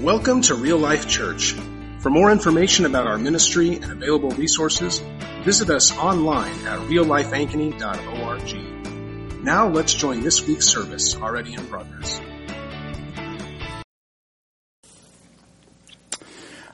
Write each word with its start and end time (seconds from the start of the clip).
Welcome 0.00 0.42
to 0.42 0.54
Real 0.54 0.76
Life 0.78 1.08
Church. 1.08 1.54
For 2.00 2.08
more 2.08 2.30
information 2.30 2.86
about 2.86 3.06
our 3.06 3.18
ministry 3.18 3.74
and 3.74 3.92
available 3.92 4.30
resources, 4.30 5.02
visit 5.44 5.68
us 5.68 5.94
online 5.96 6.54
at 6.66 6.78
reallifeankeny.org. 6.80 9.44
Now 9.44 9.68
let's 9.68 9.92
join 9.94 10.22
this 10.22 10.46
week's 10.46 10.66
service 10.66 11.14
already 11.16 11.52
in 11.52 11.66
progress. 11.66 12.18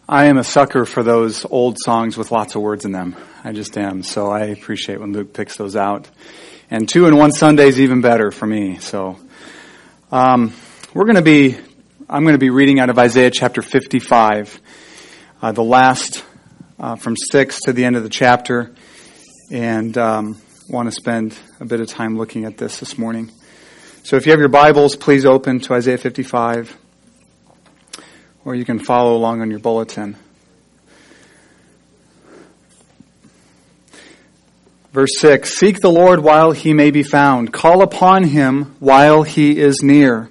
I 0.09 0.27
am 0.27 0.39
a 0.39 0.45
sucker 0.45 0.85
for 0.85 1.03
those 1.03 1.45
old 1.45 1.79
songs 1.85 2.17
with 2.17 2.31
lots 2.31 2.55
of 2.55 2.63
words 2.63 2.85
in 2.85 2.93
them. 2.93 3.17
I 3.43 3.51
just 3.53 3.77
am. 3.77 4.05
So 4.05 4.31
I 4.31 4.45
appreciate 4.47 5.01
when 5.01 5.13
Luke 5.13 5.33
picks 5.33 5.57
those 5.57 5.75
out. 5.75 6.09
And 6.71 6.89
two 6.89 7.07
in 7.07 7.17
one 7.17 7.33
Sunday 7.33 7.67
is 7.67 7.81
even 7.81 8.03
better 8.03 8.31
for 8.31 8.47
me. 8.47 8.79
So 8.79 9.19
um, 10.13 10.53
we're 10.95 11.07
going 11.07 11.17
to 11.17 11.23
be 11.23 11.59
I'm 12.09 12.23
going 12.23 12.35
to 12.35 12.39
be 12.39 12.51
reading 12.51 12.79
out 12.79 12.89
of 12.89 13.01
Isaiah 13.01 13.33
chapter 13.33 13.63
55, 13.63 14.61
uh, 15.43 15.51
the 15.51 15.65
last 15.65 16.25
uh, 16.79 16.95
from 16.95 17.17
6 17.33 17.63
to 17.63 17.73
the 17.73 17.85
end 17.85 17.97
of 17.97 18.05
the 18.05 18.09
chapter, 18.09 18.73
and 19.51 19.99
um, 19.99 20.41
want 20.69 20.87
to 20.87 20.93
spend 20.93 21.37
a 21.59 21.65
bit 21.65 21.81
of 21.81 21.89
time 21.89 22.17
looking 22.17 22.45
at 22.45 22.59
this 22.59 22.79
this 22.79 22.97
morning. 22.97 23.33
So 24.05 24.15
if 24.15 24.25
you 24.25 24.31
have 24.31 24.39
your 24.39 24.49
Bibles, 24.49 24.95
please 24.95 25.27
open 25.27 25.59
to 25.63 25.75
Isaiah 25.75 25.99
55, 25.99 26.77
or 28.45 28.55
you 28.55 28.65
can 28.65 28.79
follow 28.79 29.17
along 29.17 29.41
on 29.41 29.51
your 29.51 29.59
bulletin. 29.59 30.17
Verse 34.93 35.19
6 35.19 35.53
Seek 35.53 35.81
the 35.81 35.91
Lord 35.91 36.21
while 36.21 36.53
he 36.53 36.73
may 36.73 36.93
be 36.93 37.03
found, 37.03 37.53
call 37.53 37.83
upon 37.83 38.23
him 38.23 38.77
while 38.79 39.25
he 39.25 39.59
is 39.59 39.83
near. 39.83 40.31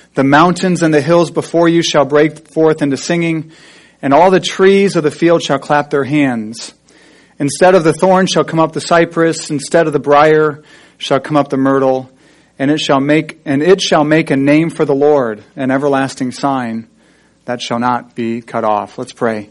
The 0.13 0.23
mountains 0.23 0.83
and 0.83 0.93
the 0.93 1.01
hills 1.01 1.31
before 1.31 1.69
you 1.69 1.81
shall 1.81 2.05
break 2.05 2.47
forth 2.49 2.81
into 2.81 2.97
singing, 2.97 3.51
and 4.01 4.13
all 4.13 4.29
the 4.29 4.39
trees 4.39 4.95
of 4.95 5.03
the 5.03 5.11
field 5.11 5.41
shall 5.41 5.59
clap 5.59 5.89
their 5.89 6.03
hands. 6.03 6.73
Instead 7.39 7.75
of 7.75 7.83
the 7.83 7.93
thorn 7.93 8.27
shall 8.27 8.43
come 8.43 8.59
up 8.59 8.73
the 8.73 8.81
cypress, 8.81 9.49
instead 9.49 9.87
of 9.87 9.93
the 9.93 9.99
brier 9.99 10.63
shall 10.97 11.19
come 11.19 11.37
up 11.37 11.49
the 11.49 11.57
myrtle, 11.57 12.11
and 12.59 12.69
it 12.69 12.79
shall 12.79 12.99
make 12.99 13.39
and 13.45 13.63
it 13.63 13.81
shall 13.81 14.03
make 14.03 14.29
a 14.29 14.35
name 14.35 14.69
for 14.69 14.85
the 14.85 14.93
Lord, 14.93 15.43
an 15.55 15.71
everlasting 15.71 16.31
sign 16.31 16.87
that 17.45 17.61
shall 17.61 17.79
not 17.79 18.13
be 18.13 18.41
cut 18.41 18.63
off. 18.63 18.97
Let's 18.97 19.13
pray. 19.13 19.49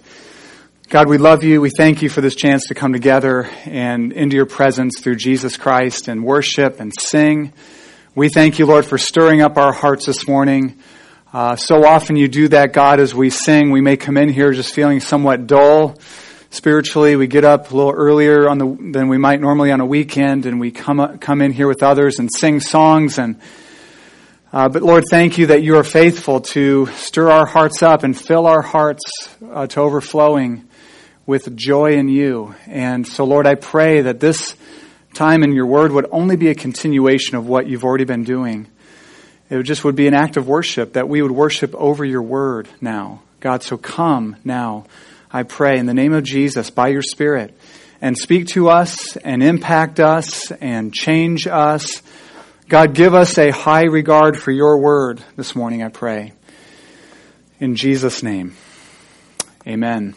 God, 0.90 1.08
we 1.08 1.18
love 1.18 1.42
you. 1.42 1.60
We 1.60 1.70
thank 1.70 2.02
you 2.02 2.08
for 2.08 2.20
this 2.20 2.34
chance 2.34 2.66
to 2.66 2.74
come 2.74 2.92
together 2.92 3.48
and 3.64 4.12
into 4.12 4.36
your 4.36 4.46
presence 4.46 5.00
through 5.00 5.16
Jesus 5.16 5.56
Christ 5.56 6.08
and 6.08 6.24
worship 6.24 6.80
and 6.80 6.92
sing. 6.98 7.52
We 8.16 8.28
thank 8.28 8.58
you, 8.58 8.66
Lord, 8.66 8.86
for 8.86 8.98
stirring 8.98 9.40
up 9.40 9.56
our 9.56 9.72
hearts 9.72 10.06
this 10.06 10.26
morning. 10.26 10.76
Uh, 11.32 11.54
so 11.54 11.86
often 11.86 12.16
you 12.16 12.26
do 12.26 12.48
that, 12.48 12.72
God, 12.72 12.98
as 12.98 13.14
we 13.14 13.30
sing. 13.30 13.70
We 13.70 13.80
may 13.80 13.96
come 13.96 14.16
in 14.16 14.28
here 14.28 14.52
just 14.52 14.74
feeling 14.74 14.98
somewhat 14.98 15.46
dull 15.46 15.96
spiritually. 16.50 17.14
We 17.14 17.28
get 17.28 17.44
up 17.44 17.70
a 17.70 17.76
little 17.76 17.92
earlier 17.92 18.48
on 18.48 18.58
the, 18.58 18.66
than 18.90 19.06
we 19.06 19.16
might 19.16 19.40
normally 19.40 19.70
on 19.70 19.80
a 19.80 19.86
weekend, 19.86 20.44
and 20.46 20.58
we 20.58 20.72
come 20.72 21.18
come 21.18 21.40
in 21.40 21.52
here 21.52 21.68
with 21.68 21.84
others 21.84 22.18
and 22.18 22.28
sing 22.36 22.58
songs. 22.58 23.16
And 23.16 23.40
uh, 24.52 24.68
but 24.68 24.82
Lord, 24.82 25.04
thank 25.08 25.38
you 25.38 25.46
that 25.46 25.62
you 25.62 25.76
are 25.76 25.84
faithful 25.84 26.40
to 26.40 26.86
stir 26.86 27.30
our 27.30 27.46
hearts 27.46 27.80
up 27.80 28.02
and 28.02 28.18
fill 28.18 28.48
our 28.48 28.62
hearts 28.62 29.02
uh, 29.52 29.68
to 29.68 29.80
overflowing 29.80 30.68
with 31.26 31.54
joy 31.54 31.92
in 31.92 32.08
you. 32.08 32.56
And 32.66 33.06
so, 33.06 33.22
Lord, 33.22 33.46
I 33.46 33.54
pray 33.54 34.00
that 34.00 34.18
this 34.18 34.56
time 35.14 35.42
in 35.42 35.52
your 35.52 35.66
word 35.66 35.92
would 35.92 36.06
only 36.10 36.36
be 36.36 36.48
a 36.48 36.54
continuation 36.54 37.36
of 37.36 37.46
what 37.46 37.66
you've 37.66 37.84
already 37.84 38.04
been 38.04 38.24
doing. 38.24 38.66
It 39.48 39.62
just 39.64 39.84
would 39.84 39.96
be 39.96 40.06
an 40.06 40.14
act 40.14 40.36
of 40.36 40.46
worship 40.46 40.92
that 40.92 41.08
we 41.08 41.22
would 41.22 41.32
worship 41.32 41.74
over 41.74 42.04
your 42.04 42.22
word 42.22 42.68
now. 42.80 43.22
God, 43.40 43.62
so 43.62 43.76
come 43.76 44.36
now, 44.44 44.86
I 45.32 45.42
pray, 45.42 45.78
in 45.78 45.86
the 45.86 45.94
name 45.94 46.12
of 46.12 46.22
Jesus, 46.22 46.70
by 46.70 46.88
your 46.88 47.02
Spirit, 47.02 47.56
and 48.00 48.16
speak 48.16 48.48
to 48.48 48.68
us 48.68 49.16
and 49.16 49.42
impact 49.42 49.98
us 49.98 50.52
and 50.52 50.94
change 50.94 51.46
us. 51.46 52.02
God, 52.68 52.94
give 52.94 53.14
us 53.14 53.36
a 53.38 53.50
high 53.50 53.84
regard 53.84 54.38
for 54.38 54.52
your 54.52 54.78
word 54.78 55.22
this 55.36 55.56
morning, 55.56 55.82
I 55.82 55.88
pray. 55.88 56.32
In 57.58 57.74
Jesus' 57.74 58.22
name, 58.22 58.54
amen. 59.66 60.14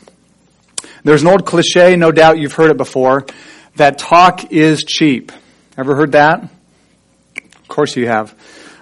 There's 1.04 1.24
an 1.24 1.30
old 1.30 1.46
cliche, 1.46 1.96
no 1.96 2.12
doubt 2.12 2.38
you've 2.38 2.54
heard 2.54 2.72
it 2.72 2.78
before 2.78 3.26
that 3.76 3.98
talk 3.98 4.52
is 4.52 4.84
cheap. 4.84 5.32
Ever 5.78 5.96
heard 5.96 6.12
that? 6.12 6.44
Of 6.44 7.68
course 7.68 7.96
you 7.96 8.08
have. 8.08 8.36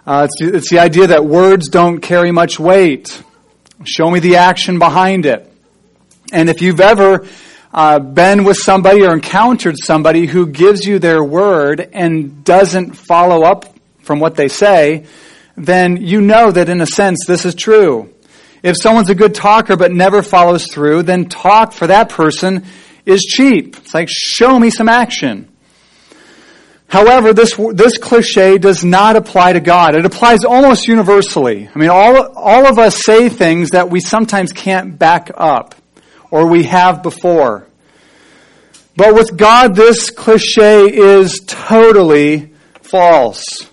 Uh, 0.06 0.28
it's, 0.30 0.56
it's 0.56 0.70
the 0.70 0.80
idea 0.80 1.08
that 1.08 1.26
words 1.26 1.70
don't 1.70 2.00
carry 2.00 2.32
much 2.32 2.60
weight. 2.60 3.22
Show 3.86 4.10
me 4.10 4.20
the 4.20 4.38
action 4.38 4.80
behind 4.80 5.26
it. 5.26 5.52
And 6.34 6.50
if 6.50 6.62
you've 6.62 6.82
ever 6.82 7.28
uh, 7.74 8.00
been 8.00 8.44
with 8.44 8.58
somebody 8.58 9.06
or 9.06 9.14
encountered 9.14 9.76
somebody 9.78 10.26
who 10.26 10.48
gives 10.48 10.86
you 10.86 11.00
their 11.00 11.24
word 11.24 11.90
and 11.94 12.44
doesn't 12.44 12.94
follow 12.94 13.44
up 13.44 13.74
from 14.00 14.20
what 14.20 14.36
they 14.36 14.48
say, 14.48 15.06
then 15.56 15.98
you 15.98 16.22
know 16.22 16.52
that 16.52 16.70
in 16.70 16.82
a 16.82 16.86
sense 16.86 17.26
this 17.28 17.46
is 17.46 17.56
true. 17.56 18.14
If 18.64 18.76
someone's 18.78 19.10
a 19.10 19.16
good 19.16 19.34
talker 19.34 19.76
but 19.76 19.92
never 19.92 20.22
follows 20.22 20.68
through, 20.72 21.04
then 21.04 21.30
talk 21.30 21.74
for 21.74 21.88
that 21.88 22.10
person 22.10 22.66
is 23.06 23.22
cheap. 23.22 23.78
It's 23.78 23.94
like, 23.94 24.10
show 24.10 24.60
me 24.60 24.70
some 24.70 24.90
action. 24.90 25.48
However, 26.88 27.34
this, 27.34 27.56
this 27.74 27.98
cliche 27.98 28.58
does 28.58 28.84
not 28.84 29.16
apply 29.16 29.54
to 29.54 29.62
God. 29.62 29.96
It 29.96 30.06
applies 30.06 30.44
almost 30.44 30.88
universally. 30.90 31.70
I 31.74 31.80
mean, 31.80 31.90
all, 31.90 32.34
all 32.36 32.66
of 32.66 32.78
us 32.80 33.02
say 33.06 33.30
things 33.30 33.70
that 33.70 33.90
we 33.90 34.02
sometimes 34.02 34.52
can't 34.52 35.00
back 35.00 35.32
up 35.34 35.74
or 36.30 36.48
we 36.48 36.64
have 36.64 37.02
before. 37.02 37.66
But 38.98 39.16
with 39.16 39.38
God, 39.38 39.74
this 39.74 40.10
cliche 40.10 40.94
is 40.94 41.40
totally 41.48 42.52
false. 42.82 43.70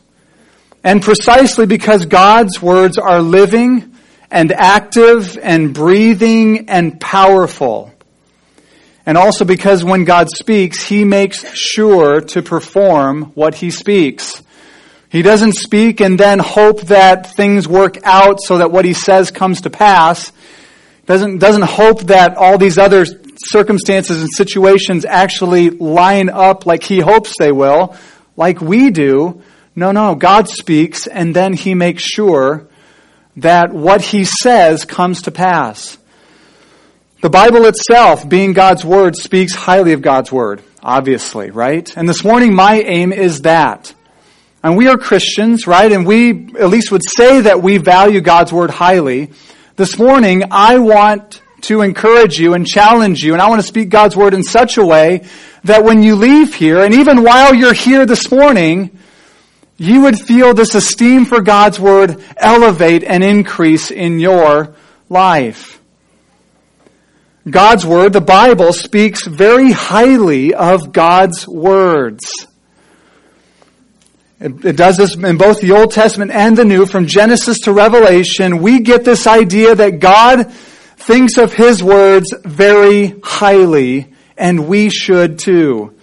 And 0.85 1.03
precisely 1.03 1.67
because 1.67 2.07
God's 2.07 2.63
words 2.63 2.99
are 2.99 3.21
living 3.21 3.97
and 4.31 4.53
active 4.53 5.37
and 5.43 5.75
breathing 5.75 6.69
and 6.69 7.01
powerful. 7.01 7.93
And 9.09 9.17
also 9.17 9.47
because 9.47 9.83
when 9.83 10.05
God 10.05 10.29
speaks, 10.29 10.85
He 10.85 11.03
makes 11.03 11.43
sure 11.57 12.21
to 12.21 12.43
perform 12.43 13.33
what 13.35 13.55
He 13.55 13.71
speaks. 13.71 14.43
He 15.09 15.23
doesn't 15.23 15.55
speak 15.55 16.03
and 16.03 16.21
then 16.21 16.39
hope 16.39 16.83
that 16.83 17.35
things 17.35 17.67
work 17.67 17.97
out 18.05 18.43
so 18.43 18.59
that 18.59 18.71
what 18.71 18.85
He 18.85 18.93
says 18.93 19.31
comes 19.31 19.63
to 19.63 19.71
pass. 19.71 20.31
Doesn't, 21.07 21.39
doesn't 21.39 21.63
hope 21.63 22.03
that 22.09 22.37
all 22.37 22.59
these 22.59 22.77
other 22.77 23.07
circumstances 23.39 24.21
and 24.21 24.31
situations 24.31 25.07
actually 25.07 25.71
line 25.71 26.29
up 26.29 26.67
like 26.67 26.83
He 26.83 27.01
hopes 27.01 27.33
they 27.39 27.51
will, 27.51 27.97
like 28.37 28.61
we 28.61 28.91
do. 28.91 29.43
No, 29.75 29.91
no, 29.91 30.17
God 30.17 30.51
speaks 30.51 31.07
and 31.07 31.35
then 31.35 31.55
He 31.55 31.75
makes 31.75 32.03
sure 32.03 32.69
that 33.39 33.73
what 33.73 34.03
He 34.03 34.27
says 34.27 34.85
comes 34.85 35.23
to 35.23 35.31
pass. 35.31 35.97
The 37.21 37.31
Bible 37.31 37.65
itself, 37.65 38.29
being 38.29 38.53
God's 38.53 38.85
Word, 38.85 39.17
speaks 39.17 39.53
highly 39.53 39.93
of 39.93 40.03
God's 40.03 40.31
Word, 40.31 40.63
obviously, 40.81 41.51
right? 41.51 41.97
And 41.97 42.09
this 42.09 42.23
morning, 42.23 42.55
my 42.55 42.81
aim 42.81 43.13
is 43.13 43.41
that. 43.41 43.93
And 44.63 44.77
we 44.77 44.87
are 44.87 44.97
Christians, 44.97 45.67
right? 45.67 45.91
And 45.91 46.07
we 46.07 46.55
at 46.61 46.69
least 46.69 46.93
would 46.93 47.03
say 47.05 47.41
that 47.41 47.61
we 47.61 47.79
value 47.79 48.21
God's 48.21 48.53
Word 48.53 48.71
highly. 48.71 49.33
This 49.75 49.99
morning, 49.99 50.45
I 50.53 50.79
want 50.79 51.43
to 51.63 51.81
encourage 51.81 52.39
you 52.39 52.55
and 52.55 52.65
challenge 52.65 53.25
you. 53.25 53.33
And 53.33 53.43
I 53.43 53.49
want 53.49 53.63
to 53.63 53.67
speak 53.67 53.89
God's 53.89 54.17
word 54.17 54.33
in 54.33 54.45
such 54.45 54.79
a 54.79 54.87
way 54.87 55.27
that 55.65 55.83
when 55.83 56.05
you 56.05 56.15
leave 56.15 56.55
here, 56.55 56.85
and 56.85 56.95
even 56.95 57.25
while 57.25 57.53
you're 57.53 57.73
here 57.73 58.07
this 58.07 58.31
morning, 58.31 58.97
you 59.77 60.03
would 60.03 60.17
feel 60.17 60.55
this 60.55 60.77
esteem 60.77 61.25
for 61.25 61.41
God's 61.41 61.81
word 61.81 62.23
elevate 62.37 63.03
and 63.03 63.25
increase 63.25 63.91
in 63.91 64.21
your 64.21 64.77
life. 65.09 65.78
God's 67.51 67.87
word, 67.87 68.13
the 68.13 68.21
Bible, 68.21 68.73
speaks 68.73 69.27
very 69.27 69.71
highly 69.71 70.55
of 70.55 70.93
God's 70.93 71.47
words. 71.47 72.47
It, 74.41 74.65
it, 74.65 74.77
does 74.77 74.97
this 74.97 75.17
in 75.17 75.37
both 75.37 75.61
the 75.61 75.73
Old 75.73 75.91
Testament 75.93 76.31
and 76.31 76.57
the 76.57 76.65
New, 76.65 76.87
from 76.87 77.07
Genesis 77.07 77.61
to 77.61 77.73
Revelation. 77.73 78.59
We 78.59 78.81
get 78.81 79.05
this 79.05 79.27
idea 79.27 79.75
that 79.75 79.99
God 79.99 80.53
thinks 80.53 81.39
of 81.39 81.53
His 81.53 81.83
words 81.83 82.33
very 82.45 83.15
highly, 83.23 84.15
and 84.37 84.69
we 84.69 84.91
should 84.91 85.39
too. 85.39 85.95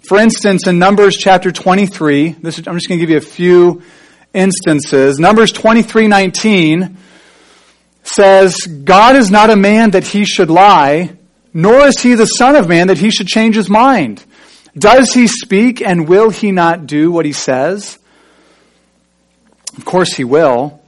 For 0.00 0.18
instance, 0.18 0.66
in 0.66 0.78
Numbers 0.78 1.16
chapter 1.16 1.50
23, 1.50 2.36
this 2.40 2.58
is, 2.58 2.66
I'm 2.66 2.74
just 2.74 2.88
going 2.88 3.00
to 3.00 3.06
give 3.06 3.10
you 3.10 3.18
a 3.18 3.20
few 3.20 3.82
instances. 4.32 5.18
Numbers 5.18 5.52
23:19 5.52 6.96
says, 8.04 8.56
"God 8.56 9.16
is 9.16 9.30
not 9.30 9.50
a 9.50 9.56
man 9.56 9.90
that 9.90 10.06
he 10.06 10.24
should 10.24 10.50
lie, 10.50 11.16
nor 11.52 11.86
is 11.86 12.00
he 12.00 12.14
the 12.14 12.26
son 12.26 12.54
of 12.54 12.68
man 12.68 12.86
that 12.86 12.98
he 12.98 13.10
should 13.10 13.26
change 13.26 13.56
his 13.56 13.68
mind. 13.68 14.22
Does 14.78 15.12
he 15.14 15.26
speak 15.26 15.80
and 15.80 16.08
will 16.08 16.30
he 16.30 16.52
not 16.52 16.86
do 16.86 17.10
what 17.10 17.26
he 17.26 17.32
says?" 17.32 17.98
Of 19.76 19.84
course 19.84 20.12
he 20.14 20.24
will. 20.24 20.80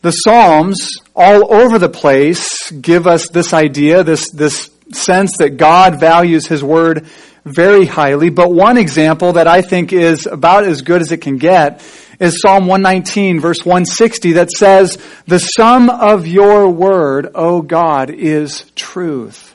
The 0.00 0.10
Psalms 0.10 0.88
all 1.14 1.52
over 1.52 1.78
the 1.78 1.88
place 1.88 2.70
give 2.70 3.06
us 3.06 3.28
this 3.28 3.52
idea, 3.52 4.02
this, 4.02 4.30
this 4.30 4.70
sense 4.90 5.36
that 5.38 5.56
God 5.56 6.00
values 6.00 6.46
his 6.46 6.64
word 6.64 7.06
very 7.44 7.86
highly, 7.86 8.30
but 8.30 8.52
one 8.52 8.78
example 8.78 9.34
that 9.34 9.46
I 9.46 9.62
think 9.62 9.92
is 9.92 10.26
about 10.26 10.64
as 10.64 10.82
good 10.82 11.02
as 11.02 11.12
it 11.12 11.18
can 11.18 11.38
get 11.38 11.80
is 12.18 12.40
Psalm 12.40 12.66
119 12.66 13.40
verse 13.40 13.64
160 13.64 14.32
that 14.32 14.50
says, 14.50 14.98
the 15.26 15.38
sum 15.38 15.90
of 15.90 16.26
your 16.26 16.68
word, 16.68 17.30
O 17.34 17.62
God, 17.62 18.10
is 18.10 18.70
truth. 18.74 19.54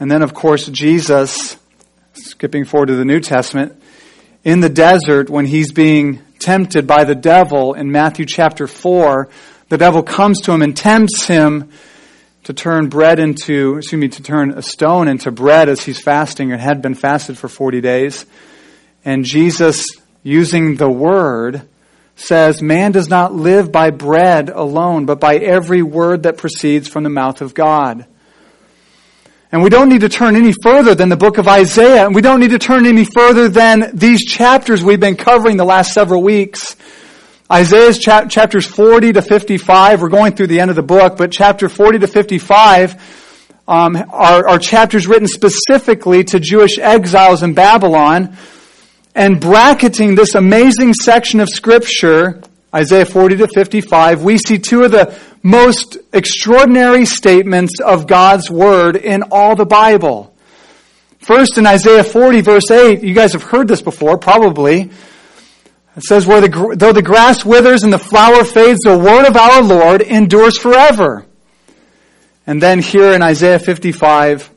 And 0.00 0.10
then 0.10 0.22
of 0.22 0.34
course 0.34 0.66
Jesus, 0.66 1.56
skipping 2.14 2.64
forward 2.64 2.86
to 2.86 2.96
the 2.96 3.04
New 3.04 3.20
Testament, 3.20 3.80
in 4.44 4.60
the 4.60 4.68
desert 4.68 5.30
when 5.30 5.46
he's 5.46 5.72
being 5.72 6.20
tempted 6.38 6.86
by 6.86 7.04
the 7.04 7.14
devil 7.14 7.74
in 7.74 7.92
Matthew 7.92 8.26
chapter 8.26 8.66
4, 8.66 9.28
the 9.68 9.78
devil 9.78 10.02
comes 10.02 10.40
to 10.42 10.52
him 10.52 10.62
and 10.62 10.76
tempts 10.76 11.26
him 11.26 11.70
to 12.44 12.52
turn 12.52 12.88
bread 12.88 13.20
into, 13.20 13.76
excuse 13.76 14.00
me, 14.00 14.08
to 14.08 14.22
turn 14.22 14.50
a 14.50 14.62
stone 14.62 15.06
into 15.06 15.30
bread 15.30 15.68
as 15.68 15.84
he's 15.84 16.00
fasting 16.00 16.50
and 16.50 16.60
had 16.60 16.82
been 16.82 16.94
fasted 16.94 17.38
for 17.38 17.48
40 17.48 17.80
days. 17.80 18.26
And 19.04 19.24
Jesus, 19.24 19.86
using 20.22 20.76
the 20.76 20.90
word, 20.90 21.62
says, 22.16 22.62
Man 22.62 22.92
does 22.92 23.08
not 23.08 23.34
live 23.34 23.72
by 23.72 23.90
bread 23.90 24.48
alone, 24.48 25.06
but 25.06 25.20
by 25.20 25.36
every 25.36 25.82
word 25.82 26.24
that 26.24 26.38
proceeds 26.38 26.88
from 26.88 27.04
the 27.04 27.10
mouth 27.10 27.40
of 27.40 27.54
God. 27.54 28.06
And 29.50 29.62
we 29.62 29.68
don't 29.68 29.90
need 29.90 30.00
to 30.00 30.08
turn 30.08 30.34
any 30.34 30.54
further 30.62 30.94
than 30.94 31.10
the 31.10 31.16
book 31.16 31.36
of 31.36 31.46
Isaiah, 31.46 32.06
and 32.06 32.14
we 32.14 32.22
don't 32.22 32.40
need 32.40 32.52
to 32.52 32.58
turn 32.58 32.86
any 32.86 33.04
further 33.04 33.50
than 33.50 33.90
these 33.92 34.24
chapters 34.24 34.82
we've 34.82 35.00
been 35.00 35.16
covering 35.16 35.58
the 35.58 35.64
last 35.64 35.92
several 35.92 36.22
weeks. 36.22 36.74
Isaiah's 37.50 37.98
cha- 37.98 38.24
chapters 38.24 38.64
40 38.64 39.12
to 39.12 39.20
55, 39.20 40.00
we're 40.00 40.08
going 40.08 40.34
through 40.34 40.46
the 40.46 40.60
end 40.60 40.70
of 40.70 40.76
the 40.76 40.82
book, 40.82 41.18
but 41.18 41.30
chapter 41.30 41.68
40 41.68 41.98
to 41.98 42.06
55 42.06 43.58
um, 43.68 43.94
are, 43.94 44.48
are 44.48 44.58
chapters 44.58 45.06
written 45.06 45.28
specifically 45.28 46.24
to 46.24 46.40
Jewish 46.40 46.78
exiles 46.78 47.42
in 47.42 47.52
Babylon. 47.52 48.36
And 49.14 49.40
bracketing 49.40 50.14
this 50.14 50.34
amazing 50.34 50.94
section 50.94 51.40
of 51.40 51.48
scripture, 51.48 52.40
Isaiah 52.74 53.04
40 53.04 53.36
to 53.38 53.48
55, 53.48 54.22
we 54.22 54.38
see 54.38 54.58
two 54.58 54.84
of 54.84 54.90
the 54.90 55.18
most 55.42 55.98
extraordinary 56.12 57.04
statements 57.04 57.80
of 57.80 58.06
God's 58.06 58.50
word 58.50 58.96
in 58.96 59.24
all 59.30 59.54
the 59.54 59.66
Bible. 59.66 60.34
First 61.18 61.58
in 61.58 61.66
Isaiah 61.66 62.04
40 62.04 62.40
verse 62.40 62.70
8, 62.70 63.02
you 63.02 63.14
guys 63.14 63.34
have 63.34 63.42
heard 63.42 63.68
this 63.68 63.82
before, 63.82 64.16
probably. 64.16 64.90
It 65.94 66.02
says, 66.04 66.26
Where 66.26 66.40
the, 66.40 66.74
though 66.76 66.92
the 66.92 67.02
grass 67.02 67.44
withers 67.44 67.84
and 67.84 67.92
the 67.92 67.98
flower 67.98 68.44
fades, 68.44 68.80
the 68.80 68.98
word 68.98 69.26
of 69.26 69.36
our 69.36 69.62
Lord 69.62 70.00
endures 70.00 70.58
forever. 70.58 71.26
And 72.46 72.62
then 72.62 72.80
here 72.80 73.12
in 73.12 73.22
Isaiah 73.22 73.58
55 73.58 74.50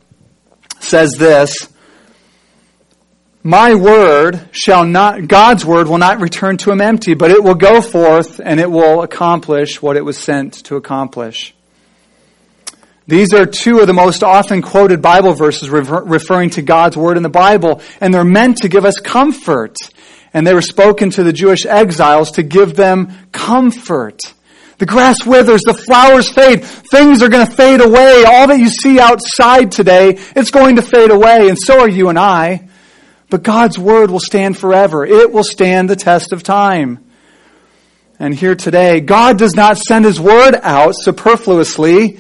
says 0.80 1.12
this, 1.18 1.70
My 3.48 3.76
word 3.76 4.50
shall 4.54 4.86
not, 4.86 5.28
God's 5.28 5.64
word 5.64 5.88
will 5.88 6.00
not 6.00 6.20
return 6.20 6.58
to 6.58 6.72
him 6.72 6.82
empty, 6.82 7.14
but 7.14 7.30
it 7.30 7.44
will 7.44 7.54
go 7.54 7.80
forth 7.80 8.42
and 8.44 8.60
it 8.60 8.72
will 8.72 9.04
accomplish 9.04 9.80
what 9.84 9.98
it 9.98 10.04
was 10.04 10.18
sent 10.18 10.66
to 10.66 10.78
accomplish. 10.78 11.54
These 13.06 13.36
are 13.36 13.46
two 13.46 13.82
of 13.82 13.86
the 13.86 13.94
most 13.94 14.24
often 14.24 14.64
quoted 14.64 15.00
Bible 15.00 15.36
verses 15.36 15.70
referring 15.70 16.50
to 16.50 16.64
God's 16.64 16.98
Word 16.98 17.18
in 17.18 17.24
the 17.24 17.30
Bible, 17.30 17.84
and 18.02 18.12
they're 18.12 18.24
meant 18.24 18.64
to 18.64 18.68
give 18.68 18.84
us 18.84 19.00
comfort 19.00 19.76
and 20.34 20.48
they 20.48 20.56
were 20.56 20.64
spoken 20.64 21.12
to 21.12 21.24
the 21.24 21.32
Jewish 21.32 21.68
exiles 21.68 22.32
to 22.32 22.42
give 22.42 22.76
them 22.76 23.14
comfort. 23.32 24.22
The 24.80 24.88
grass 24.88 25.24
withers, 25.24 25.62
the 25.62 25.76
flowers 25.76 26.30
fade, 26.30 26.66
things 26.66 27.22
are 27.22 27.30
going 27.30 27.46
to 27.46 27.54
fade 27.54 27.80
away. 27.80 28.24
All 28.26 28.48
that 28.48 28.58
you 28.58 28.70
see 28.70 29.00
outside 29.00 29.72
today, 29.72 30.18
it's 30.36 30.50
going 30.50 30.78
to 30.78 30.82
fade 30.82 31.12
away, 31.12 31.48
and 31.48 31.60
so 31.60 31.80
are 31.82 31.88
you 31.88 32.10
and 32.10 32.18
I. 32.18 32.70
But 33.36 33.44
God's 33.44 33.78
word 33.78 34.12
will 34.12 34.22
stand 34.22 34.58
forever. 34.58 35.06
It 35.06 35.30
will 35.30 35.44
stand 35.44 35.90
the 35.90 35.98
test 35.98 36.32
of 36.32 36.42
time. 36.42 37.04
And 38.18 38.34
here 38.34 38.56
today, 38.56 39.02
God 39.02 39.38
does 39.38 39.56
not 39.56 39.78
send 39.78 40.06
His 40.06 40.22
word 40.22 40.58
out 40.64 40.94
superfluously 40.96 42.18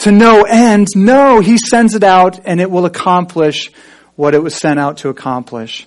to 0.00 0.10
no 0.10 0.42
end. 0.42 0.88
No, 0.96 1.38
He 1.38 1.58
sends 1.58 1.94
it 1.94 2.02
out 2.02 2.40
and 2.44 2.60
it 2.60 2.72
will 2.72 2.86
accomplish 2.86 3.70
what 4.16 4.34
it 4.34 4.42
was 4.42 4.56
sent 4.56 4.80
out 4.80 4.96
to 4.96 5.10
accomplish. 5.10 5.86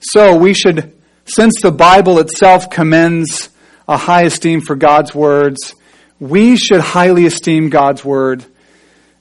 So 0.00 0.38
we 0.38 0.54
should, 0.54 0.98
since 1.26 1.60
the 1.60 1.72
Bible 1.72 2.18
itself 2.20 2.70
commends 2.70 3.50
a 3.86 3.98
high 3.98 4.22
esteem 4.22 4.62
for 4.62 4.76
God's 4.76 5.14
words, 5.14 5.74
we 6.18 6.56
should 6.56 6.80
highly 6.80 7.26
esteem 7.26 7.68
God's 7.68 8.02
word 8.02 8.46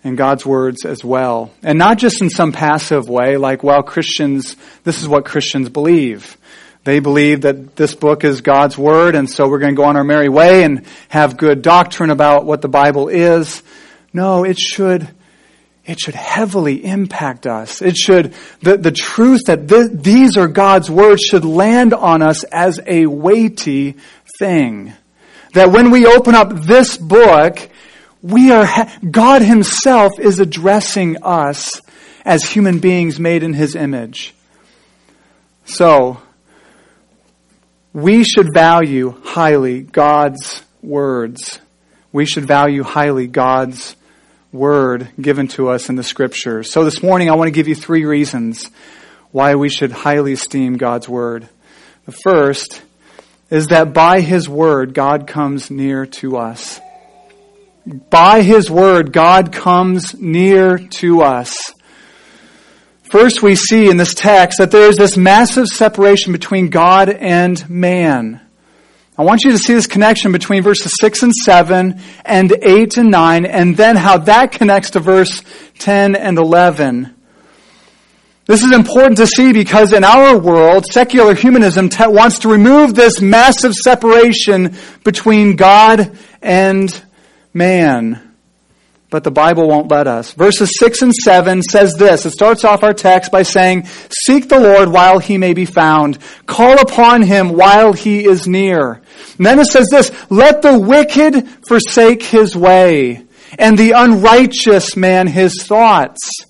and 0.03 0.17
God's 0.17 0.45
words 0.45 0.85
as 0.85 1.03
well. 1.03 1.51
And 1.63 1.77
not 1.77 1.97
just 1.97 2.21
in 2.21 2.29
some 2.29 2.51
passive 2.51 3.07
way, 3.07 3.37
like, 3.37 3.63
well, 3.63 3.83
Christians, 3.83 4.55
this 4.83 5.01
is 5.01 5.07
what 5.07 5.25
Christians 5.25 5.69
believe. 5.69 6.37
They 6.83 6.99
believe 6.99 7.41
that 7.41 7.75
this 7.75 7.93
book 7.93 8.23
is 8.23 8.41
God's 8.41 8.77
word, 8.77 9.13
and 9.15 9.29
so 9.29 9.47
we're 9.47 9.59
going 9.59 9.75
to 9.75 9.79
go 9.79 9.85
on 9.87 9.95
our 9.95 10.03
merry 10.03 10.29
way 10.29 10.63
and 10.63 10.85
have 11.09 11.37
good 11.37 11.61
doctrine 11.61 12.09
about 12.09 12.45
what 12.45 12.61
the 12.61 12.67
Bible 12.67 13.07
is. 13.07 13.61
No, 14.13 14.43
it 14.43 14.57
should 14.57 15.07
it 15.85 15.99
should 15.99 16.15
heavily 16.15 16.85
impact 16.85 17.47
us. 17.47 17.81
It 17.81 17.97
should, 17.97 18.33
the, 18.61 18.77
the 18.77 18.91
truth 18.91 19.45
that 19.47 19.67
th- 19.67 19.91
these 19.91 20.37
are 20.37 20.47
God's 20.47 20.91
words 20.91 21.21
should 21.21 21.43
land 21.43 21.93
on 21.93 22.21
us 22.21 22.43
as 22.43 22.79
a 22.85 23.07
weighty 23.07 23.95
thing. 24.37 24.93
That 25.53 25.71
when 25.71 25.89
we 25.89 26.05
open 26.05 26.35
up 26.35 26.53
this 26.53 26.97
book, 26.97 27.67
we 28.21 28.51
are, 28.51 28.67
God 29.09 29.41
Himself 29.41 30.19
is 30.19 30.39
addressing 30.39 31.23
us 31.23 31.81
as 32.23 32.43
human 32.43 32.79
beings 32.79 33.19
made 33.19 33.43
in 33.43 33.53
His 33.53 33.75
image. 33.75 34.33
So, 35.65 36.21
we 37.93 38.23
should 38.23 38.53
value 38.53 39.15
highly 39.23 39.81
God's 39.81 40.63
words. 40.81 41.59
We 42.11 42.25
should 42.25 42.45
value 42.45 42.83
highly 42.83 43.27
God's 43.27 43.95
word 44.51 45.09
given 45.19 45.47
to 45.49 45.69
us 45.69 45.89
in 45.89 45.95
the 45.95 46.03
scriptures. 46.03 46.71
So 46.71 46.83
this 46.83 47.01
morning 47.01 47.29
I 47.29 47.35
want 47.35 47.47
to 47.47 47.51
give 47.51 47.67
you 47.67 47.75
three 47.75 48.05
reasons 48.05 48.69
why 49.31 49.55
we 49.55 49.69
should 49.69 49.91
highly 49.91 50.33
esteem 50.33 50.77
God's 50.77 51.07
word. 51.07 51.47
The 52.05 52.11
first 52.11 52.81
is 53.49 53.67
that 53.67 53.93
by 53.93 54.21
his 54.21 54.47
word 54.49 54.93
God 54.93 55.27
comes 55.27 55.71
near 55.71 56.05
to 56.05 56.37
us. 56.37 56.79
By 57.85 58.41
his 58.41 58.69
word 58.69 59.11
God 59.11 59.51
comes 59.51 60.13
near 60.13 60.77
to 60.77 61.21
us. 61.21 61.73
First 63.03 63.41
we 63.41 63.55
see 63.55 63.89
in 63.89 63.97
this 63.97 64.13
text 64.13 64.59
that 64.59 64.71
there 64.71 64.87
is 64.87 64.97
this 64.97 65.17
massive 65.17 65.67
separation 65.67 66.31
between 66.31 66.69
God 66.69 67.09
and 67.09 67.69
man. 67.69 68.39
I 69.17 69.23
want 69.23 69.43
you 69.43 69.51
to 69.51 69.57
see 69.57 69.73
this 69.73 69.87
connection 69.87 70.31
between 70.31 70.63
verses 70.63 70.93
6 70.99 71.23
and 71.23 71.35
7 71.35 71.99
and 72.23 72.53
8 72.61 72.97
and 72.97 73.11
9, 73.11 73.45
and 73.45 73.75
then 73.75 73.97
how 73.97 74.17
that 74.19 74.53
connects 74.53 74.91
to 74.91 74.99
verse 74.99 75.43
10 75.79 76.15
and 76.15 76.37
11. 76.37 77.13
This 78.45 78.63
is 78.63 78.71
important 78.71 79.17
to 79.17 79.27
see 79.27 79.53
because 79.53 79.93
in 79.93 80.03
our 80.03 80.37
world, 80.37 80.85
secular 80.85 81.35
humanism 81.35 81.89
te- 81.89 82.07
wants 82.07 82.39
to 82.39 82.49
remove 82.49 82.95
this 82.95 83.21
massive 83.21 83.73
separation 83.73 84.75
between 85.03 85.55
God 85.55 86.17
and 86.41 87.03
man. 87.53 88.31
But 89.09 89.25
the 89.25 89.31
Bible 89.31 89.67
won't 89.67 89.91
let 89.91 90.07
us. 90.07 90.31
Verses 90.31 90.77
6 90.79 91.01
and 91.01 91.13
7 91.13 91.63
says 91.63 91.95
this. 91.95 92.25
It 92.25 92.31
starts 92.31 92.63
off 92.63 92.81
our 92.81 92.93
text 92.93 93.29
by 93.29 93.43
saying, 93.43 93.85
Seek 94.09 94.47
the 94.47 94.59
Lord 94.59 94.89
while 94.89 95.19
he 95.19 95.37
may 95.37 95.53
be 95.53 95.65
found. 95.65 96.17
Call 96.45 96.79
upon 96.79 97.21
him 97.21 97.49
while 97.49 97.91
he 97.91 98.23
is 98.25 98.47
near. 98.47 99.01
And 99.37 99.45
then 99.45 99.59
it 99.59 99.65
says 99.65 99.87
this, 99.91 100.11
Let 100.29 100.61
the 100.61 100.79
wicked 100.79 101.45
forsake 101.67 102.23
his 102.23 102.55
way, 102.55 103.25
and 103.59 103.77
the 103.77 103.91
unrighteous 103.91 104.95
man 104.95 105.27
his 105.27 105.61
thoughts. 105.61 106.45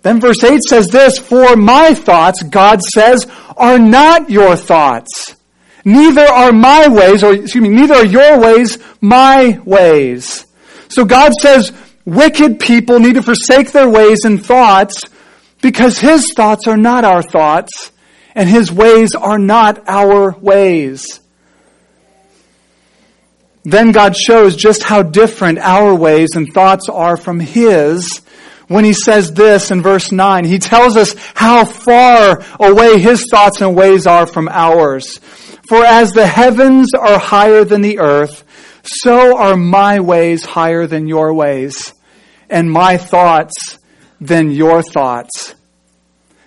Then 0.00 0.20
verse 0.20 0.42
8 0.42 0.62
says 0.62 0.88
this, 0.88 1.18
For 1.18 1.54
my 1.54 1.92
thoughts, 1.92 2.42
God 2.42 2.80
says, 2.82 3.26
are 3.56 3.78
not 3.78 4.30
your 4.30 4.56
thoughts. 4.56 5.36
Neither 5.84 6.22
are 6.22 6.52
my 6.52 6.88
ways, 6.88 7.22
or 7.22 7.34
excuse 7.34 7.62
me, 7.62 7.68
neither 7.68 7.94
are 7.94 8.06
your 8.06 8.40
ways 8.40 8.78
my 9.00 9.60
ways. 9.64 10.46
So 10.88 11.04
God 11.04 11.32
says 11.34 11.72
wicked 12.04 12.58
people 12.58 13.00
need 13.00 13.14
to 13.14 13.22
forsake 13.22 13.72
their 13.72 13.88
ways 13.88 14.24
and 14.24 14.44
thoughts 14.44 15.02
because 15.60 15.98
His 15.98 16.32
thoughts 16.32 16.66
are 16.66 16.76
not 16.76 17.04
our 17.04 17.22
thoughts 17.22 17.92
and 18.34 18.48
His 18.48 18.72
ways 18.72 19.14
are 19.14 19.38
not 19.38 19.88
our 19.88 20.32
ways. 20.38 21.20
Then 23.64 23.92
God 23.92 24.14
shows 24.16 24.56
just 24.56 24.82
how 24.82 25.02
different 25.02 25.58
our 25.58 25.94
ways 25.94 26.30
and 26.34 26.52
thoughts 26.52 26.88
are 26.88 27.16
from 27.16 27.40
His 27.40 28.20
when 28.68 28.84
He 28.84 28.92
says 28.92 29.32
this 29.32 29.70
in 29.70 29.82
verse 29.82 30.12
9. 30.12 30.44
He 30.44 30.58
tells 30.58 30.96
us 30.96 31.14
how 31.34 31.64
far 31.64 32.44
away 32.60 32.98
His 32.98 33.26
thoughts 33.30 33.60
and 33.60 33.74
ways 33.74 34.06
are 34.06 34.26
from 34.26 34.48
ours. 34.48 35.18
For 35.68 35.84
as 35.84 36.12
the 36.12 36.26
heavens 36.26 36.90
are 36.94 37.18
higher 37.18 37.64
than 37.64 37.80
the 37.80 37.98
earth, 37.98 38.44
so 38.82 39.36
are 39.38 39.56
my 39.56 40.00
ways 40.00 40.44
higher 40.44 40.86
than 40.86 41.06
your 41.08 41.32
ways, 41.32 41.94
and 42.50 42.70
my 42.70 42.98
thoughts 42.98 43.78
than 44.20 44.50
your 44.50 44.82
thoughts. 44.82 45.54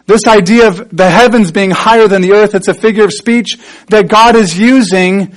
This 0.06 0.26
idea 0.26 0.68
of 0.68 0.96
the 0.96 1.10
heavens 1.10 1.52
being 1.52 1.72
higher 1.72 2.08
than 2.08 2.22
the 2.22 2.34
earth, 2.34 2.56
it's 2.56 2.68
a 2.68 2.74
figure 2.74 3.04
of 3.04 3.14
speech 3.14 3.58
that 3.90 4.08
God 4.08 4.36
is 4.36 4.58
using 4.58 5.36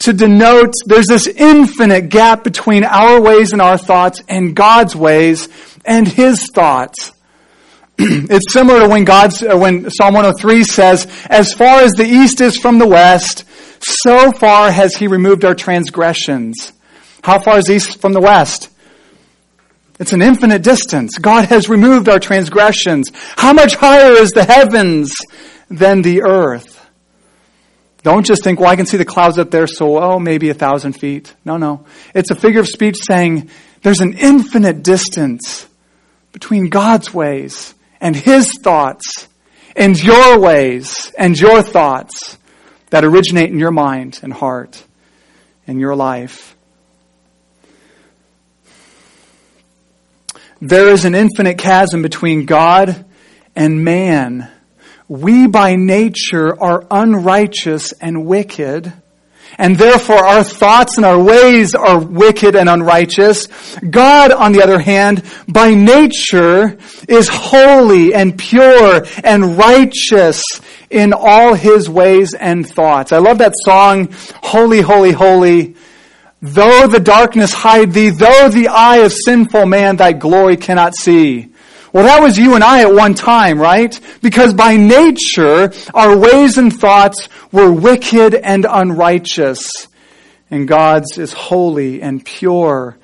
to 0.00 0.12
denote 0.14 0.72
there's 0.86 1.06
this 1.06 1.26
infinite 1.26 2.08
gap 2.08 2.42
between 2.42 2.84
our 2.84 3.20
ways 3.20 3.52
and 3.52 3.60
our 3.60 3.76
thoughts 3.76 4.22
and 4.28 4.56
God's 4.56 4.96
ways 4.96 5.48
and 5.84 6.08
His 6.08 6.48
thoughts. 6.54 7.12
it's 8.30 8.50
similar 8.50 8.80
to 8.80 8.88
when 8.88 9.04
God's, 9.04 9.42
uh, 9.42 9.58
when 9.58 9.90
Psalm 9.90 10.14
103 10.14 10.64
says, 10.64 11.06
as 11.28 11.52
far 11.52 11.80
as 11.80 11.92
the 11.92 12.06
east 12.06 12.40
is 12.40 12.56
from 12.56 12.78
the 12.78 12.86
west, 12.86 13.44
so 13.80 14.32
far 14.32 14.70
has 14.70 14.96
he 14.96 15.06
removed 15.06 15.44
our 15.44 15.54
transgressions. 15.54 16.72
How 17.22 17.40
far 17.40 17.58
is 17.58 17.68
east 17.68 18.00
from 18.00 18.14
the 18.14 18.20
west? 18.20 18.70
It's 19.98 20.14
an 20.14 20.22
infinite 20.22 20.62
distance. 20.62 21.18
God 21.18 21.44
has 21.46 21.68
removed 21.68 22.08
our 22.08 22.18
transgressions. 22.18 23.10
How 23.36 23.52
much 23.52 23.74
higher 23.74 24.12
is 24.12 24.30
the 24.30 24.44
heavens 24.44 25.14
than 25.68 26.00
the 26.00 26.22
earth? 26.22 26.78
Don't 28.02 28.24
just 28.24 28.42
think, 28.42 28.60
well, 28.60 28.70
I 28.70 28.76
can 28.76 28.86
see 28.86 28.96
the 28.96 29.04
clouds 29.04 29.38
up 29.38 29.50
there, 29.50 29.66
so, 29.66 29.98
oh, 29.98 30.18
maybe 30.18 30.48
a 30.48 30.54
thousand 30.54 30.94
feet. 30.94 31.34
No, 31.44 31.58
no. 31.58 31.84
It's 32.14 32.30
a 32.30 32.34
figure 32.34 32.60
of 32.60 32.66
speech 32.66 32.96
saying 33.06 33.50
there's 33.82 34.00
an 34.00 34.14
infinite 34.14 34.82
distance 34.82 35.68
between 36.32 36.70
God's 36.70 37.12
ways 37.12 37.74
and 38.00 38.16
His 38.16 38.52
thoughts 38.62 39.28
and 39.76 40.00
your 40.02 40.38
ways 40.38 41.12
and 41.18 41.38
your 41.38 41.62
thoughts 41.62 42.38
that 42.90 43.04
originate 43.04 43.50
in 43.50 43.58
your 43.58 43.70
mind 43.70 44.20
and 44.22 44.32
heart 44.32 44.84
and 45.66 45.80
your 45.80 45.94
life. 45.94 46.56
There 50.60 50.88
is 50.88 51.04
an 51.04 51.14
infinite 51.14 51.56
chasm 51.56 52.02
between 52.02 52.44
God 52.44 53.06
and 53.56 53.82
man. 53.82 54.50
We 55.08 55.46
by 55.46 55.76
nature 55.76 56.54
are 56.60 56.86
unrighteous 56.90 57.92
and 57.92 58.26
wicked 58.26 58.92
and 59.58 59.76
therefore 59.76 60.24
our 60.24 60.44
thoughts 60.44 60.96
and 60.96 61.06
our 61.06 61.22
ways 61.22 61.74
are 61.74 61.98
wicked 61.98 62.56
and 62.56 62.68
unrighteous. 62.68 63.46
God, 63.88 64.32
on 64.32 64.52
the 64.52 64.62
other 64.62 64.78
hand, 64.78 65.22
by 65.48 65.74
nature 65.74 66.78
is 67.08 67.28
holy 67.28 68.14
and 68.14 68.38
pure 68.38 69.04
and 69.22 69.56
righteous 69.56 70.42
in 70.90 71.12
all 71.12 71.54
his 71.54 71.88
ways 71.88 72.34
and 72.34 72.68
thoughts. 72.68 73.12
I 73.12 73.18
love 73.18 73.38
that 73.38 73.54
song, 73.64 74.08
Holy, 74.42 74.80
Holy, 74.80 75.12
Holy. 75.12 75.76
Though 76.42 76.86
the 76.86 77.00
darkness 77.00 77.52
hide 77.52 77.92
thee, 77.92 78.10
though 78.10 78.48
the 78.48 78.68
eye 78.68 78.98
of 78.98 79.12
sinful 79.12 79.66
man 79.66 79.96
thy 79.96 80.12
glory 80.12 80.56
cannot 80.56 80.94
see. 80.96 81.49
Well, 81.92 82.04
that 82.04 82.22
was 82.22 82.38
you 82.38 82.54
and 82.54 82.62
I 82.62 82.82
at 82.82 82.92
one 82.94 83.14
time, 83.14 83.58
right? 83.58 83.98
Because 84.22 84.54
by 84.54 84.76
nature, 84.76 85.72
our 85.92 86.16
ways 86.16 86.56
and 86.56 86.72
thoughts 86.72 87.28
were 87.50 87.72
wicked 87.72 88.34
and 88.34 88.64
unrighteous. 88.68 89.88
And 90.50 90.68
God's 90.68 91.18
is 91.18 91.32
holy 91.32 92.00
and 92.00 92.24
pure, 92.24 92.96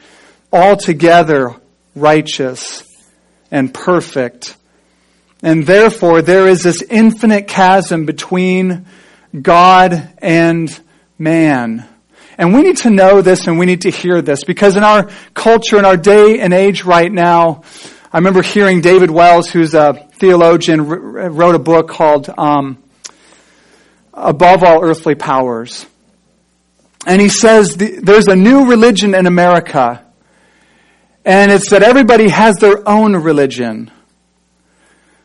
altogether 0.53 1.57
righteous 1.95 2.85
and 3.51 3.73
perfect. 3.73 4.57
And 5.43 5.67
therefore, 5.67 6.23
there 6.23 6.49
is 6.49 6.63
this 6.63 6.83
infinite 6.83 7.49
chasm 7.49 8.07
between 8.07 8.87
God 9.41 10.11
and 10.19 10.81
man. 11.19 11.89
And 12.39 12.55
we 12.55 12.63
need 12.63 12.79
to 12.79 12.91
know 12.91 13.23
this 13.23 13.47
and 13.47 13.59
we 13.59 13.67
need 13.67 13.83
to 13.83 13.91
hear 13.91 14.21
this 14.23 14.45
because 14.45 14.77
in 14.77 14.83
our 14.83 15.09
culture, 15.35 15.79
in 15.79 15.85
our 15.85 15.97
day 15.97 16.41
and 16.41 16.53
age 16.53 16.85
right 16.85 17.11
now, 17.11 17.63
I 18.17 18.19
remember 18.19 18.41
hearing 18.41 18.81
David 18.81 19.11
Wells, 19.11 19.51
who's 19.51 19.75
a 19.75 19.93
theologian, 20.15 20.89
wrote 20.89 21.55
a 21.55 21.59
book 21.59 21.91
called 21.91 22.31
um, 22.39 22.83
Above 24.15 24.63
All 24.63 24.83
Earthly 24.83 25.15
Powers. 25.15 25.85
And 27.07 27.21
he 27.21 27.29
says 27.29 27.77
the, 27.77 28.01
there's 28.01 28.27
a 28.27 28.35
new 28.35 28.71
religion 28.71 29.15
in 29.15 29.27
America, 29.27 30.03
and 31.27 31.53
it's 31.53 31.69
that 31.69 31.83
everybody 31.83 32.31
has 32.31 32.57
their 32.57 32.89
own 32.89 33.15
religion. 33.15 33.91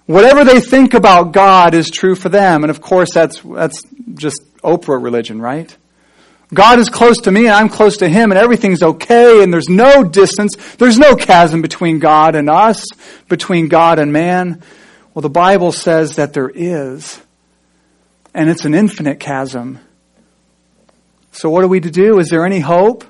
Whatever 0.06 0.44
they 0.44 0.60
think 0.60 0.94
about 0.94 1.32
God 1.32 1.74
is 1.74 1.92
true 1.92 2.16
for 2.16 2.28
them. 2.28 2.66
And 2.66 2.70
of 2.70 2.82
course, 2.82 3.14
that's, 3.14 3.40
that's 3.40 3.84
just 4.16 4.42
Oprah 4.66 5.02
religion, 5.02 5.40
right? 5.40 5.74
God 6.54 6.80
is 6.80 6.90
close 6.90 7.18
to 7.22 7.32
me 7.32 7.46
and 7.46 7.56
I'm 7.56 7.70
close 7.70 7.98
to 7.98 8.10
Him 8.10 8.32
and 8.32 8.40
everything's 8.40 8.84
okay 8.84 9.42
and 9.42 9.54
there's 9.54 9.70
no 9.70 10.04
distance. 10.04 10.56
There's 10.78 10.98
no 10.98 11.16
chasm 11.16 11.62
between 11.62 12.00
God 12.00 12.36
and 12.36 12.50
us, 12.50 12.86
between 13.30 13.70
God 13.70 14.00
and 14.00 14.12
man. 14.12 14.62
Well, 15.14 15.22
the 15.22 15.30
Bible 15.30 15.72
says 15.72 16.18
that 16.18 16.34
there 16.34 16.52
is. 16.54 17.22
And 18.34 18.50
it's 18.50 18.66
an 18.66 18.74
infinite 18.74 19.20
chasm. 19.20 19.80
So 21.32 21.50
what 21.50 21.64
are 21.64 21.68
we 21.68 21.80
to 21.80 21.92
do? 21.92 22.20
Is 22.20 22.30
there 22.30 22.46
any 22.46 22.60
hope? 22.60 23.06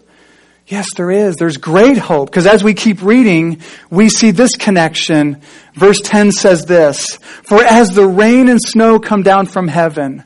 Yes, 0.67 0.87
there 0.95 1.11
is. 1.11 1.35
There's 1.35 1.57
great 1.57 1.97
hope. 1.97 2.29
Because 2.29 2.47
as 2.47 2.63
we 2.63 2.73
keep 2.73 3.01
reading, 3.01 3.61
we 3.89 4.09
see 4.09 4.31
this 4.31 4.55
connection. 4.55 5.41
Verse 5.73 5.99
10 5.99 6.31
says 6.31 6.65
this, 6.65 7.17
For 7.17 7.63
as 7.63 7.89
the 7.89 8.07
rain 8.07 8.47
and 8.47 8.59
snow 8.61 8.99
come 8.99 9.23
down 9.23 9.47
from 9.47 9.67
heaven 9.67 10.23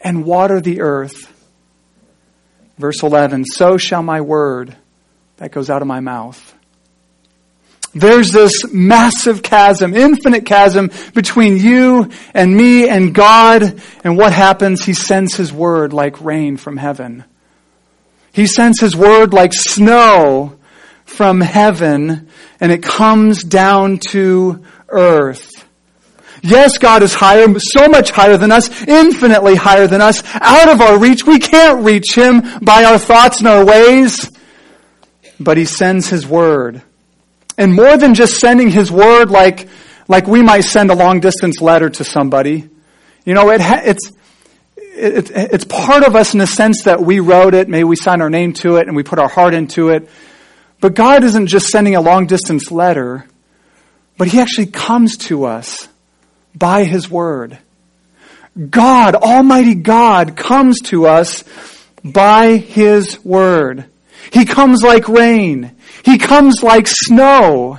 and 0.00 0.24
water 0.24 0.60
the 0.60 0.80
earth, 0.80 1.32
Verse 2.78 3.02
11, 3.02 3.44
so 3.46 3.78
shall 3.78 4.02
my 4.02 4.20
word 4.20 4.76
that 5.38 5.50
goes 5.50 5.70
out 5.70 5.82
of 5.82 5.88
my 5.88 6.00
mouth. 6.00 6.54
There's 7.94 8.30
this 8.30 8.70
massive 8.70 9.42
chasm, 9.42 9.94
infinite 9.94 10.44
chasm 10.44 10.90
between 11.14 11.56
you 11.56 12.10
and 12.34 12.54
me 12.54 12.86
and 12.88 13.14
God. 13.14 13.80
And 14.04 14.18
what 14.18 14.34
happens? 14.34 14.84
He 14.84 14.92
sends 14.92 15.34
His 15.34 15.50
word 15.50 15.94
like 15.94 16.20
rain 16.20 16.58
from 16.58 16.76
heaven. 16.76 17.24
He 18.32 18.46
sends 18.46 18.80
His 18.80 18.94
word 18.94 19.32
like 19.32 19.54
snow 19.54 20.58
from 21.06 21.40
heaven 21.40 22.28
and 22.60 22.70
it 22.70 22.82
comes 22.82 23.42
down 23.42 23.98
to 24.10 24.62
earth. 24.88 25.65
Yes, 26.42 26.78
God 26.78 27.02
is 27.02 27.14
higher, 27.14 27.46
so 27.58 27.88
much 27.88 28.10
higher 28.10 28.36
than 28.36 28.52
us, 28.52 28.68
infinitely 28.82 29.54
higher 29.54 29.86
than 29.86 30.00
us, 30.00 30.22
out 30.34 30.68
of 30.68 30.80
our 30.80 30.98
reach. 30.98 31.26
We 31.26 31.38
can't 31.38 31.84
reach 31.84 32.14
Him 32.14 32.42
by 32.62 32.84
our 32.84 32.98
thoughts 32.98 33.38
and 33.38 33.48
our 33.48 33.64
ways. 33.64 34.30
But 35.40 35.56
He 35.56 35.64
sends 35.64 36.08
His 36.08 36.26
Word. 36.26 36.82
And 37.58 37.74
more 37.74 37.96
than 37.96 38.14
just 38.14 38.38
sending 38.38 38.70
His 38.70 38.92
Word 38.92 39.30
like, 39.30 39.68
like 40.08 40.26
we 40.26 40.42
might 40.42 40.62
send 40.62 40.90
a 40.90 40.94
long 40.94 41.20
distance 41.20 41.60
letter 41.60 41.90
to 41.90 42.04
somebody. 42.04 42.68
You 43.24 43.34
know, 43.34 43.50
it 43.50 43.60
it's, 43.60 44.12
it, 44.76 45.30
it's 45.30 45.64
part 45.64 46.04
of 46.04 46.14
us 46.14 46.32
in 46.32 46.38
the 46.38 46.46
sense 46.46 46.84
that 46.84 47.02
we 47.02 47.20
wrote 47.20 47.54
it, 47.54 47.68
maybe 47.68 47.84
we 47.84 47.96
signed 47.96 48.22
our 48.22 48.30
name 48.30 48.52
to 48.54 48.76
it 48.76 48.86
and 48.86 48.96
we 48.96 49.02
put 49.02 49.18
our 49.18 49.28
heart 49.28 49.54
into 49.54 49.88
it. 49.88 50.08
But 50.80 50.94
God 50.94 51.24
isn't 51.24 51.46
just 51.46 51.68
sending 51.68 51.96
a 51.96 52.00
long 52.00 52.26
distance 52.26 52.70
letter. 52.70 53.26
but 54.18 54.28
he 54.28 54.40
actually 54.40 54.66
comes 54.66 55.16
to 55.16 55.44
us 55.44 55.88
by 56.56 56.84
his 56.84 57.10
word. 57.10 57.58
God, 58.70 59.14
Almighty 59.14 59.74
God, 59.74 60.36
comes 60.36 60.80
to 60.84 61.06
us 61.06 61.44
by 62.02 62.56
his 62.56 63.22
word. 63.24 63.84
He 64.32 64.44
comes 64.44 64.82
like 64.82 65.08
rain. 65.08 65.76
He 66.04 66.18
comes 66.18 66.62
like 66.62 66.86
snow 66.88 67.78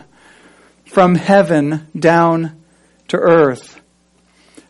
from 0.86 1.16
heaven 1.16 1.88
down 1.98 2.62
to 3.10 3.18
earth. 3.18 3.82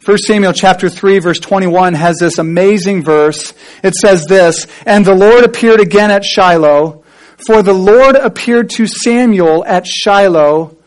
1 0.06 0.18
Samuel 0.20 0.54
chapter 0.54 0.88
3 0.90 1.20
verse 1.20 1.40
21 1.40 1.94
has 1.94 2.18
this 2.18 2.38
amazing 2.38 3.04
verse. 3.04 3.54
It 3.84 3.94
says 3.94 4.26
this, 4.26 4.66
And 4.86 5.04
the 5.04 5.14
Lord 5.14 5.44
appeared 5.44 5.82
again 5.82 6.12
at 6.12 6.24
Shiloh, 6.24 7.04
for 7.46 7.62
the 7.62 7.74
Lord 7.74 8.16
appeared 8.16 8.70
to 8.72 8.88
Samuel 8.88 9.66
at 9.66 9.86
Shiloh 9.86 10.78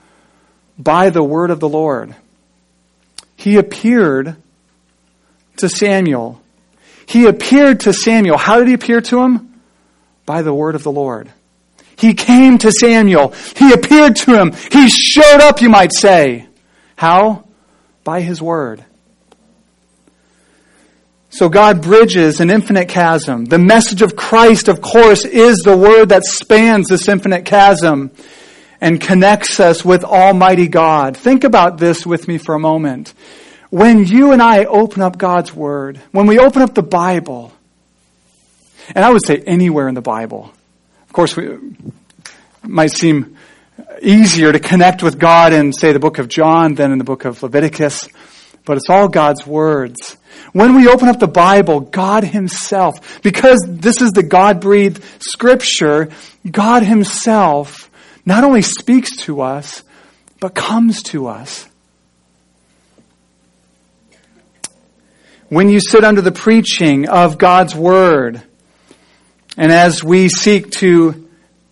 by 0.78 1.10
the 1.10 1.22
word 1.22 1.50
of 1.50 1.60
the 1.60 1.68
Lord. 1.68 2.14
He 3.40 3.56
appeared 3.56 4.36
to 5.56 5.68
Samuel. 5.70 6.42
He 7.06 7.24
appeared 7.24 7.80
to 7.80 7.92
Samuel. 7.94 8.36
How 8.36 8.58
did 8.58 8.68
he 8.68 8.74
appear 8.74 9.00
to 9.00 9.22
him? 9.22 9.62
By 10.26 10.42
the 10.42 10.52
word 10.52 10.74
of 10.74 10.82
the 10.82 10.92
Lord. 10.92 11.32
He 11.96 12.12
came 12.12 12.58
to 12.58 12.70
Samuel. 12.70 13.32
He 13.56 13.72
appeared 13.72 14.16
to 14.16 14.38
him. 14.38 14.52
He 14.70 14.90
showed 14.90 15.40
up, 15.40 15.62
you 15.62 15.70
might 15.70 15.94
say. 15.94 16.48
How? 16.96 17.48
By 18.04 18.20
his 18.20 18.42
word. 18.42 18.84
So 21.30 21.48
God 21.48 21.80
bridges 21.80 22.40
an 22.40 22.50
infinite 22.50 22.90
chasm. 22.90 23.46
The 23.46 23.58
message 23.58 24.02
of 24.02 24.16
Christ, 24.16 24.68
of 24.68 24.82
course, 24.82 25.24
is 25.24 25.60
the 25.60 25.78
word 25.78 26.10
that 26.10 26.24
spans 26.24 26.88
this 26.88 27.08
infinite 27.08 27.46
chasm 27.46 28.10
and 28.80 29.00
connects 29.00 29.60
us 29.60 29.84
with 29.84 30.04
Almighty 30.04 30.68
God. 30.68 31.16
Think 31.16 31.44
about 31.44 31.78
this 31.78 32.06
with 32.06 32.26
me 32.26 32.38
for 32.38 32.54
a 32.54 32.58
moment. 32.58 33.12
When 33.68 34.04
you 34.04 34.32
and 34.32 34.42
I 34.42 34.64
open 34.64 35.02
up 35.02 35.18
God's 35.18 35.54
Word, 35.54 36.00
when 36.12 36.26
we 36.26 36.38
open 36.38 36.62
up 36.62 36.74
the 36.74 36.82
Bible, 36.82 37.52
and 38.94 39.04
I 39.04 39.10
would 39.10 39.24
say 39.24 39.38
anywhere 39.46 39.88
in 39.88 39.94
the 39.94 40.00
Bible, 40.00 40.52
of 41.02 41.12
course, 41.12 41.36
we, 41.36 41.48
it 41.48 41.60
might 42.62 42.92
seem 42.92 43.36
easier 44.02 44.50
to 44.52 44.58
connect 44.58 45.02
with 45.02 45.18
God 45.18 45.52
in, 45.52 45.72
say, 45.72 45.92
the 45.92 45.98
book 45.98 46.18
of 46.18 46.28
John 46.28 46.74
than 46.74 46.92
in 46.92 46.98
the 46.98 47.04
book 47.04 47.24
of 47.24 47.42
Leviticus, 47.42 48.08
but 48.64 48.76
it's 48.76 48.88
all 48.88 49.08
God's 49.08 49.46
words. 49.46 50.16
When 50.52 50.74
we 50.74 50.88
open 50.88 51.08
up 51.08 51.20
the 51.20 51.28
Bible, 51.28 51.80
God 51.80 52.24
Himself, 52.24 53.22
because 53.22 53.64
this 53.68 54.00
is 54.00 54.12
the 54.12 54.22
God 54.22 54.60
breathed 54.60 55.02
scripture, 55.20 56.08
God 56.50 56.82
Himself 56.82 57.89
not 58.24 58.44
only 58.44 58.62
speaks 58.62 59.16
to 59.18 59.40
us, 59.40 59.82
but 60.40 60.54
comes 60.54 61.02
to 61.04 61.26
us. 61.26 61.66
When 65.48 65.68
you 65.68 65.80
sit 65.80 66.04
under 66.04 66.20
the 66.20 66.32
preaching 66.32 67.08
of 67.08 67.36
God's 67.36 67.74
Word, 67.74 68.42
and 69.56 69.72
as 69.72 70.02
we 70.04 70.28
seek 70.28 70.70
to 70.72 71.28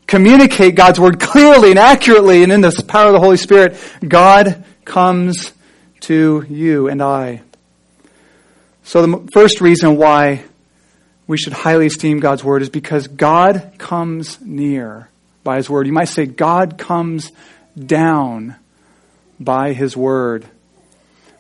communicate 0.07 0.75
God's 0.75 0.99
Word 0.99 1.21
clearly 1.21 1.71
and 1.71 1.79
accurately 1.79 2.43
and 2.43 2.51
in 2.51 2.61
the 2.61 2.85
power 2.87 3.09
of 3.09 3.13
the 3.13 3.21
Holy 3.21 3.37
Spirit, 3.37 3.77
God 4.07 4.65
comes 4.85 5.53
to 6.01 6.45
you 6.49 6.89
and 6.89 7.03
I. 7.03 7.43
So 8.83 9.07
the 9.07 9.31
first 9.33 9.61
reason 9.61 9.97
why 9.97 10.45
we 11.27 11.37
should 11.37 11.53
highly 11.53 11.87
esteem 11.87 12.21
God's 12.21 12.43
Word 12.43 12.63
is 12.63 12.71
because 12.71 13.07
God 13.07 13.75
comes 13.79 14.41
near 14.41 15.09
by 15.49 15.57
His 15.57 15.71
Word. 15.71 15.87
You 15.87 15.95
might 15.95 16.09
say 16.09 16.27
God 16.27 16.77
comes 16.77 17.33
down 17.75 18.55
by 19.41 19.73
His 19.73 19.97
Word. 19.97 20.47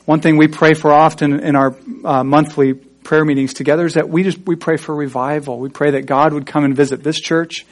One 0.07 0.23
thing 0.23 0.39
we 0.39 0.49
pray 0.49 0.73
for 0.73 0.91
often 0.91 1.41
in 1.41 1.55
our 1.55 1.77
uh, 2.07 2.25
monthly 2.25 2.73
prayer 2.73 3.27
meetings 3.27 3.53
together 3.53 3.85
is 3.85 3.95
that 3.95 4.09
we 4.09 4.23
just 4.23 4.39
we 4.47 4.57
pray 4.57 4.79
for 4.79 4.95
revival. 4.95 5.59
We 5.59 5.69
pray 5.69 5.91
that 5.91 6.07
God 6.07 6.33
would 6.33 6.47
come 6.47 6.65
and 6.65 6.75
visit 6.75 7.03
this 7.03 7.21
church 7.21 7.67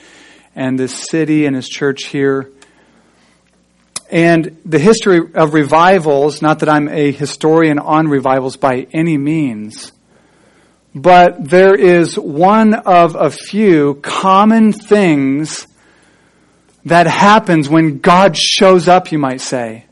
and 0.54 0.78
this 0.78 1.08
city 1.08 1.46
and 1.46 1.56
His 1.56 1.70
church 1.70 2.04
here. 2.08 2.50
And 4.10 4.60
the 4.66 4.78
history 4.78 5.20
of 5.32 5.54
revivals, 5.54 6.42
not 6.42 6.58
that 6.58 6.68
I'm 6.68 6.88
a 6.90 7.12
historian 7.12 7.78
on 7.78 8.08
revivals 8.08 8.58
by 8.58 8.88
any 8.92 9.16
means, 9.16 9.90
but 10.94 11.48
there 11.48 11.74
is 11.74 12.18
one 12.18 12.74
of 12.74 13.14
a 13.14 13.30
few 13.30 13.94
common 14.02 14.74
things 14.74 15.66
that 16.86 17.08
happens 17.08 17.68
when 17.68 17.98
God 17.98 18.36
shows 18.36 18.86
up, 18.86 19.10
you 19.10 19.18
might 19.18 19.40
say, 19.40 19.86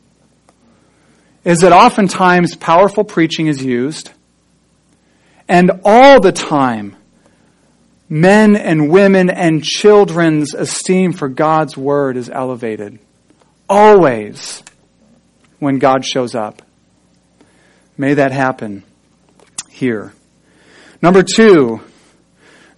is 1.44 1.58
that 1.58 1.72
oftentimes 1.72 2.54
powerful 2.54 3.02
preaching 3.02 3.48
is 3.48 3.62
used, 3.62 4.10
and 5.48 5.80
all 5.84 6.20
the 6.20 6.30
time, 6.30 6.96
men 8.08 8.54
and 8.54 8.88
women 8.90 9.28
and 9.28 9.62
children's 9.64 10.54
esteem 10.54 11.12
for 11.12 11.28
God's 11.28 11.76
word 11.76 12.16
is 12.16 12.30
elevated. 12.30 13.00
Always 13.68 14.62
when 15.58 15.80
God 15.80 16.04
shows 16.04 16.36
up. 16.36 16.62
May 17.98 18.14
that 18.14 18.30
happen 18.30 18.84
here. 19.68 20.12
Number 21.02 21.24
two, 21.24 21.80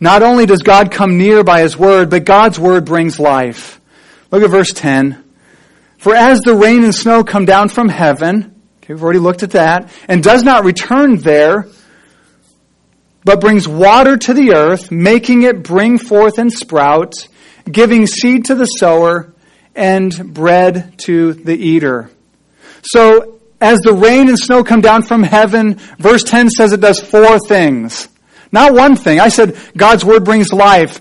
not 0.01 0.23
only 0.23 0.47
does 0.47 0.63
God 0.63 0.91
come 0.91 1.19
near 1.19 1.45
by 1.45 1.61
His 1.61 1.77
word, 1.77 2.09
but 2.09 2.25
God's 2.25 2.59
word 2.59 2.87
brings 2.87 3.21
life. 3.21 3.79
Look 4.31 4.43
at 4.43 4.51
verse 4.51 4.73
10. 4.73 5.23
For 5.99 6.15
as 6.15 6.41
the 6.41 6.55
rain 6.55 6.85
and 6.85 6.95
snow 6.95 7.25
come 7.25 7.45
down 7.45 7.69
from 7.69 7.89
heaven, 7.89 8.61
okay, 8.79 8.95
we've 8.95 9.03
already 9.03 9.19
looked 9.19 9.43
at 9.43 9.53
that, 9.53 9.91
and 10.09 10.23
does 10.23 10.45
not 10.45 10.65
return 10.65 11.17
there, 11.17 11.67
but 13.25 13.41
brings 13.41 13.67
water 13.67 14.17
to 14.17 14.35
the 14.35 14.55
earth, 14.55 14.91
making 14.91 15.43
it 15.43 15.63
bring 15.63 15.99
forth 15.99 16.39
and 16.39 16.53
sprout, 16.53 17.15
giving 17.71 18.07
seed 18.07 18.47
to 18.47 18.55
the 18.55 18.67
sower 18.67 19.33
and 19.75 20.33
bread 20.33 20.99
to 20.99 21.33
the 21.33 21.57
eater. 21.57 22.11
So, 22.83 23.41
as 23.61 23.81
the 23.81 23.95
rain 23.95 24.29
and 24.29 24.39
snow 24.39 24.63
come 24.63 24.81
down 24.81 25.03
from 25.03 25.23
heaven, 25.23 25.75
verse 25.99 26.23
10 26.23 26.51
says 26.51 26.73
it 26.73 26.81
does 26.81 27.01
four 27.01 27.39
things. 27.39 28.09
Not 28.53 28.75
one 28.75 28.97
thing. 28.97 29.19
I 29.19 29.29
said 29.29 29.59
God's 29.77 30.05
word 30.05 30.25
brings 30.25 30.53
life. 30.53 31.01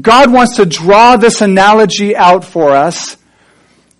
God 0.00 0.32
wants 0.32 0.56
to 0.56 0.66
draw 0.66 1.16
this 1.16 1.40
analogy 1.40 2.16
out 2.16 2.44
for 2.44 2.72
us. 2.72 3.16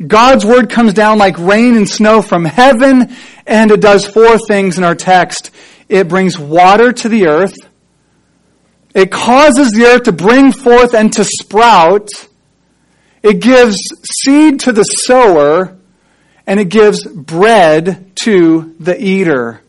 God's 0.05 0.45
word 0.45 0.69
comes 0.69 0.95
down 0.95 1.19
like 1.19 1.39
rain 1.39 1.77
and 1.77 1.89
snow 1.89 2.21
from 2.23 2.45
heaven, 2.45 3.15
and 3.47 3.71
it 3.71 3.81
does 3.81 4.05
four 4.05 4.37
things 4.39 4.79
in 4.79 4.85
our 4.85 4.95
text. 4.95 5.51
It 5.89 6.09
brings 6.09 6.39
water 6.39 6.93
to 6.93 7.09
the 7.09 7.29
earth. 7.29 7.55
It 8.95 9.11
causes 9.11 9.73
the 9.73 9.85
earth 9.87 10.03
to 10.05 10.13
bring 10.13 10.53
forth 10.53 10.95
and 10.95 11.13
to 11.15 11.25
sprout. 11.25 12.09
It 13.23 13.41
gives 13.41 13.79
seed 14.23 14.61
to 14.61 14.73
the 14.73 14.83
sower, 14.83 15.77
and 16.47 16.61
it 16.61 16.69
gives 16.69 17.07
bread 17.07 18.13
to 18.17 18.75
the 18.81 19.01
eater. 19.03 19.63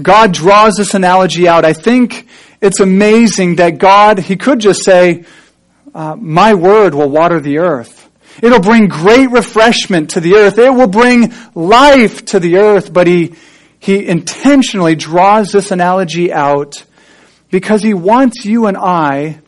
God 0.00 0.32
draws 0.32 0.76
this 0.76 0.94
analogy 0.94 1.46
out. 1.46 1.64
I 1.64 1.72
think 1.72 2.26
it's 2.60 2.80
amazing 2.80 3.56
that 3.56 3.78
God, 3.78 4.18
He 4.18 4.36
could 4.36 4.60
just 4.60 4.84
say, 4.84 5.24
uh, 5.94 6.16
My 6.16 6.54
word 6.54 6.94
will 6.94 7.10
water 7.10 7.40
the 7.40 7.58
earth. 7.58 7.98
It'll 8.42 8.60
bring 8.60 8.88
great 8.88 9.30
refreshment 9.30 10.10
to 10.10 10.20
the 10.20 10.36
earth. 10.36 10.58
It 10.58 10.70
will 10.70 10.88
bring 10.88 11.34
life 11.54 12.24
to 12.26 12.40
the 12.40 12.58
earth. 12.58 12.92
But 12.92 13.06
He, 13.06 13.34
He 13.78 14.06
intentionally 14.06 14.94
draws 14.94 15.52
this 15.52 15.70
analogy 15.70 16.32
out 16.32 16.84
because 17.50 17.82
He 17.82 17.92
wants 17.92 18.46
you 18.46 18.66
and 18.66 18.76
I 18.78 19.40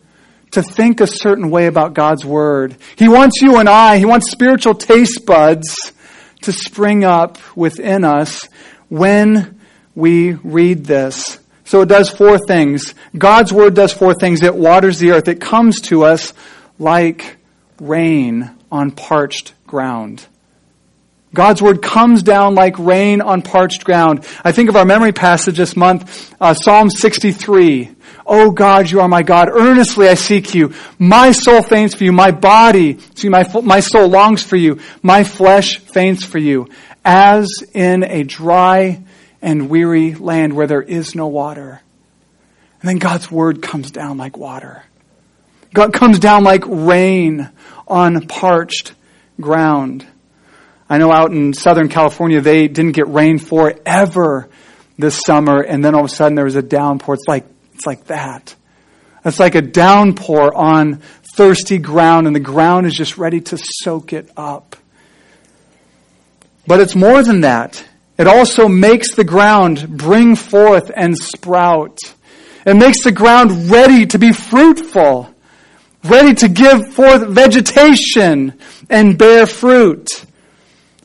to 0.50 0.62
think 0.62 1.00
a 1.00 1.06
certain 1.06 1.50
way 1.50 1.66
about 1.66 1.94
God's 1.94 2.24
Word. 2.24 2.76
He 2.96 3.08
wants 3.08 3.40
you 3.40 3.56
and 3.56 3.68
I, 3.68 3.96
He 3.96 4.04
wants 4.04 4.30
spiritual 4.30 4.74
taste 4.74 5.24
buds 5.24 5.74
to 6.42 6.52
spring 6.52 7.04
up 7.04 7.38
within 7.56 8.04
us 8.04 8.46
when 8.88 9.60
we 9.94 10.32
read 10.32 10.84
this. 10.84 11.38
So 11.64 11.80
it 11.80 11.88
does 11.88 12.10
four 12.10 12.38
things. 12.38 12.94
God's 13.16 13.52
Word 13.52 13.74
does 13.74 13.92
four 13.92 14.14
things. 14.14 14.42
It 14.42 14.54
waters 14.54 14.98
the 14.98 15.12
earth. 15.12 15.28
It 15.28 15.40
comes 15.40 15.80
to 15.82 16.04
us 16.04 16.34
like 16.78 17.36
rain 17.80 18.50
on 18.70 18.90
parched 18.90 19.54
ground. 19.66 20.26
God's 21.34 21.60
word 21.60 21.82
comes 21.82 22.22
down 22.22 22.54
like 22.54 22.78
rain 22.78 23.20
on 23.20 23.42
parched 23.42 23.84
ground. 23.84 24.24
I 24.44 24.52
think 24.52 24.68
of 24.68 24.76
our 24.76 24.84
memory 24.84 25.12
passage 25.12 25.56
this 25.56 25.76
month, 25.76 26.32
uh, 26.40 26.54
Psalm 26.54 26.90
63. 26.90 27.90
Oh 28.24 28.52
God, 28.52 28.88
you 28.88 29.00
are 29.00 29.08
my 29.08 29.22
God. 29.22 29.48
Earnestly 29.50 30.08
I 30.08 30.14
seek 30.14 30.54
you. 30.54 30.72
My 30.96 31.32
soul 31.32 31.60
faints 31.60 31.94
for 31.96 32.04
you. 32.04 32.12
My 32.12 32.30
body, 32.30 33.00
see, 33.16 33.28
my, 33.28 33.44
my 33.62 33.80
soul 33.80 34.08
longs 34.08 34.44
for 34.44 34.56
you. 34.56 34.80
My 35.02 35.24
flesh 35.24 35.78
faints 35.78 36.24
for 36.24 36.38
you. 36.38 36.68
As 37.04 37.48
in 37.74 38.04
a 38.04 38.22
dry 38.22 39.02
and 39.44 39.68
weary 39.68 40.14
land 40.14 40.54
where 40.54 40.66
there 40.66 40.82
is 40.82 41.14
no 41.14 41.28
water. 41.28 41.82
And 42.80 42.88
then 42.88 42.98
God's 42.98 43.30
word 43.30 43.60
comes 43.60 43.90
down 43.90 44.16
like 44.16 44.38
water. 44.38 44.82
God 45.74 45.92
comes 45.92 46.18
down 46.18 46.44
like 46.44 46.64
rain 46.66 47.50
on 47.86 48.26
parched 48.26 48.94
ground. 49.38 50.06
I 50.88 50.96
know 50.96 51.12
out 51.12 51.30
in 51.30 51.52
Southern 51.52 51.90
California, 51.90 52.40
they 52.40 52.68
didn't 52.68 52.92
get 52.92 53.06
rain 53.08 53.38
forever 53.38 54.48
this 54.96 55.20
summer, 55.26 55.60
and 55.60 55.84
then 55.84 55.94
all 55.94 56.04
of 56.04 56.10
a 56.10 56.14
sudden 56.14 56.36
there 56.36 56.44
was 56.44 56.56
a 56.56 56.62
downpour. 56.62 57.14
It's 57.14 57.28
like, 57.28 57.46
it's 57.74 57.86
like 57.86 58.04
that. 58.04 58.54
It's 59.26 59.40
like 59.40 59.54
a 59.56 59.62
downpour 59.62 60.54
on 60.54 61.02
thirsty 61.36 61.78
ground, 61.78 62.26
and 62.26 62.34
the 62.34 62.40
ground 62.40 62.86
is 62.86 62.94
just 62.94 63.18
ready 63.18 63.40
to 63.42 63.58
soak 63.58 64.12
it 64.12 64.30
up. 64.36 64.76
But 66.66 66.80
it's 66.80 66.94
more 66.94 67.22
than 67.22 67.42
that. 67.42 67.84
It 68.16 68.28
also 68.28 68.68
makes 68.68 69.14
the 69.14 69.24
ground 69.24 69.88
bring 69.96 70.36
forth 70.36 70.90
and 70.94 71.16
sprout. 71.16 71.98
It 72.64 72.74
makes 72.74 73.02
the 73.02 73.12
ground 73.12 73.70
ready 73.70 74.06
to 74.06 74.18
be 74.18 74.32
fruitful, 74.32 75.34
ready 76.04 76.34
to 76.34 76.48
give 76.48 76.94
forth 76.94 77.26
vegetation 77.28 78.58
and 78.88 79.18
bear 79.18 79.46
fruit. 79.46 80.08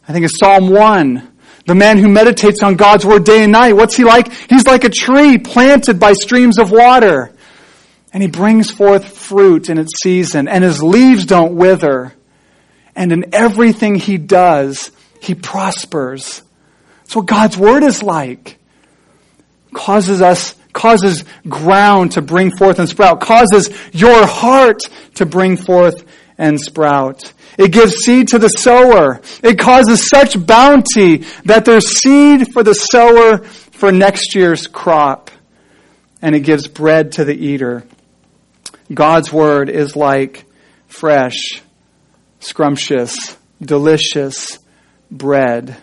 I 0.07 0.13
think 0.13 0.25
it's 0.25 0.37
Psalm 0.39 0.69
1. 0.69 1.25
The 1.65 1.75
man 1.75 1.97
who 1.97 2.07
meditates 2.07 2.63
on 2.63 2.75
God's 2.75 3.05
word 3.05 3.25
day 3.25 3.43
and 3.43 3.51
night, 3.51 3.73
what's 3.73 3.95
he 3.95 4.03
like? 4.03 4.31
He's 4.49 4.65
like 4.65 4.83
a 4.83 4.89
tree 4.89 5.37
planted 5.37 5.99
by 5.99 6.13
streams 6.13 6.57
of 6.57 6.71
water. 6.71 7.31
And 8.11 8.23
he 8.23 8.29
brings 8.29 8.71
forth 8.71 9.17
fruit 9.17 9.69
in 9.69 9.77
its 9.77 10.01
season, 10.01 10.47
and 10.47 10.63
his 10.63 10.81
leaves 10.81 11.25
don't 11.25 11.55
wither. 11.55 12.13
And 12.95 13.11
in 13.11 13.35
everything 13.35 13.95
he 13.95 14.17
does, 14.17 14.89
he 15.21 15.35
prospers. 15.35 16.41
That's 17.09 17.15
what 17.15 17.25
God's 17.25 17.57
word 17.57 17.81
is 17.81 18.03
like. 18.03 18.59
Causes 19.73 20.21
us, 20.21 20.53
causes 20.73 21.23
ground 21.47 22.11
to 22.11 22.21
bring 22.21 22.55
forth 22.55 22.77
and 22.77 22.87
sprout, 22.87 23.19
causes 23.19 23.71
your 23.91 24.27
heart 24.27 24.81
to 25.15 25.25
bring 25.25 25.57
forth 25.57 26.05
and 26.37 26.61
sprout. 26.61 27.33
It 27.57 27.71
gives 27.71 27.95
seed 27.95 28.27
to 28.27 28.37
the 28.37 28.49
sower. 28.49 29.21
It 29.41 29.57
causes 29.57 30.07
such 30.07 30.45
bounty 30.45 31.25
that 31.45 31.65
there's 31.65 31.99
seed 31.99 32.53
for 32.53 32.61
the 32.61 32.75
sower 32.75 33.39
for 33.39 33.91
next 33.91 34.35
year's 34.35 34.67
crop. 34.67 35.31
And 36.21 36.35
it 36.35 36.41
gives 36.41 36.67
bread 36.67 37.13
to 37.13 37.25
the 37.25 37.33
eater. 37.33 37.85
God's 38.93 39.33
word 39.33 39.71
is 39.71 39.95
like 39.95 40.45
fresh, 40.85 41.63
scrumptious, 42.39 43.35
delicious 43.59 44.59
bread. 45.09 45.75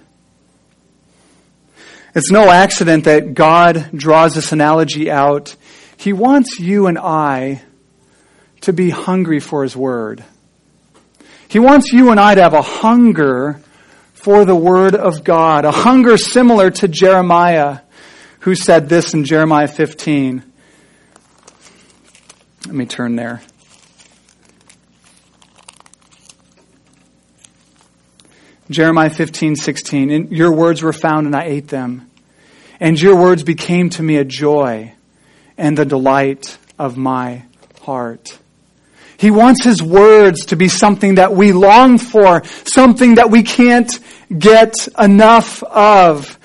It's 2.16 2.30
no 2.30 2.48
accident 2.48 3.04
that 3.04 3.34
God 3.34 3.90
draws 3.94 4.34
this 4.34 4.50
analogy 4.50 5.10
out. 5.10 5.54
He 5.98 6.14
wants 6.14 6.58
you 6.58 6.86
and 6.86 6.96
I 6.96 7.60
to 8.62 8.72
be 8.72 8.88
hungry 8.88 9.38
for 9.38 9.62
His 9.62 9.76
Word. 9.76 10.24
He 11.48 11.58
wants 11.58 11.92
you 11.92 12.10
and 12.10 12.18
I 12.18 12.34
to 12.34 12.40
have 12.40 12.54
a 12.54 12.62
hunger 12.62 13.60
for 14.14 14.46
the 14.46 14.56
Word 14.56 14.94
of 14.94 15.24
God, 15.24 15.66
a 15.66 15.70
hunger 15.70 16.16
similar 16.16 16.70
to 16.70 16.88
Jeremiah, 16.88 17.80
who 18.40 18.54
said 18.54 18.88
this 18.88 19.12
in 19.12 19.24
Jeremiah 19.24 19.68
15. 19.68 20.42
Let 22.64 22.74
me 22.74 22.86
turn 22.86 23.16
there. 23.16 23.42
Jeremiah 28.68 29.10
15, 29.10 29.56
16. 29.56 30.32
Your 30.32 30.52
words 30.52 30.82
were 30.82 30.92
found 30.92 31.26
and 31.26 31.36
I 31.36 31.44
ate 31.44 31.68
them. 31.68 32.05
And 32.80 33.00
your 33.00 33.16
words 33.16 33.42
became 33.42 33.90
to 33.90 34.02
me 34.02 34.16
a 34.16 34.24
joy 34.24 34.92
and 35.56 35.76
the 35.76 35.84
delight 35.84 36.58
of 36.78 36.96
my 36.96 37.44
heart. 37.82 38.38
He 39.18 39.30
wants 39.30 39.64
His 39.64 39.82
words 39.82 40.46
to 40.46 40.56
be 40.56 40.68
something 40.68 41.14
that 41.14 41.32
we 41.32 41.52
long 41.52 41.98
for, 41.98 42.44
something 42.64 43.14
that 43.14 43.30
we 43.30 43.42
can't 43.42 43.98
get 44.36 44.88
enough 44.98 45.62
of. 45.62 46.38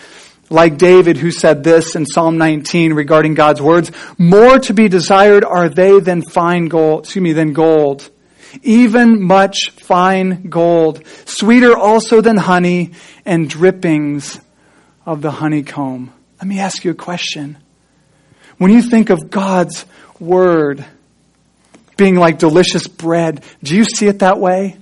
Like 0.50 0.78
David 0.78 1.15
who 1.17 1.32
said 1.32 1.63
this 1.63 1.96
in 1.96 2.06
Psalm 2.06 2.38
19 2.38 2.94
regarding 2.94 3.36
God's 3.36 3.62
words, 3.62 3.91
more 4.17 4.60
to 4.60 4.74
be 4.74 4.89
desired 4.89 5.46
are 5.46 5.70
they 5.70 6.00
than 6.00 6.22
fine 6.22 6.67
gold, 6.67 7.06
excuse 7.06 7.24
me, 7.24 7.34
than 7.34 7.54
gold. 7.54 8.10
Even 8.62 9.22
much 9.22 9.72
fine 9.72 10.50
gold, 10.50 11.06
sweeter 11.26 11.78
also 11.78 12.20
than 12.20 12.36
honey 12.36 12.91
and 13.26 13.50
drippings 13.50 14.41
of 15.06 15.22
the 15.22 15.32
honeycomb. 15.32 16.12
Let 16.41 16.47
me 16.47 16.60
ask 16.60 16.84
you 16.84 16.91
a 16.91 16.95
question. 16.95 17.58
When 18.58 18.71
you 18.71 18.82
think 18.82 19.12
of 19.12 19.30
God's 19.30 19.86
word, 20.19 20.84
being 22.01 22.15
like 22.15 22.39
delicious 22.39 22.88
bread. 22.88 23.43
Do 23.62 23.75
you 23.75 23.84
see 23.84 24.08
it 24.08 24.19
that 24.19 24.39
way? 24.39 24.75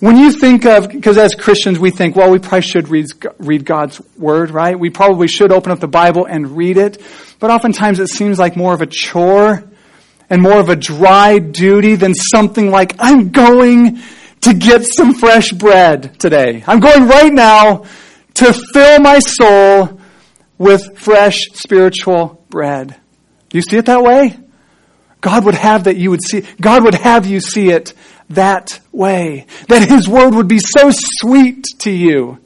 When 0.00 0.16
you 0.16 0.32
think 0.32 0.64
of, 0.64 0.88
because 0.88 1.18
as 1.18 1.34
Christians 1.34 1.78
we 1.78 1.90
think, 1.90 2.16
well, 2.16 2.30
we 2.30 2.38
probably 2.38 2.62
should 2.62 2.88
read, 2.88 3.08
read 3.36 3.66
God's 3.66 4.00
Word, 4.16 4.50
right? 4.50 4.78
We 4.78 4.88
probably 4.88 5.28
should 5.28 5.52
open 5.52 5.70
up 5.70 5.80
the 5.80 5.86
Bible 5.86 6.24
and 6.24 6.56
read 6.56 6.78
it. 6.78 7.02
But 7.40 7.50
oftentimes 7.50 8.00
it 8.00 8.08
seems 8.08 8.38
like 8.38 8.56
more 8.56 8.72
of 8.72 8.80
a 8.80 8.86
chore 8.86 9.64
and 10.30 10.40
more 10.40 10.58
of 10.58 10.70
a 10.70 10.76
dry 10.76 11.38
duty 11.38 11.96
than 11.96 12.14
something 12.14 12.70
like, 12.70 12.94
I'm 12.98 13.28
going 13.28 14.00
to 14.42 14.54
get 14.54 14.86
some 14.86 15.12
fresh 15.12 15.52
bread 15.52 16.18
today. 16.18 16.64
I'm 16.66 16.80
going 16.80 17.06
right 17.06 17.32
now 17.32 17.84
to 18.38 18.52
fill 18.72 19.00
my 19.00 19.18
soul 19.18 20.00
with 20.58 20.98
fresh 20.98 21.48
spiritual 21.54 22.44
bread. 22.50 22.96
Do 23.48 23.58
you 23.58 23.62
see 23.62 23.76
it 23.76 23.86
that 23.86 24.02
way? 24.02 24.38
God 25.20 25.44
would 25.44 25.54
have 25.54 25.84
that 25.84 25.96
you 25.96 26.10
would 26.10 26.22
see, 26.22 26.44
God 26.60 26.84
would 26.84 26.94
have 26.94 27.26
you 27.26 27.40
see 27.40 27.70
it 27.70 27.94
that 28.30 28.78
way. 28.92 29.46
That 29.68 29.88
His 29.88 30.08
Word 30.08 30.34
would 30.34 30.46
be 30.46 30.60
so 30.60 30.90
sweet 30.92 31.64
to 31.80 31.90
you. 31.90 32.38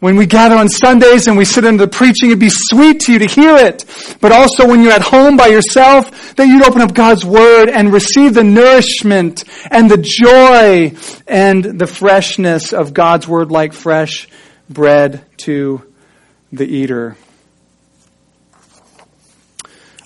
When 0.00 0.16
we 0.16 0.26
gather 0.26 0.56
on 0.56 0.68
Sundays 0.68 1.26
and 1.26 1.36
we 1.36 1.44
sit 1.44 1.64
into 1.64 1.84
the 1.86 1.90
preaching, 1.90 2.30
it'd 2.30 2.38
be 2.38 2.50
sweet 2.50 3.00
to 3.00 3.12
you 3.12 3.18
to 3.20 3.26
hear 3.26 3.56
it. 3.56 3.84
But 4.20 4.30
also 4.32 4.66
when 4.66 4.82
you're 4.82 4.92
at 4.92 5.02
home 5.02 5.36
by 5.36 5.48
yourself, 5.48 6.34
that 6.36 6.46
you'd 6.46 6.64
open 6.64 6.82
up 6.82 6.94
God's 6.94 7.24
Word 7.24 7.68
and 7.68 7.92
receive 7.92 8.34
the 8.34 8.44
nourishment 8.44 9.44
and 9.70 9.88
the 9.90 9.98
joy 9.98 10.96
and 11.26 11.64
the 11.64 11.86
freshness 11.86 12.72
of 12.72 12.94
God's 12.94 13.28
Word 13.28 13.50
like 13.52 13.72
fresh 13.72 14.28
bread 14.68 15.24
to 15.38 15.82
the 16.52 16.66
eater. 16.66 17.16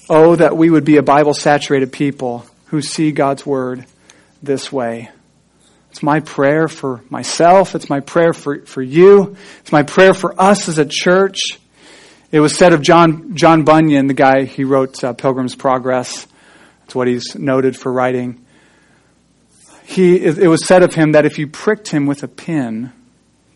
Oh, 0.08 0.36
that 0.36 0.56
we 0.56 0.70
would 0.70 0.84
be 0.84 0.96
a 0.96 1.02
Bible 1.02 1.34
saturated 1.34 1.92
people 1.92 2.44
who 2.66 2.82
see 2.82 3.12
God's 3.12 3.46
Word 3.46 3.86
this 4.42 4.72
way. 4.72 5.10
It's 5.90 6.02
my 6.02 6.20
prayer 6.20 6.68
for 6.68 7.02
myself. 7.10 7.74
It's 7.74 7.90
my 7.90 8.00
prayer 8.00 8.32
for, 8.32 8.64
for 8.64 8.82
you. 8.82 9.36
It's 9.60 9.72
my 9.72 9.82
prayer 9.82 10.14
for 10.14 10.40
us 10.40 10.68
as 10.68 10.78
a 10.78 10.86
church. 10.86 11.38
It 12.30 12.40
was 12.40 12.56
said 12.56 12.72
of 12.72 12.80
John, 12.80 13.36
John 13.36 13.64
Bunyan, 13.64 14.06
the 14.06 14.14
guy 14.14 14.44
he 14.44 14.64
wrote 14.64 15.04
uh, 15.04 15.12
Pilgrim's 15.12 15.54
Progress. 15.54 16.26
That's 16.80 16.94
what 16.94 17.08
he's 17.08 17.34
noted 17.34 17.76
for 17.76 17.92
writing. 17.92 18.44
He, 19.84 20.16
it 20.16 20.48
was 20.48 20.66
said 20.66 20.82
of 20.82 20.94
him 20.94 21.12
that 21.12 21.26
if 21.26 21.38
you 21.38 21.46
pricked 21.46 21.88
him 21.88 22.06
with 22.06 22.22
a 22.22 22.28
pin, 22.28 22.92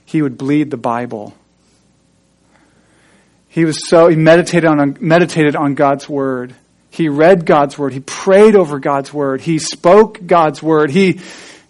he 0.06 0.22
would 0.22 0.38
bleed 0.38 0.70
the 0.70 0.78
Bible. 0.78 1.34
He 3.48 3.64
was 3.64 3.88
so, 3.88 4.08
he 4.08 4.16
meditated 4.16 4.64
on, 4.64 4.96
meditated 5.00 5.56
on 5.56 5.74
God's 5.74 6.08
Word. 6.08 6.54
He 6.90 7.08
read 7.08 7.44
God's 7.44 7.76
Word. 7.76 7.92
He 7.92 8.00
prayed 8.00 8.56
over 8.56 8.78
God's 8.78 9.12
Word. 9.12 9.40
He 9.42 9.58
spoke 9.58 10.24
God's 10.24 10.62
Word. 10.62 10.90
He, 10.90 11.20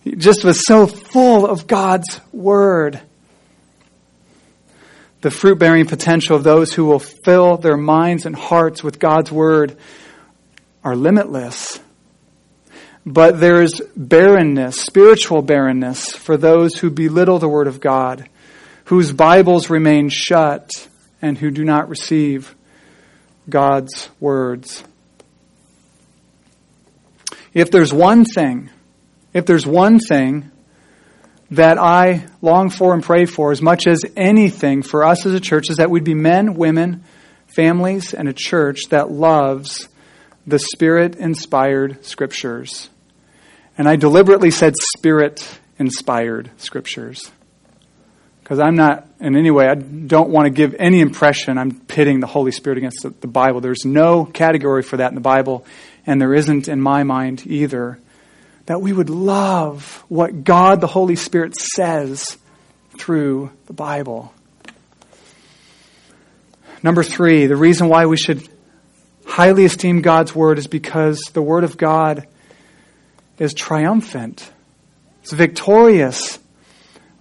he 0.05 0.15
just 0.15 0.45
was 0.45 0.65
so 0.65 0.87
full 0.87 1.47
of 1.47 1.67
God's 1.67 2.21
Word. 2.33 3.01
The 5.23 5.31
fruit 5.31 5.59
bearing 5.59 5.87
potential 5.87 6.37
of 6.37 6.45
those 6.45 6.73
who 6.73 6.85
will 6.85 7.01
fill 7.01 7.57
their 7.57 7.77
minds 7.77 8.27
and 8.27 8.37
hearts 8.37 8.85
with 8.85 8.99
God's 8.99 9.33
Word 9.33 9.77
are 10.85 10.95
limitless. 10.95 11.81
But 13.09 13.39
there's 13.39 13.81
barrenness, 13.95 14.81
spiritual 14.81 15.41
barrenness, 15.41 16.11
for 16.11 16.37
those 16.37 16.75
who 16.75 16.91
belittle 16.91 17.39
the 17.39 17.49
Word 17.49 17.69
of 17.69 17.79
God, 17.81 18.29
whose 18.87 19.13
Bibles 19.13 19.71
remain 19.71 20.09
shut 20.09 20.89
and 21.23 21.39
who 21.39 21.53
do 21.53 21.65
not 21.65 21.89
receive 21.89 22.57
God's 23.49 24.11
words. 24.19 24.83
If 27.55 27.71
there's 27.71 27.93
one 27.93 28.25
thing, 28.25 28.71
if 29.33 29.47
there's 29.47 29.67
one 29.67 30.01
thing 30.01 30.51
that 31.53 31.79
I 31.79 32.27
long 32.43 32.71
for 32.71 32.93
and 32.93 33.05
pray 33.05 33.25
for 33.25 33.53
as 33.53 33.63
much 33.63 33.87
as 33.87 34.03
anything 34.17 34.83
for 34.83 35.05
us 35.05 35.25
as 35.25 35.33
a 35.33 35.39
church 35.39 35.71
is 35.71 35.77
that 35.77 35.91
we'd 35.91 36.03
be 36.03 36.15
men, 36.15 36.55
women, 36.55 37.05
families, 37.47 38.15
and 38.15 38.29
a 38.29 38.33
church 38.33 38.89
that 38.91 39.13
loves 39.13 39.89
the 40.45 40.59
Spirit 40.59 41.15
inspired 41.15 42.05
scriptures. 42.05 42.91
And 43.79 43.89
I 43.89 43.97
deliberately 43.97 44.51
said 44.51 44.75
Spirit 44.77 45.59
inspired 45.79 46.51
scriptures 46.57 47.31
Because 48.43 48.59
I'm 48.59 48.77
not, 48.77 49.07
in 49.21 49.37
any 49.37 49.51
way, 49.51 49.69
I 49.69 49.75
don't 49.75 50.31
want 50.31 50.47
to 50.47 50.51
give 50.51 50.75
any 50.79 51.01
impression 51.01 51.59
I'm 51.59 51.81
pitting 51.81 52.21
the 52.21 52.27
Holy 52.27 52.53
Spirit 52.53 52.79
against 52.79 53.03
the, 53.03 53.11
the 53.11 53.27
Bible. 53.27 53.61
There's 53.61 53.85
no 53.85 54.25
category 54.25 54.83
for 54.83 54.97
that 54.99 55.11
in 55.11 55.15
the 55.15 55.21
Bible, 55.21 55.67
and 56.07 56.21
there 56.21 56.33
isn't 56.33 56.69
in 56.69 56.81
my 56.81 57.03
mind 57.03 57.47
either. 57.47 57.99
That 58.67 58.81
we 58.81 58.93
would 58.93 59.11
love 59.11 60.05
what 60.09 60.43
God 60.43 60.81
the 60.81 60.87
Holy 60.87 61.17
Spirit 61.17 61.57
says 61.57 62.39
through 62.99 63.51
the 63.67 63.73
Bible. 63.73 64.33
Number 66.83 67.03
three, 67.03 67.47
the 67.47 67.57
reason 67.57 67.89
why 67.89 68.07
we 68.07 68.17
should 68.17 68.49
highly 69.27 69.65
esteem 69.65 70.03
God's 70.03 70.35
Word 70.35 70.59
is 70.59 70.67
because 70.67 71.21
the 71.33 71.43
Word 71.43 71.65
of 71.65 71.77
God 71.77 72.27
is 73.39 73.55
triumphant. 73.55 74.51
It's 75.23 75.33
victorious. 75.33 76.39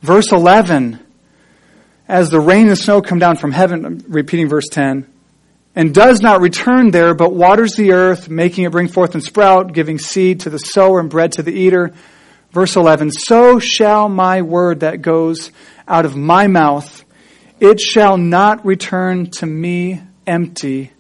Verse 0.02 0.32
11, 0.32 1.00
as 2.08 2.30
the 2.30 2.40
rain 2.40 2.68
and 2.68 2.78
snow 2.78 3.02
come 3.02 3.20
down 3.20 3.38
from 3.38 3.52
heaven, 3.52 3.86
I'm 3.86 4.04
repeating 4.08 4.48
verse 4.48 4.68
10, 4.70 5.08
and 5.76 5.94
does 5.94 6.22
not 6.22 6.42
return 6.42 6.92
there, 6.92 7.16
but 7.16 7.34
waters 7.34 7.76
the 7.76 7.94
earth, 7.94 8.30
making 8.30 8.66
it 8.66 8.72
bring 8.72 8.88
forth 8.88 9.16
and 9.16 9.24
sprout, 9.24 9.74
giving 9.74 9.98
seed 9.98 10.42
to 10.42 10.50
the 10.50 10.60
sower 10.60 11.00
and 11.00 11.10
bread 11.10 11.34
to 11.34 11.44
the 11.44 11.52
eater. 11.52 11.94
Verse 12.52 12.76
11, 12.76 13.12
so 13.12 13.60
shall 13.60 14.08
my 14.08 14.42
word 14.44 14.82
that 14.82 15.02
goes 15.02 15.52
out 15.88 16.06
of 16.06 16.16
my 16.16 16.48
mouth, 16.48 17.04
it 17.60 17.80
shall 17.80 18.18
not 18.18 18.66
return 18.66 19.32
to 19.32 19.46
me 19.46 20.02
empty, 20.28 20.92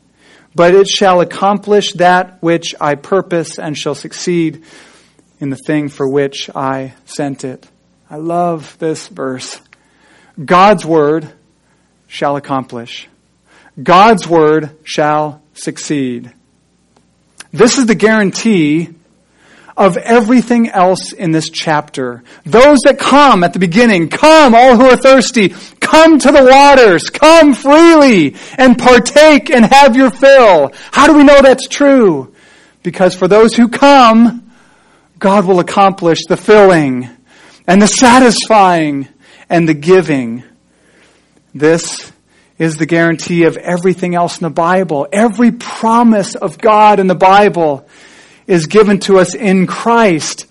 but 0.53 0.73
it 0.73 0.87
shall 0.87 1.21
accomplish 1.21 1.93
that 1.93 2.41
which 2.41 2.73
I 2.81 2.95
purpose 2.95 3.59
and 3.59 3.77
shall 3.77 3.95
succeed 3.95 4.63
in 5.39 5.49
the 5.49 5.57
thing 5.57 5.89
for 5.89 6.07
which 6.07 6.49
I 6.55 6.93
sent 7.05 7.43
it. 7.43 7.67
I 8.09 8.17
love 8.17 8.77
this 8.79 9.07
verse. 9.07 9.59
God's 10.43 10.85
word 10.85 11.31
shall 12.07 12.35
accomplish. 12.35 13.07
God's 13.81 14.27
word 14.27 14.77
shall 14.83 15.41
succeed. 15.53 16.31
This 17.51 17.77
is 17.77 17.85
the 17.85 17.95
guarantee 17.95 18.89
of 19.77 19.97
everything 19.97 20.69
else 20.69 21.11
in 21.11 21.31
this 21.31 21.49
chapter. 21.49 22.23
Those 22.45 22.79
that 22.85 22.97
come 22.97 23.43
at 23.43 23.53
the 23.53 23.59
beginning, 23.59 24.09
come 24.09 24.55
all 24.55 24.77
who 24.77 24.85
are 24.85 24.95
thirsty, 24.95 25.49
come 25.79 26.17
to 26.19 26.31
the 26.31 26.45
waters, 26.45 27.09
come 27.09 27.53
freely 27.53 28.35
and 28.57 28.77
partake 28.77 29.49
and 29.49 29.65
have 29.65 29.95
your 29.95 30.11
fill. 30.11 30.71
How 30.91 31.07
do 31.07 31.17
we 31.17 31.23
know 31.23 31.41
that's 31.41 31.67
true? 31.67 32.33
Because 32.83 33.15
for 33.15 33.27
those 33.27 33.55
who 33.55 33.67
come, 33.67 34.44
God 35.25 35.45
will 35.45 35.59
accomplish 35.59 36.19
the 36.29 36.37
filling 36.37 37.09
and 37.65 37.81
the 37.81 37.87
satisfying 37.87 39.07
and 39.49 39.67
the 39.67 39.73
giving. 39.73 40.43
This 41.51 42.11
is 42.59 42.77
the 42.77 42.85
guarantee 42.85 43.45
of 43.45 43.57
everything 43.57 44.13
else 44.13 44.37
in 44.37 44.43
the 44.43 44.51
Bible. 44.51 45.07
Every 45.11 45.51
promise 45.51 46.35
of 46.35 46.59
God 46.59 46.99
in 46.99 47.07
the 47.07 47.15
Bible 47.15 47.89
is 48.45 48.67
given 48.67 48.99
to 48.99 49.17
us 49.17 49.33
in 49.33 49.65
Christ. 49.65 50.45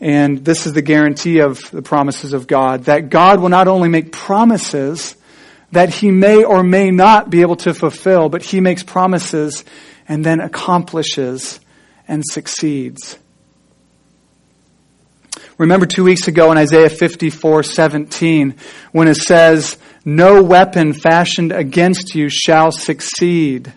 And 0.00 0.42
this 0.42 0.64
is 0.64 0.72
the 0.72 0.80
guarantee 0.80 1.40
of 1.40 1.70
the 1.70 1.82
promises 1.82 2.32
of 2.32 2.46
God 2.46 2.84
that 2.84 3.10
God 3.10 3.38
will 3.38 3.50
not 3.50 3.68
only 3.68 3.90
make 3.90 4.12
promises 4.12 5.14
that 5.72 5.92
he 5.92 6.10
may 6.10 6.42
or 6.42 6.62
may 6.62 6.90
not 6.90 7.28
be 7.28 7.42
able 7.42 7.56
to 7.56 7.74
fulfill, 7.74 8.30
but 8.30 8.42
he 8.42 8.62
makes 8.62 8.82
promises 8.82 9.62
and 10.08 10.24
then 10.24 10.40
accomplishes 10.40 11.60
and 12.10 12.24
succeeds. 12.26 13.18
Remember 15.56 15.86
two 15.86 16.04
weeks 16.04 16.26
ago 16.26 16.50
in 16.50 16.58
Isaiah 16.58 16.90
54, 16.90 17.62
17, 17.62 18.56
when 18.92 19.08
it 19.08 19.14
says, 19.14 19.78
No 20.04 20.42
weapon 20.42 20.92
fashioned 20.92 21.52
against 21.52 22.14
you 22.14 22.28
shall 22.28 22.72
succeed. 22.72 23.72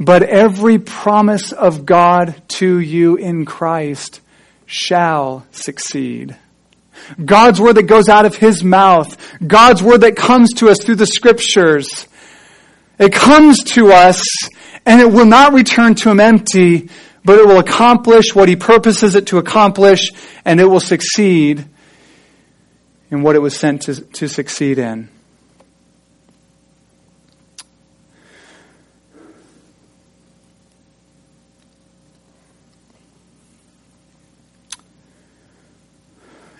But 0.00 0.22
every 0.22 0.78
promise 0.78 1.52
of 1.52 1.84
God 1.84 2.40
to 2.58 2.78
you 2.78 3.16
in 3.16 3.44
Christ 3.44 4.20
shall 4.64 5.46
succeed. 5.50 6.36
God's 7.22 7.60
word 7.60 7.74
that 7.74 7.82
goes 7.82 8.08
out 8.08 8.24
of 8.24 8.36
His 8.36 8.64
mouth, 8.64 9.16
God's 9.46 9.82
word 9.82 10.00
that 10.00 10.16
comes 10.16 10.54
to 10.54 10.70
us 10.70 10.82
through 10.82 10.96
the 10.96 11.06
scriptures, 11.06 12.06
it 12.98 13.12
comes 13.12 13.62
to 13.64 13.92
us 13.92 14.24
and 14.84 15.00
it 15.00 15.10
will 15.10 15.26
not 15.26 15.52
return 15.52 15.94
to 15.96 16.10
Him 16.10 16.20
empty, 16.20 16.90
but 17.24 17.38
it 17.38 17.46
will 17.46 17.58
accomplish 17.58 18.34
what 18.34 18.48
He 18.48 18.56
purposes 18.56 19.14
it 19.14 19.28
to 19.28 19.38
accomplish 19.38 20.10
and 20.44 20.60
it 20.60 20.64
will 20.64 20.80
succeed 20.80 21.64
in 23.10 23.22
what 23.22 23.36
it 23.36 23.40
was 23.40 23.56
sent 23.56 23.82
to, 23.82 24.00
to 24.00 24.28
succeed 24.28 24.78
in. 24.78 25.08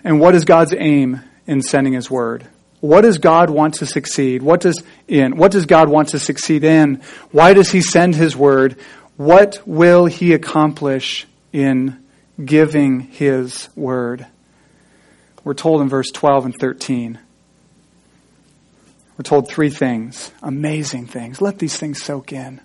And 0.03 0.19
what 0.19 0.35
is 0.35 0.43
God's 0.43 0.73
aim 0.77 1.21
in 1.47 1.61
sending 1.61 1.93
His 1.93 2.11
Word? 2.11 2.47
What 2.83 3.03
does 3.03 3.17
God 3.17 3.49
want 3.49 3.75
to 3.75 3.85
succeed? 3.85 4.41
What 4.41 4.59
does 4.59 4.83
in? 5.07 5.37
What 5.37 5.53
does 5.53 5.65
God 5.65 5.87
want 5.87 6.09
to 6.09 6.19
succeed 6.19 6.65
in? 6.65 7.01
Why 7.31 7.53
does 7.53 7.71
He 7.71 7.79
send 7.79 8.13
His 8.13 8.35
Word? 8.35 8.75
What 9.15 9.61
will 9.65 10.05
He 10.05 10.33
accomplish 10.33 11.25
in 11.53 12.03
giving 12.43 12.99
His 12.99 13.69
Word? 13.73 14.27
We're 15.45 15.53
told 15.53 15.79
in 15.79 15.87
verse 15.87 16.11
12 16.11 16.43
and 16.43 16.55
13. 16.59 17.19
We're 19.17 19.23
told 19.23 19.47
three 19.47 19.69
things, 19.69 20.33
amazing 20.41 21.07
things. 21.07 21.39
Let 21.39 21.59
these 21.59 21.77
things 21.77 22.03
soak 22.03 22.33
in. 22.33 22.59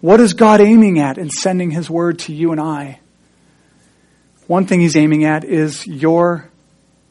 What 0.00 0.18
is 0.18 0.32
God 0.32 0.60
aiming 0.60 0.98
at 0.98 1.16
in 1.16 1.30
sending 1.30 1.70
His 1.70 1.88
Word 1.88 2.18
to 2.20 2.34
you 2.34 2.50
and 2.50 2.60
I? 2.60 2.98
One 4.48 4.66
thing 4.66 4.80
he's 4.80 4.96
aiming 4.96 5.24
at 5.24 5.44
is 5.44 5.86
your 5.86 6.50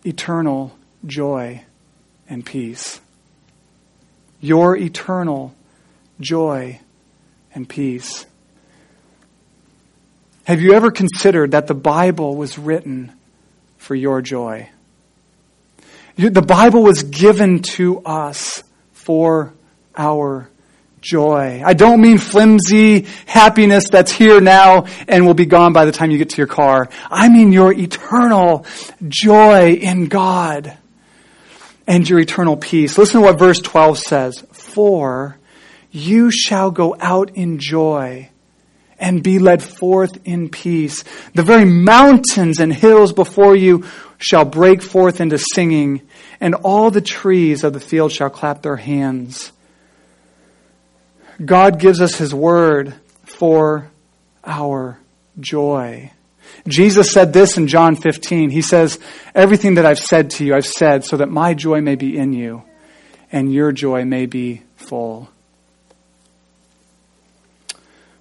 eternal 0.03 0.76
joy 1.07 1.63
and 2.29 2.45
peace. 2.45 2.99
Your 4.39 4.75
eternal 4.77 5.55
joy 6.19 6.79
and 7.53 7.67
peace. 7.67 8.25
Have 10.43 10.61
you 10.61 10.73
ever 10.73 10.91
considered 10.91 11.51
that 11.51 11.67
the 11.67 11.73
Bible 11.73 12.35
was 12.35 12.57
written 12.57 13.11
for 13.77 13.95
your 13.95 14.21
joy? 14.21 14.69
The 16.15 16.41
Bible 16.41 16.83
was 16.83 17.03
given 17.03 17.61
to 17.63 17.99
us 18.01 18.63
for 18.93 19.53
our 19.95 20.49
joy. 21.01 21.61
I 21.65 21.73
don't 21.73 22.01
mean 22.01 22.17
flimsy 22.17 23.07
happiness 23.25 23.85
that's 23.89 24.11
here 24.11 24.41
now 24.41 24.85
and 25.07 25.25
will 25.25 25.33
be 25.33 25.45
gone 25.45 25.73
by 25.73 25.85
the 25.85 25.91
time 25.91 26.11
you 26.11 26.17
get 26.17 26.29
to 26.31 26.37
your 26.37 26.47
car. 26.47 26.89
I 27.09 27.29
mean 27.29 27.51
your 27.51 27.71
eternal 27.71 28.65
joy 29.07 29.73
in 29.73 30.05
God 30.05 30.77
and 31.87 32.07
your 32.07 32.19
eternal 32.19 32.57
peace. 32.57 32.97
Listen 32.97 33.21
to 33.21 33.27
what 33.27 33.39
verse 33.39 33.59
12 33.59 33.97
says. 33.97 34.45
For 34.51 35.37
you 35.89 36.29
shall 36.29 36.69
go 36.69 36.95
out 36.99 37.31
in 37.35 37.59
joy 37.59 38.29
and 38.99 39.23
be 39.23 39.39
led 39.39 39.63
forth 39.63 40.19
in 40.25 40.49
peace. 40.49 41.03
The 41.33 41.43
very 41.43 41.65
mountains 41.65 42.59
and 42.59 42.73
hills 42.73 43.13
before 43.13 43.55
you 43.55 43.85
shall 44.17 44.45
break 44.45 44.81
forth 44.81 45.21
into 45.21 45.37
singing, 45.37 46.01
and 46.39 46.55
all 46.55 46.91
the 46.91 47.01
trees 47.01 47.63
of 47.63 47.73
the 47.73 47.79
field 47.79 48.11
shall 48.11 48.29
clap 48.29 48.63
their 48.63 48.75
hands. 48.75 49.51
God 51.43 51.79
gives 51.79 52.01
us 52.01 52.15
His 52.15 52.33
Word 52.33 52.95
for 53.23 53.91
our 54.43 54.99
joy. 55.39 56.11
Jesus 56.67 57.11
said 57.11 57.33
this 57.33 57.57
in 57.57 57.67
John 57.67 57.95
15. 57.95 58.49
He 58.49 58.61
says, 58.61 58.99
Everything 59.33 59.75
that 59.75 59.85
I've 59.85 59.99
said 59.99 60.31
to 60.31 60.45
you, 60.45 60.53
I've 60.53 60.65
said 60.65 61.05
so 61.05 61.17
that 61.17 61.29
my 61.29 61.53
joy 61.53 61.81
may 61.81 61.95
be 61.95 62.17
in 62.17 62.33
you 62.33 62.63
and 63.31 63.51
your 63.51 63.71
joy 63.71 64.05
may 64.05 64.25
be 64.25 64.63
full. 64.75 65.29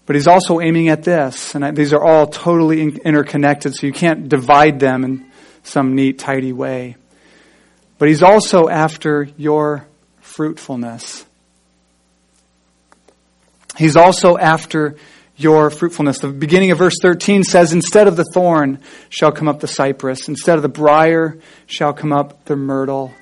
But 0.07 0.15
he's 0.15 0.29
also 0.29 0.61
aiming 0.61 0.89
at 0.89 1.03
this, 1.03 1.57
and 1.57 1.77
these 1.77 1.93
are 1.93 2.03
all 2.03 2.29
totally 2.29 2.81
interconnected, 2.81 3.75
so 3.75 3.89
you 3.89 3.93
can't 3.93 4.29
divide 4.29 4.79
them 4.79 5.05
in 5.05 5.31
some 5.65 5.97
neat, 5.97 6.21
tidy 6.21 6.53
way. 6.53 6.97
But 7.99 8.09
he's 8.09 8.23
also 8.23 8.69
after 8.69 9.29
your 9.37 9.85
fruitfulness. 10.21 11.25
He's 13.77 13.97
also 13.97 14.39
after 14.39 14.97
your 15.37 15.71
fruitfulness. 15.71 16.19
The 16.19 16.29
beginning 16.29 16.71
of 16.71 16.79
verse 16.79 16.97
13 17.01 17.45
says, 17.45 17.73
Instead 17.73 18.09
of 18.09 18.17
the 18.17 18.25
thorn 18.33 18.79
shall 19.09 19.33
come 19.33 19.49
up 19.49 19.61
the 19.61 19.69
cypress, 19.69 20.29
instead 20.29 20.57
of 20.57 20.63
the 20.63 20.69
brier 20.69 21.39
shall 21.67 21.93
come 21.93 22.13
up 22.13 22.45
the 22.47 22.57
myrtle. 22.57 23.13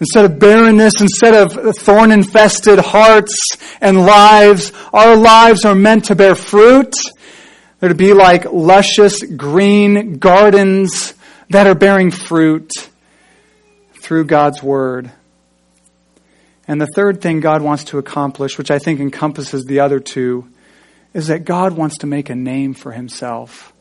Instead 0.00 0.24
of 0.24 0.38
barrenness, 0.38 1.00
instead 1.00 1.34
of 1.34 1.76
thorn 1.76 2.10
infested 2.10 2.78
hearts 2.78 3.56
and 3.80 4.04
lives, 4.04 4.72
our 4.92 5.16
lives 5.16 5.64
are 5.64 5.74
meant 5.74 6.06
to 6.06 6.14
bear 6.14 6.34
fruit. 6.34 6.94
They're 7.78 7.88
to 7.88 7.94
be 7.94 8.12
like 8.12 8.44
luscious 8.52 9.22
green 9.22 10.18
gardens 10.18 11.14
that 11.50 11.66
are 11.66 11.74
bearing 11.74 12.10
fruit 12.10 12.70
through 13.94 14.24
God's 14.24 14.62
Word. 14.62 15.10
And 16.66 16.80
the 16.80 16.88
third 16.94 17.20
thing 17.20 17.40
God 17.40 17.62
wants 17.62 17.84
to 17.84 17.98
accomplish, 17.98 18.58
which 18.58 18.70
I 18.70 18.78
think 18.78 19.00
encompasses 19.00 19.64
the 19.64 19.80
other 19.80 20.00
two, 20.00 20.48
is 21.14 21.28
that 21.28 21.44
God 21.44 21.76
wants 21.76 21.98
to 21.98 22.06
make 22.06 22.28
a 22.28 22.34
name 22.34 22.74
for 22.74 22.92
Himself. 22.92 23.72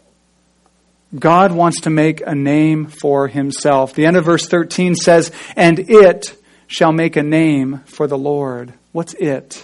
God 1.17 1.52
wants 1.52 1.82
to 1.82 1.89
make 1.89 2.22
a 2.26 2.36
name 2.36 2.88
for 2.88 3.28
Himself. 3.28 3.93
The 3.93 4.06
end 4.06 4.15
of 4.15 4.26
verse 4.26 4.48
13 4.48 4.96
says, 4.96 5.32
And 5.56 5.80
it 5.80 6.36
shall 6.67 6.91
make 6.91 7.15
a 7.15 7.24
name 7.24 7.82
for 7.86 8.08
the 8.08 8.17
Lord. 8.17 8.74
What's 8.91 9.13
it? 9.15 9.63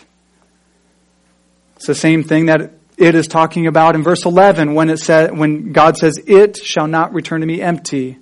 It's 1.76 1.88
the 1.88 1.96
same 1.96 2.24
thing 2.24 2.48
that 2.48 2.74
it 2.98 3.16
is 3.16 3.28
talking 3.28 3.66
about 3.66 3.96
in 3.96 4.04
verse 4.04 4.26
11 4.26 4.74
when 4.74 4.90
it 4.90 4.98
says, 4.98 5.32
when 5.32 5.72
God 5.72 5.96
says, 5.96 6.20
it 6.28 6.58
shall 6.58 6.88
not 6.88 7.14
return 7.14 7.40
to 7.40 7.48
me 7.48 7.62
empty, 7.62 8.18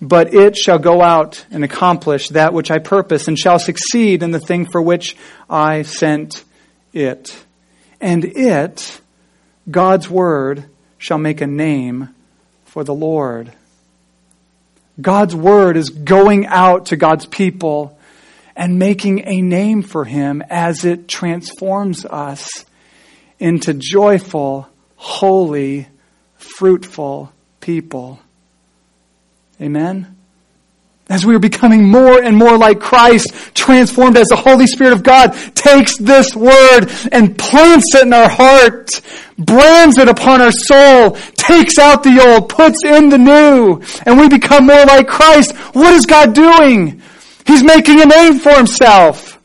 but 0.00 0.34
it 0.34 0.54
shall 0.54 0.78
go 0.78 1.00
out 1.00 1.46
and 1.50 1.64
accomplish 1.64 2.28
that 2.28 2.52
which 2.52 2.70
I 2.70 2.78
purpose 2.78 3.26
and 3.26 3.38
shall 3.38 3.58
succeed 3.58 4.22
in 4.22 4.32
the 4.32 4.40
thing 4.40 4.66
for 4.66 4.82
which 4.82 5.16
I 5.48 5.82
sent 5.82 6.44
it. 6.92 7.44
And 8.04 8.26
it, 8.26 9.00
God's 9.70 10.10
word, 10.10 10.66
shall 10.98 11.16
make 11.16 11.40
a 11.40 11.46
name 11.46 12.10
for 12.66 12.84
the 12.84 12.92
Lord. 12.92 13.50
God's 15.00 15.34
word 15.34 15.78
is 15.78 15.88
going 15.88 16.44
out 16.44 16.86
to 16.86 16.96
God's 16.96 17.24
people 17.24 17.98
and 18.54 18.78
making 18.78 19.26
a 19.26 19.40
name 19.40 19.80
for 19.80 20.04
him 20.04 20.42
as 20.50 20.84
it 20.84 21.08
transforms 21.08 22.04
us 22.04 22.66
into 23.38 23.72
joyful, 23.72 24.68
holy, 24.96 25.88
fruitful 26.36 27.32
people. 27.60 28.20
Amen? 29.58 30.13
As 31.08 31.26
we 31.26 31.34
are 31.34 31.40
becoming 31.40 31.86
more 31.86 32.22
and 32.22 32.34
more 32.34 32.56
like 32.56 32.80
Christ, 32.80 33.54
transformed 33.54 34.16
as 34.16 34.28
the 34.28 34.36
Holy 34.36 34.66
Spirit 34.66 34.94
of 34.94 35.02
God 35.02 35.32
takes 35.54 35.98
this 35.98 36.34
word 36.34 36.86
and 37.12 37.36
plants 37.36 37.94
it 37.94 38.06
in 38.06 38.12
our 38.14 38.28
heart, 38.28 38.88
brands 39.36 39.98
it 39.98 40.08
upon 40.08 40.40
our 40.40 40.50
soul, 40.50 41.10
takes 41.34 41.78
out 41.78 42.04
the 42.04 42.26
old, 42.26 42.48
puts 42.48 42.82
in 42.84 43.10
the 43.10 43.18
new, 43.18 43.82
and 44.06 44.18
we 44.18 44.30
become 44.30 44.66
more 44.66 44.84
like 44.86 45.06
Christ. 45.06 45.54
What 45.74 45.92
is 45.92 46.06
God 46.06 46.34
doing? 46.34 47.02
He's 47.46 47.62
making 47.62 48.00
a 48.00 48.06
name 48.06 48.38
for 48.38 48.52
himself. 48.52 49.38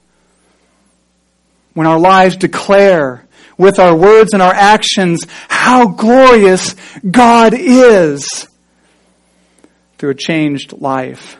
When 1.73 1.87
our 1.87 1.99
lives 1.99 2.37
declare 2.37 3.27
with 3.57 3.79
our 3.79 3.95
words 3.95 4.31
and 4.33 4.41
our 4.41 4.53
actions 4.53 5.27
how 5.49 5.87
glorious 5.87 6.75
God 7.09 7.53
is 7.53 8.47
through 9.97 10.11
a 10.11 10.15
changed 10.15 10.73
life. 10.79 11.35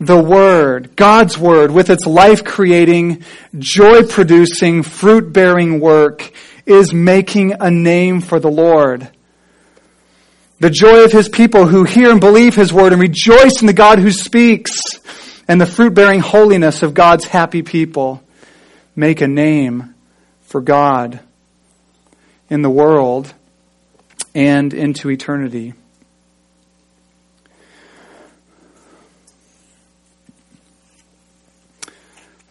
The 0.00 0.20
Word, 0.22 0.94
God's 0.94 1.36
Word, 1.36 1.70
with 1.70 1.90
its 1.90 2.06
life 2.06 2.44
creating, 2.44 3.24
joy 3.58 4.04
producing, 4.04 4.82
fruit 4.82 5.32
bearing 5.32 5.80
work, 5.80 6.30
is 6.66 6.92
making 6.92 7.54
a 7.60 7.70
name 7.70 8.20
for 8.20 8.38
the 8.38 8.50
Lord. 8.50 9.10
The 10.60 10.70
joy 10.70 11.04
of 11.04 11.12
His 11.12 11.28
people 11.28 11.66
who 11.66 11.84
hear 11.84 12.10
and 12.10 12.20
believe 12.20 12.54
His 12.54 12.72
Word 12.72 12.92
and 12.92 13.02
rejoice 13.02 13.60
in 13.60 13.66
the 13.66 13.72
God 13.72 13.98
who 13.98 14.12
speaks, 14.12 14.80
and 15.48 15.60
the 15.60 15.66
fruit 15.66 15.94
bearing 15.94 16.20
holiness 16.20 16.82
of 16.82 16.94
God's 16.94 17.24
happy 17.24 17.62
people 17.62 18.22
make 18.94 19.20
a 19.20 19.28
name 19.28 19.94
for 20.42 20.60
God 20.60 21.20
in 22.50 22.62
the 22.62 22.70
world 22.70 23.32
and 24.34 24.72
into 24.72 25.10
eternity. 25.10 25.74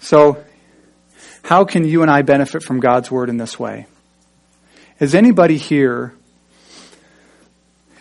So, 0.07 0.41
how 1.43 1.65
can 1.65 1.83
you 1.83 2.01
and 2.01 2.09
I 2.09 2.21
benefit 2.21 2.63
from 2.63 2.79
God's 2.79 3.11
Word 3.11 3.27
in 3.27 3.35
this 3.35 3.59
way? 3.59 3.87
Is 5.01 5.13
anybody 5.13 5.57
here, 5.57 6.15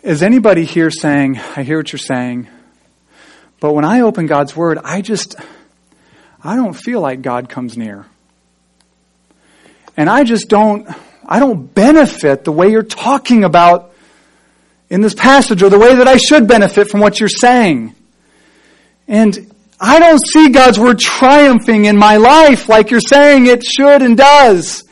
is 0.05 0.23
anybody 0.23 0.65
here 0.65 0.89
saying, 0.93 1.37
I 1.57 1.65
hear 1.65 1.79
what 1.79 1.91
you're 1.91 1.99
saying, 1.99 2.47
but 3.59 3.73
when 3.73 3.85
I 3.85 4.03
open 4.03 4.27
God's 4.27 4.55
Word, 4.55 4.79
I 4.85 5.01
just, 5.03 5.35
I 6.45 6.55
don't 6.55 6.75
feel 6.75 7.01
like 7.01 7.23
God 7.23 7.49
comes 7.49 7.77
near. 7.77 8.07
And 9.97 10.09
I 10.09 10.23
just 10.23 10.49
don't, 10.49 10.87
I 11.25 11.41
don't 11.41 11.75
benefit 11.75 12.45
the 12.45 12.53
way 12.53 12.71
you're 12.71 12.85
talking 12.85 13.43
about 13.43 13.93
in 14.89 15.01
this 15.01 15.15
passage 15.15 15.61
or 15.61 15.71
the 15.71 15.79
way 15.81 15.97
that 15.97 16.07
I 16.07 16.19
should 16.19 16.47
benefit 16.47 16.89
from 16.89 17.01
what 17.01 17.19
you're 17.19 17.29
saying. 17.29 17.97
And 19.09 19.53
I 19.79 19.99
don't 19.99 20.25
see 20.25 20.49
God's 20.49 20.79
word 20.79 20.99
triumphing 20.99 21.85
in 21.85 21.99
my 21.99 22.17
life 22.17 22.69
like 22.69 22.91
you're 22.91 23.01
saying 23.01 23.47
it 23.47 23.63
should 23.63 24.03
and 24.03 24.17
does. 24.17 24.85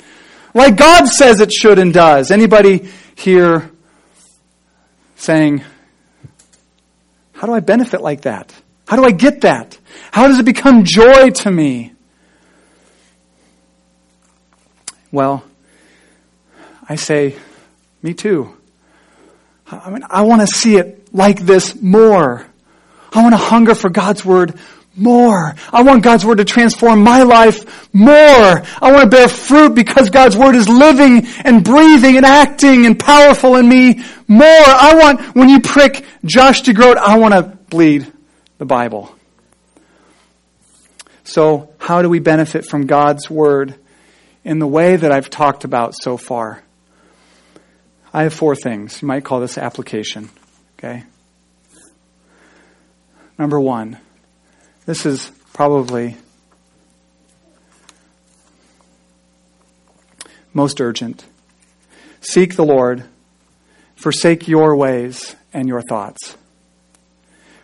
Like 0.53 0.77
God 0.77 1.07
says 1.07 1.41
it 1.41 1.53
should 1.53 1.79
and 1.79 1.93
does. 1.93 2.31
Anybody 2.31 2.89
here 3.17 3.71
saying, 5.17 5.63
how 7.33 7.47
do 7.47 7.55
I 7.55 7.61
benefit 7.61 8.03
like 8.03 8.23
that? 8.23 8.55
How 8.87 8.97
do 8.97 9.05
I 9.05 9.11
get 9.11 9.41
that? 9.41 9.79
How 10.13 10.29
does 10.29 10.39
it 10.39 10.45
become 10.45 10.85
joy 10.85 11.31
to 11.31 11.51
me? 11.51 11.93
Well, 15.11 15.45
I 16.89 16.97
say, 16.97 17.37
me 18.03 18.15
too. 18.15 18.55
I 19.67 19.91
mean, 19.91 20.05
I 20.11 20.23
want 20.23 20.43
to 20.43 20.47
see 20.47 20.77
it 20.77 21.15
like 21.15 21.41
this 21.41 21.81
more. 21.81 22.47
I 23.15 23.23
want 23.23 23.33
to 23.33 23.39
hunger 23.39 23.75
for 23.75 23.91
God's 23.91 24.25
Word 24.25 24.59
more. 24.97 25.55
I 25.73 25.83
want 25.83 26.03
God's 26.03 26.25
Word 26.25 26.39
to 26.39 26.45
transform 26.45 27.03
my 27.03 27.23
life 27.23 27.93
more. 27.95 28.13
I 28.13 28.93
want 28.93 29.03
to 29.03 29.09
bear 29.09 29.29
fruit 29.29 29.75
because 29.75 30.11
God's 30.11 30.37
Word 30.37 30.55
is 30.55 30.69
living 30.69 31.27
and 31.45 31.65
breathing 31.65 32.17
and 32.17 32.27
acting 32.27 32.87
and 32.87 32.99
powerful 32.99 33.57
in 33.57 33.69
me 33.69 34.05
more. 34.29 34.47
I 34.47 34.95
want, 35.01 35.35
when 35.35 35.49
you 35.49 35.61
prick 35.61 36.05
Josh 36.25 36.63
DeGroat, 36.63 36.97
I 36.97 37.19
want 37.19 37.35
to 37.35 37.43
bleed 37.71 38.13
the 38.59 38.67
Bible. 38.67 39.15
So, 41.25 41.71
how 41.79 42.03
do 42.03 42.09
we 42.09 42.19
benefit 42.19 42.67
from 42.67 42.87
God's 42.87 43.31
Word? 43.31 43.77
in 44.45 44.59
the 44.59 44.67
way 44.67 44.97
that 44.97 45.11
I've 45.11 45.31
talked 45.31 45.65
about 45.65 45.95
so 46.01 46.17
far. 46.17 46.63
I 48.13 48.25
have 48.25 48.35
four 48.35 48.55
things. 48.55 49.01
You 49.03 49.09
might 49.09 49.25
call 49.25 49.41
this 49.41 49.59
application. 49.59 50.29
Okay? 50.79 51.05
Number 53.39 53.59
one, 53.59 53.99
this 54.87 55.07
is 55.07 55.31
probably 55.53 56.17
most 60.53 60.81
urgent. 60.81 61.25
Seek 62.21 62.55
the 62.57 62.65
Lord, 62.65 63.05
forsake 63.97 64.47
your 64.47 64.77
ways 64.77 65.35
and 65.53 65.69
your 65.69 65.83
thoughts. 65.83 66.37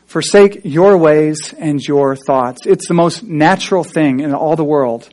Forsake 0.06 0.62
your 0.64 0.98
ways 0.98 1.54
and 1.56 1.80
your 1.80 2.16
thoughts. 2.16 2.66
It's 2.66 2.88
the 2.88 2.94
most 2.94 3.22
natural 3.22 3.84
thing 3.84 4.20
in 4.20 4.34
all 4.34 4.56
the 4.56 4.64
world 4.64 5.08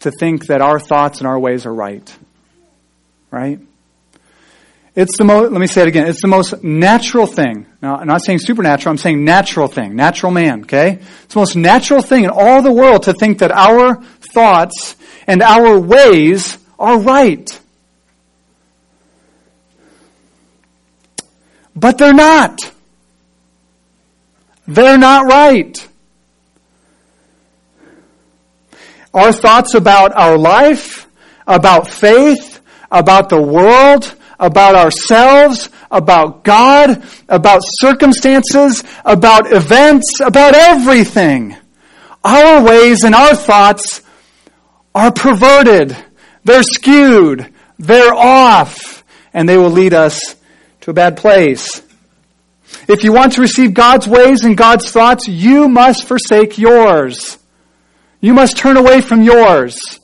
to 0.00 0.12
think 0.12 0.46
that 0.46 0.60
our 0.60 0.78
thoughts 0.78 1.18
and 1.18 1.26
our 1.26 1.38
ways 1.38 1.66
are 1.66 1.74
right. 1.74 2.16
Right? 3.32 3.58
It's 4.94 5.16
the 5.16 5.24
most, 5.24 5.52
let 5.52 5.60
me 5.60 5.66
say 5.66 5.82
it 5.82 5.88
again, 5.88 6.06
it's 6.06 6.20
the 6.20 6.28
most 6.28 6.62
natural 6.62 7.26
thing. 7.26 7.66
Now, 7.80 7.96
I'm 7.96 8.06
not 8.06 8.22
saying 8.22 8.40
supernatural, 8.40 8.90
I'm 8.90 8.98
saying 8.98 9.24
natural 9.24 9.66
thing, 9.66 9.96
natural 9.96 10.32
man, 10.32 10.62
okay? 10.62 10.98
It's 11.24 11.34
the 11.34 11.40
most 11.40 11.56
natural 11.56 12.02
thing 12.02 12.24
in 12.24 12.30
all 12.30 12.60
the 12.60 12.72
world 12.72 13.04
to 13.04 13.14
think 13.14 13.38
that 13.38 13.50
our 13.52 14.02
thoughts 14.34 14.96
and 15.26 15.42
our 15.42 15.78
ways 15.78 16.58
are 16.78 16.98
right. 16.98 17.58
But 21.74 21.96
they're 21.96 22.12
not. 22.12 22.60
They're 24.66 24.98
not 24.98 25.26
right. 25.26 25.88
Our 29.14 29.32
thoughts 29.32 29.74
about 29.74 30.12
our 30.14 30.36
life, 30.36 31.06
about 31.46 31.88
faith, 31.88 32.60
about 32.90 33.30
the 33.30 33.40
world, 33.40 34.14
about 34.42 34.74
ourselves, 34.74 35.70
about 35.88 36.42
God, 36.42 37.04
about 37.28 37.60
circumstances, 37.62 38.82
about 39.04 39.52
events, 39.52 40.20
about 40.20 40.54
everything. 40.54 41.56
Our 42.24 42.64
ways 42.64 43.04
and 43.04 43.14
our 43.14 43.36
thoughts 43.36 44.02
are 44.94 45.12
perverted. 45.12 45.96
They're 46.44 46.64
skewed. 46.64 47.52
They're 47.78 48.12
off. 48.12 49.04
And 49.32 49.48
they 49.48 49.56
will 49.56 49.70
lead 49.70 49.94
us 49.94 50.20
to 50.82 50.90
a 50.90 50.94
bad 50.94 51.16
place. 51.16 51.80
If 52.88 53.04
you 53.04 53.12
want 53.12 53.34
to 53.34 53.42
receive 53.42 53.74
God's 53.74 54.08
ways 54.08 54.44
and 54.44 54.56
God's 54.56 54.90
thoughts, 54.90 55.28
you 55.28 55.68
must 55.68 56.08
forsake 56.08 56.58
yours. 56.58 57.38
You 58.20 58.34
must 58.34 58.56
turn 58.56 58.76
away 58.76 59.02
from 59.02 59.22
yours. 59.22 60.00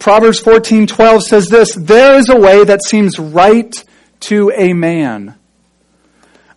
Proverbs 0.00 0.40
14:12 0.40 1.22
says 1.22 1.48
this, 1.48 1.74
there 1.74 2.16
is 2.16 2.30
a 2.30 2.36
way 2.36 2.64
that 2.64 2.82
seems 2.82 3.18
right 3.18 3.84
to 4.20 4.50
a 4.56 4.72
man, 4.72 5.34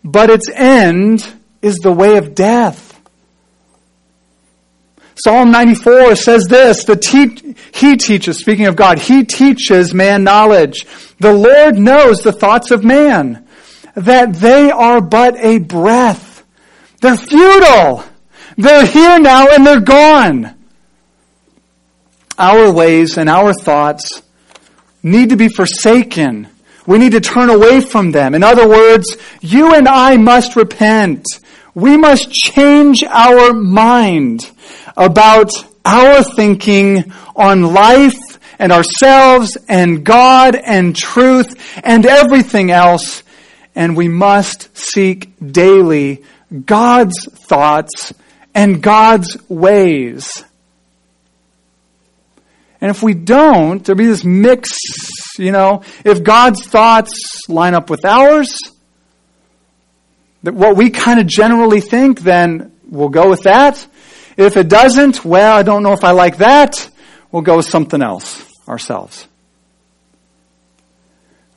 but 0.04 0.30
its 0.30 0.50
end 0.50 1.32
is 1.62 1.76
the 1.76 1.92
way 1.92 2.18
of 2.18 2.34
death. 2.34 3.00
Psalm 5.16 5.52
94 5.52 6.16
says 6.16 6.46
this, 6.48 6.86
the 6.86 6.96
te- 6.96 7.56
he 7.74 7.98
teaches, 7.98 8.40
speaking 8.40 8.66
of 8.66 8.76
God, 8.76 8.98
he 8.98 9.26
teaches 9.26 9.94
man 9.94 10.24
knowledge. 10.24 10.88
The 11.20 11.34
Lord 11.34 11.78
knows 11.78 12.24
the 12.24 12.32
thoughts 12.32 12.72
of 12.72 12.84
man, 12.84 13.46
that 13.94 14.36
they 14.36 14.72
are 14.72 15.02
but 15.02 15.36
a 15.38 15.60
breath. 15.60 16.44
They're 17.02 17.18
futile. 17.18 18.04
They're 18.58 18.86
here 18.86 19.20
now 19.20 19.48
and 19.50 19.68
they're 19.68 19.82
gone. 19.82 20.56
Our 22.38 22.72
ways 22.72 23.18
and 23.18 23.30
our 23.30 23.54
thoughts 23.54 24.22
need 25.04 25.30
to 25.30 25.36
be 25.36 25.50
forsaken. 25.50 26.48
We 26.88 26.98
need 26.98 27.12
to 27.12 27.22
turn 27.22 27.50
away 27.50 27.82
from 27.82 28.12
them. 28.12 28.34
In 28.34 28.44
other 28.44 28.68
words, 28.68 29.18
you 29.42 29.74
and 29.74 29.88
I 29.88 30.18
must 30.18 30.56
repent. 30.56 31.26
We 31.76 31.98
must 31.98 32.32
change 32.32 33.04
our 33.04 33.54
mind 33.54 34.50
about 34.98 35.52
our 35.86 36.24
thinking 36.24 37.12
on 37.36 37.74
life 37.74 38.18
and 38.60 38.72
ourselves 38.72 39.58
and 39.68 40.04
God 40.04 40.56
and 40.56 40.96
truth 40.96 41.56
and 41.84 42.06
everything 42.06 42.72
else. 42.72 43.24
And 43.76 43.98
we 43.98 44.08
must 44.08 44.76
seek 44.78 45.34
daily 45.40 46.24
God's 46.66 47.26
thoughts 47.26 48.14
and 48.54 48.82
God's 48.82 49.38
ways. 49.50 50.44
And 52.84 52.90
if 52.90 53.02
we 53.02 53.14
don't, 53.14 53.82
there'll 53.82 53.98
be 53.98 54.08
this 54.08 54.26
mix, 54.26 54.70
you 55.40 55.54
know, 55.54 55.84
if 56.04 56.22
God's 56.22 56.66
thoughts 56.66 57.48
line 57.48 57.76
up 57.76 57.90
with 57.90 58.04
ours, 58.04 58.60
that 60.44 60.54
what 60.54 60.76
we 60.76 60.90
kind 60.90 61.22
of 61.22 61.26
generally 61.26 61.80
think, 61.80 62.20
then 62.20 62.74
we'll 62.90 63.08
go 63.08 63.30
with 63.30 63.44
that. 63.44 63.88
If 64.36 64.58
it 64.58 64.68
doesn't, 64.68 65.24
well, 65.24 65.56
I 65.56 65.64
don't 65.64 65.82
know 65.82 65.94
if 65.94 66.04
I 66.04 66.12
like 66.12 66.40
that, 66.40 66.90
we'll 67.32 67.42
go 67.42 67.56
with 67.56 67.68
something 67.68 68.02
else 68.02 68.44
ourselves. 68.68 69.30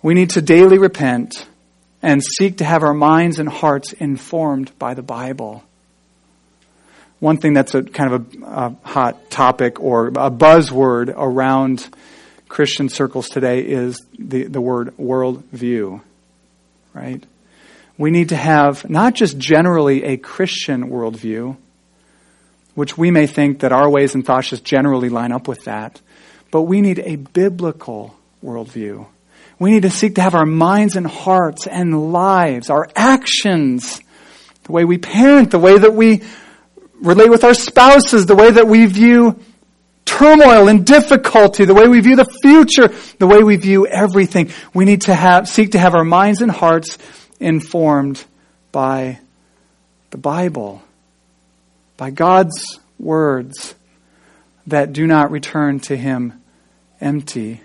We 0.03 0.15
need 0.15 0.31
to 0.31 0.41
daily 0.41 0.79
repent 0.79 1.45
and 2.03 2.23
seek 2.23 2.59
to 2.59 2.65
have 2.65 2.85
our 2.85 2.95
minds 2.95 3.41
and 3.41 3.49
hearts 3.49 3.93
informed 3.95 4.79
by 4.79 4.95
the 4.95 5.03
Bible. 5.03 5.65
One 7.19 7.39
thing 7.39 7.55
that's 7.55 7.75
a 7.75 7.83
kind 7.83 8.13
of 8.13 8.43
a, 8.43 8.47
a 8.47 8.77
hot 8.83 9.31
topic 9.31 9.81
or 9.81 10.09
a 10.09 10.31
buzzword 10.31 11.13
around 11.17 11.89
Christian 12.49 12.89
circles 12.89 13.29
today 13.29 13.61
is 13.61 14.05
the, 14.19 14.45
the 14.45 14.61
word 14.61 14.97
worldview, 14.99 16.03
right? 16.95 17.25
We 17.99 18.11
need 18.11 18.29
to 18.29 18.37
have 18.37 18.89
not 18.89 19.15
just 19.15 19.39
generally 19.39 20.05
a 20.05 20.19
Christian 20.19 20.91
worldview, 20.91 21.57
which 22.75 22.99
we 22.99 23.11
may 23.11 23.27
think 23.27 23.61
that 23.61 23.73
our 23.73 23.89
ways 23.89 24.15
and 24.15 24.25
thoughts 24.25 24.51
just 24.51 24.65
generally 24.65 25.09
line 25.09 25.33
up 25.33 25.49
with 25.49 25.65
that, 25.65 26.01
but 26.51 26.63
we 26.63 26.83
need 26.83 26.99
a 26.99 27.17
biblical 27.17 28.15
worldview. 28.45 29.07
We 29.59 29.71
need 29.71 29.83
to 29.83 29.91
seek 29.91 30.17
to 30.17 30.23
have 30.23 30.35
our 30.35 30.45
minds 30.45 30.97
and 30.97 31.07
hearts 31.07 31.67
and 31.67 32.13
lives, 32.13 32.69
our 32.69 32.89
actions, 32.95 34.01
the 34.65 34.73
way 34.73 34.85
we 34.85 34.99
parent, 34.99 35.51
the 35.51 35.59
way 35.59 35.79
that 35.79 35.95
we 35.95 36.23
relate 37.07 37.31
with 37.31 37.45
our 37.45 37.55
spouses, 37.55 38.27
the 38.27 38.35
way 38.35 38.51
that 38.51 38.67
we 38.67 38.87
view 38.87 39.41
turmoil 40.05 40.69
and 40.69 40.87
difficulty, 40.87 41.65
the 41.65 41.75
way 41.75 41.89
we 41.89 42.01
view 42.01 42.17
the 42.17 42.29
future, 42.43 42.89
the 43.19 43.27
way 43.27 43.43
we 43.43 43.57
view 43.57 43.87
everything. 43.87 44.51
We 44.73 44.85
need 44.85 45.03
to 45.03 45.15
have, 45.15 45.49
seek 45.49 45.73
to 45.73 45.79
have 45.79 45.95
our 45.95 46.05
minds 46.05 46.41
and 46.41 46.51
hearts 46.51 46.99
informed 47.41 48.25
by 48.73 49.21
the 50.11 50.19
Bible, 50.19 50.83
by 51.97 52.11
God's 52.11 52.81
words 52.99 53.75
that 54.67 54.93
do 54.93 55.07
not 55.07 55.31
return 55.31 55.81
to 55.81 55.97
Him 55.97 56.41
empty. 57.01 57.61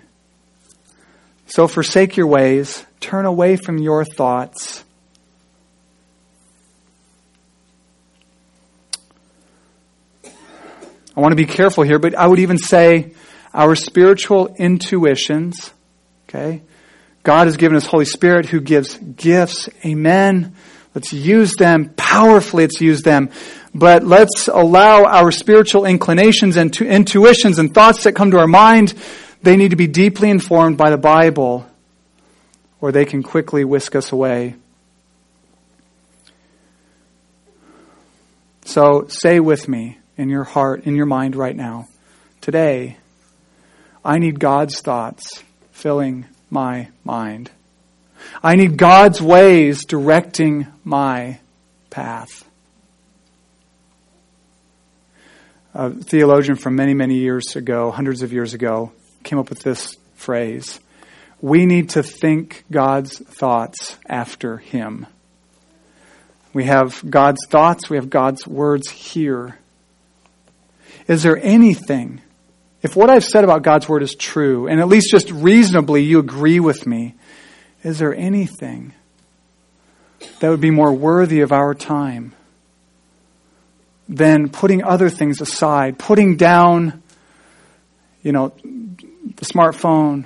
So 1.46 1.68
forsake 1.68 2.16
your 2.16 2.26
ways, 2.26 2.84
turn 3.00 3.26
away 3.26 3.56
from 3.56 3.78
your 3.78 4.04
thoughts. 4.04 4.84
I 11.16 11.20
want 11.20 11.32
to 11.32 11.36
be 11.36 11.46
careful 11.46 11.84
here, 11.84 11.98
but 11.98 12.14
I 12.14 12.26
would 12.26 12.38
even 12.38 12.58
say 12.58 13.12
our 13.52 13.74
spiritual 13.74 14.54
intuitions, 14.58 15.72
okay? 16.28 16.62
God 17.22 17.46
has 17.46 17.56
given 17.56 17.76
us 17.76 17.86
Holy 17.86 18.04
Spirit 18.04 18.46
who 18.46 18.60
gives 18.60 18.96
gifts. 18.96 19.68
Amen. 19.84 20.54
Let's 20.94 21.12
use 21.12 21.54
them 21.54 21.90
powerfully. 21.96 22.64
Let's 22.64 22.80
use 22.80 23.02
them. 23.02 23.30
But 23.74 24.04
let's 24.04 24.48
allow 24.48 25.04
our 25.04 25.30
spiritual 25.30 25.84
inclinations 25.84 26.56
and 26.56 26.76
intuitions 26.76 27.58
and 27.58 27.72
thoughts 27.72 28.04
that 28.04 28.12
come 28.12 28.30
to 28.32 28.38
our 28.38 28.46
mind, 28.46 28.94
they 29.42 29.56
need 29.56 29.70
to 29.70 29.76
be 29.76 29.86
deeply 29.86 30.30
informed 30.30 30.76
by 30.76 30.90
the 30.90 30.98
Bible 30.98 31.66
or 32.80 32.92
they 32.92 33.04
can 33.04 33.22
quickly 33.22 33.64
whisk 33.64 33.94
us 33.94 34.12
away. 34.12 34.56
So 38.64 39.06
say 39.08 39.40
with 39.40 39.68
me 39.68 39.98
in 40.16 40.28
your 40.28 40.44
heart, 40.44 40.84
in 40.84 40.96
your 40.96 41.06
mind 41.06 41.36
right 41.36 41.56
now, 41.56 41.88
today, 42.40 42.96
I 44.04 44.18
need 44.18 44.40
God's 44.40 44.80
thoughts 44.80 45.42
filling 45.70 46.26
my 46.50 46.88
mind. 47.04 47.50
I 48.42 48.56
need 48.56 48.76
God's 48.76 49.20
ways 49.20 49.84
directing 49.84 50.66
my 50.84 51.40
path. 51.90 52.44
A 55.74 55.90
theologian 55.90 56.56
from 56.56 56.76
many, 56.76 56.94
many 56.94 57.16
years 57.16 57.56
ago, 57.56 57.90
hundreds 57.90 58.22
of 58.22 58.32
years 58.32 58.54
ago, 58.54 58.92
came 59.22 59.38
up 59.38 59.48
with 59.48 59.60
this 59.60 59.96
phrase. 60.14 60.80
We 61.40 61.66
need 61.66 61.90
to 61.90 62.02
think 62.02 62.64
God's 62.70 63.18
thoughts 63.18 63.96
after 64.06 64.58
Him. 64.58 65.06
We 66.52 66.64
have 66.64 67.02
God's 67.08 67.46
thoughts, 67.48 67.88
we 67.88 67.96
have 67.96 68.10
God's 68.10 68.46
words 68.46 68.90
here. 68.90 69.58
Is 71.08 71.22
there 71.22 71.38
anything, 71.42 72.20
if 72.82 72.94
what 72.96 73.10
I've 73.10 73.24
said 73.24 73.44
about 73.44 73.62
God's 73.62 73.88
Word 73.88 74.02
is 74.02 74.14
true, 74.14 74.68
and 74.68 74.80
at 74.80 74.88
least 74.88 75.10
just 75.10 75.30
reasonably 75.30 76.02
you 76.02 76.18
agree 76.18 76.60
with 76.60 76.86
me, 76.86 77.14
is 77.82 77.98
there 77.98 78.14
anything 78.14 78.92
that 80.40 80.48
would 80.48 80.60
be 80.60 80.70
more 80.70 80.92
worthy 80.92 81.40
of 81.40 81.52
our 81.52 81.74
time 81.74 82.32
than 84.08 84.48
putting 84.48 84.84
other 84.84 85.08
things 85.08 85.40
aside, 85.40 85.98
putting 85.98 86.36
down, 86.36 87.02
you 88.22 88.32
know, 88.32 88.52
the 88.60 89.44
smartphone, 89.44 90.24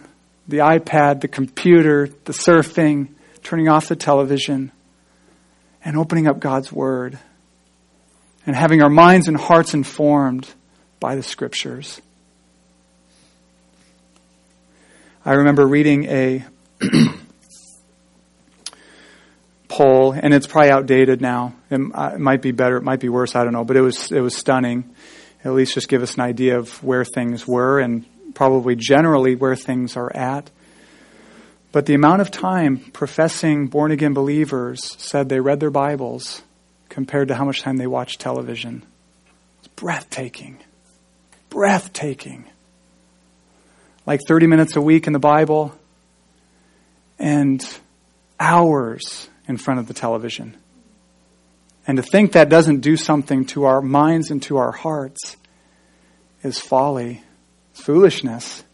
the 0.49 0.59
iPad, 0.59 1.21
the 1.21 1.29
computer, 1.29 2.09
the 2.25 2.33
surfing, 2.33 3.09
turning 3.43 3.69
off 3.69 3.89
the 3.89 3.97
television, 3.97 4.73
and 5.85 5.97
opening 5.97 6.27
up 6.27 6.41
God's 6.41 6.73
Word 6.73 7.19
and 8.47 8.55
having 8.55 8.81
our 8.81 8.89
minds 8.89 9.29
and 9.29 9.37
hearts 9.37 9.75
informed 9.75 10.49
by 11.01 11.17
the 11.17 11.23
scriptures. 11.23 12.01
I 15.25 15.35
remember 15.35 15.67
reading 15.67 16.05
a 16.05 16.45
poll, 19.69 20.13
and 20.13 20.33
it's 20.33 20.47
probably 20.47 20.71
outdated 20.71 21.21
now. 21.21 21.55
Uh, 21.71 22.13
it 22.15 22.21
might 22.21 22.43
be 22.43 22.53
better, 22.53 22.77
it 22.77 22.85
might 22.85 23.01
be 23.01 23.09
worse, 23.09 23.35
I 23.35 23.43
don't 23.43 23.53
know, 23.53 23.65
but 23.65 23.77
it 23.77 23.81
was, 23.81 24.13
it 24.13 24.21
was 24.21 24.37
stunning. 24.37 24.95
At 25.45 25.53
least 25.53 25.75
just 25.75 25.89
give 25.89 26.03
us 26.03 26.15
an 26.15 26.21
idea 26.21 26.59
of 26.59 26.83
where 26.83 27.05
things 27.05 27.47
were 27.47 27.81
and 27.81 28.05
probably 28.35 28.77
generally 28.77 29.35
where 29.35 29.57
things 29.57 29.97
are 29.97 30.15
at. 30.15 30.51
But 31.73 31.87
the 31.87 31.95
amount 31.95 32.21
of 32.21 32.31
time 32.31 32.79
professing 32.79 33.67
born 33.67 33.91
again 33.91 34.15
believers 34.15 34.97
said 34.99 35.29
they 35.29 35.41
read 35.41 35.61
their 35.61 35.71
Bibles 35.71 36.43
compared 36.89 37.29
to 37.29 37.35
how 37.35 37.45
much 37.45 37.63
time 37.63 37.77
they 37.77 37.87
watched 37.87 38.21
television. 38.21 38.85
It's 39.59 39.69
breathtaking 39.69 40.59
breathtaking. 41.51 42.45
Like 44.05 44.21
30 44.27 44.47
minutes 44.47 44.77
a 44.77 44.81
week 44.81 45.07
in 45.07 45.13
the 45.13 45.19
Bible 45.19 45.75
and 47.19 47.67
hours 48.39 49.29
in 49.49 49.57
front 49.57 49.81
of 49.81 49.89
the 49.89 49.95
television. 49.95 50.57
And 51.87 51.97
to 51.97 52.03
think 52.03 52.33
that 52.33 52.49
doesn't 52.49 52.81
do 52.81 52.97
something 52.97 53.47
to 53.47 53.65
our 53.65 53.81
minds 53.81 54.31
and 54.31 54.43
to 54.45 54.57
our 54.57 54.73
hearts 54.73 55.37
is 56.43 56.59
folly, 56.59 57.23
it's 57.71 57.81
foolishness. 57.81 58.65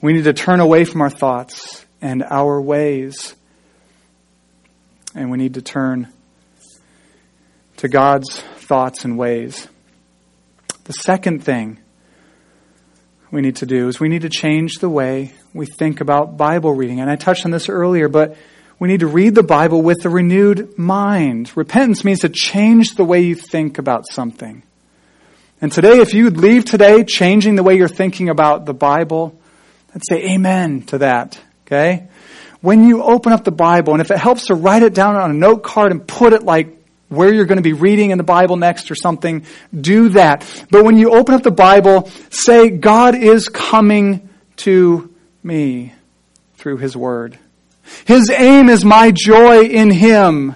We 0.00 0.12
need 0.12 0.24
to 0.24 0.32
turn 0.32 0.60
away 0.60 0.84
from 0.84 1.00
our 1.00 1.10
thoughts 1.10 1.84
and 2.00 2.22
our 2.22 2.60
ways. 2.60 3.34
And 5.14 5.30
we 5.30 5.38
need 5.38 5.54
to 5.54 5.62
turn 5.62 6.12
to 7.78 7.88
God's 7.88 8.40
thoughts 8.58 9.04
and 9.04 9.18
ways. 9.18 9.68
The 10.84 10.92
second 10.92 11.44
thing 11.44 11.78
we 13.30 13.40
need 13.40 13.56
to 13.56 13.66
do 13.66 13.88
is 13.88 13.98
we 13.98 14.08
need 14.08 14.22
to 14.22 14.28
change 14.28 14.74
the 14.74 14.88
way 14.88 15.32
we 15.52 15.66
think 15.66 16.00
about 16.00 16.36
Bible 16.36 16.72
reading. 16.72 17.00
And 17.00 17.10
I 17.10 17.16
touched 17.16 17.44
on 17.44 17.50
this 17.50 17.68
earlier, 17.68 18.08
but 18.08 18.36
we 18.78 18.88
need 18.88 19.00
to 19.00 19.06
read 19.06 19.34
the 19.34 19.42
Bible 19.42 19.82
with 19.82 20.04
a 20.04 20.08
renewed 20.08 20.78
mind. 20.78 21.56
Repentance 21.56 22.04
means 22.04 22.20
to 22.20 22.28
change 22.28 22.94
the 22.94 23.04
way 23.04 23.20
you 23.20 23.34
think 23.34 23.78
about 23.78 24.04
something. 24.10 24.62
And 25.60 25.72
today, 25.72 25.98
if 25.98 26.12
you 26.12 26.28
leave 26.30 26.66
today 26.66 27.02
changing 27.02 27.56
the 27.56 27.62
way 27.62 27.76
you're 27.76 27.88
thinking 27.88 28.28
about 28.28 28.66
the 28.66 28.74
Bible, 28.74 29.38
let's 29.94 30.08
say 30.08 30.34
amen 30.34 30.82
to 30.82 30.98
that. 30.98 31.40
Okay? 31.66 32.08
When 32.60 32.86
you 32.86 33.02
open 33.02 33.32
up 33.32 33.44
the 33.44 33.50
Bible, 33.50 33.94
and 33.94 34.02
if 34.02 34.10
it 34.10 34.18
helps 34.18 34.46
to 34.46 34.54
write 34.54 34.82
it 34.82 34.92
down 34.92 35.16
on 35.16 35.30
a 35.30 35.34
note 35.34 35.62
card 35.62 35.92
and 35.92 36.06
put 36.06 36.32
it 36.32 36.42
like 36.42 36.76
where 37.08 37.32
you're 37.32 37.44
going 37.44 37.56
to 37.56 37.62
be 37.62 37.72
reading 37.72 38.10
in 38.10 38.18
the 38.18 38.24
Bible 38.24 38.56
next 38.56 38.90
or 38.90 38.94
something, 38.94 39.44
do 39.78 40.10
that. 40.10 40.44
But 40.70 40.84
when 40.84 40.98
you 40.98 41.14
open 41.14 41.34
up 41.34 41.42
the 41.42 41.50
Bible, 41.50 42.10
say, 42.30 42.70
God 42.70 43.14
is 43.14 43.48
coming 43.48 44.28
to 44.56 45.14
me 45.42 45.94
through 46.56 46.78
His 46.78 46.96
Word. 46.96 47.38
His 48.04 48.30
aim 48.30 48.68
is 48.68 48.84
my 48.84 49.12
joy 49.12 49.62
in 49.62 49.90
Him. 49.90 50.54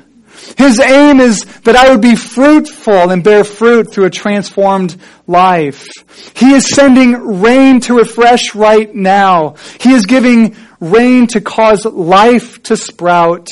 His 0.56 0.80
aim 0.80 1.20
is 1.20 1.44
that 1.62 1.76
I 1.76 1.90
would 1.90 2.00
be 2.00 2.16
fruitful 2.16 3.10
and 3.10 3.22
bear 3.22 3.44
fruit 3.44 3.92
through 3.92 4.06
a 4.06 4.10
transformed 4.10 4.96
life. 5.26 5.86
He 6.34 6.52
is 6.52 6.68
sending 6.68 7.40
rain 7.40 7.80
to 7.80 7.94
refresh 7.94 8.54
right 8.54 8.92
now. 8.92 9.56
He 9.80 9.92
is 9.92 10.06
giving 10.06 10.56
rain 10.80 11.26
to 11.28 11.40
cause 11.40 11.84
life 11.84 12.62
to 12.64 12.76
sprout. 12.76 13.48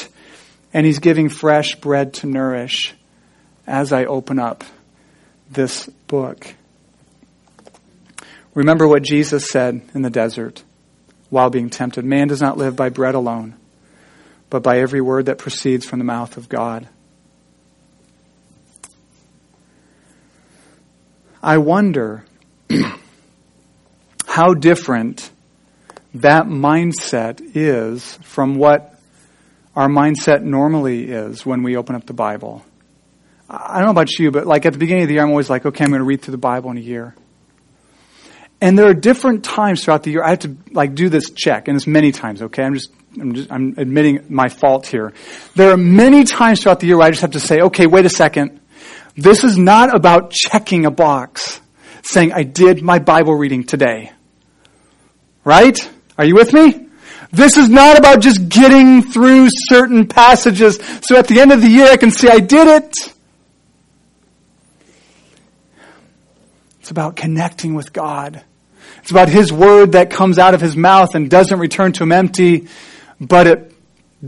And 0.79 0.87
He's 0.87 1.01
giving 1.01 1.29
fresh 1.29 1.75
bread 1.75 2.15
to 2.15 2.29
nourish 2.29 2.95
as 3.67 3.93
I 3.93 4.05
open 4.05 4.39
up 4.39 4.63
this 5.51 5.89
book. 6.07 6.55
Remember 8.55 8.87
what 8.87 9.03
Jesus 9.03 9.49
said 9.49 9.83
in 9.93 10.03
the 10.03 10.11
desert 10.11 10.63
while 11.31 11.51
being 11.51 11.69
tempted. 11.69 12.05
Man 12.05 12.29
does 12.29 12.41
not 12.41 12.57
live 12.57 12.77
by 12.77 12.91
bread 12.91 13.17
alone 13.17 13.57
but 14.51 14.63
by 14.63 14.79
every 14.79 15.01
word 15.01 15.27
that 15.27 15.39
proceeds 15.39 15.85
from 15.85 15.99
the 15.99 16.05
mouth 16.05 16.37
of 16.37 16.49
God. 16.49 16.89
I 21.43 21.59
wonder 21.59 22.25
how 24.27 24.55
different 24.55 25.31
that 26.15 26.47
mindset 26.47 27.41
is 27.55 28.15
from 28.23 28.55
what 28.57 28.98
our 29.79 29.87
mindset 29.87 30.43
normally 30.43 31.05
is 31.05 31.47
when 31.47 31.63
we 31.63 31.77
open 31.77 31.95
up 31.95 32.05
the 32.05 32.13
Bible. 32.13 32.65
I 33.49 33.77
don't 33.77 33.85
know 33.85 33.93
about 33.93 34.11
you, 34.19 34.33
but 34.33 34.45
like 34.45 34.67
at 34.67 34.73
the 34.73 34.79
beginning 34.79 35.05
of 35.05 35.09
the 35.09 35.15
year, 35.15 35.23
I'm 35.23 35.31
always 35.31 35.49
like, 35.49 35.65
okay, 35.65 35.85
I'm 35.85 35.91
going 35.91 36.01
to 36.01 36.05
read 36.05 36.21
through 36.21 36.33
the 36.33 36.39
Bible 36.39 36.73
in 36.73 36.79
a 36.79 36.81
year. 36.81 37.15
And 38.61 38.77
there 38.77 38.87
are 38.87 38.95
different 38.95 39.45
times 39.45 39.85
throughout 39.85 40.03
the 40.03 40.11
year 40.11 40.25
I 40.25 40.31
have 40.31 40.41
to 40.41 40.57
like 40.73 40.97
do 40.97 41.09
this 41.09 41.31
check, 41.31 41.69
and 41.69 41.77
it's 41.77 41.87
many 41.87 42.11
times, 42.11 42.43
okay? 42.43 42.65
I'm 42.65 42.75
just 42.75 42.91
I'm, 43.21 43.35
just, 43.35 43.53
I'm 43.53 43.75
admitting 43.77 44.25
my 44.29 44.49
fault 44.49 44.89
here. 44.89 45.13
There 45.55 45.71
are 45.71 45.77
many 45.77 46.25
times 46.25 46.61
throughout 46.61 46.81
the 46.81 46.89
year 46.89 46.99
where 46.99 47.07
I 47.07 47.11
just 47.11 47.23
have 47.23 47.31
to 47.31 47.41
say, 47.41 47.61
okay, 47.61 47.87
wait 47.87 48.05
a 48.05 48.11
second. 48.11 48.61
This 49.17 49.45
is 49.45 49.57
not 49.57 49.95
about 49.95 50.33
checking 50.33 50.87
a 50.87 50.91
box, 50.91 51.61
saying, 52.03 52.33
I 52.33 52.43
did 52.43 52.83
my 52.83 52.99
Bible 52.99 53.37
reading 53.37 53.63
today. 53.63 54.11
Right? 55.45 55.79
Are 56.19 56.25
you 56.25 56.35
with 56.35 56.53
me? 56.53 56.88
This 57.31 57.57
is 57.57 57.69
not 57.69 57.99
about 57.99 58.21
just 58.21 58.49
getting 58.49 59.03
through 59.03 59.49
certain 59.51 60.07
passages 60.07 60.79
so 61.03 61.17
at 61.17 61.29
the 61.29 61.41
end 61.41 61.53
of 61.53 61.61
the 61.61 61.69
year 61.69 61.87
I 61.87 61.97
can 61.97 62.11
say, 62.11 62.29
I 62.29 62.41
did 62.41 62.67
it. 62.67 62.95
It's 66.81 66.91
about 66.91 67.17
connecting 67.17 67.75
with 67.75 67.93
God. 67.93 68.43
It's 69.03 69.11
about 69.11 69.29
His 69.29 69.53
Word 69.53 69.93
that 69.93 70.11
comes 70.11 70.39
out 70.39 70.55
of 70.55 70.63
His 70.63 70.75
mouth 70.75 71.15
and 71.15 71.31
doesn't 71.31 71.59
return 71.59 71.93
to 71.93 72.03
Him 72.03 72.13
empty, 72.13 72.69
but 73.21 73.47
it 73.47 73.75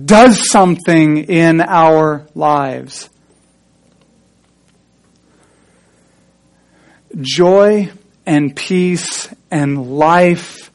does 0.07 0.51
something 0.51 1.19
in 1.25 1.63
our 1.63 2.27
lives. 2.35 3.09
Joy 7.19 7.91
and 8.27 8.55
peace 8.55 9.29
and 9.51 9.99
life 9.99 10.70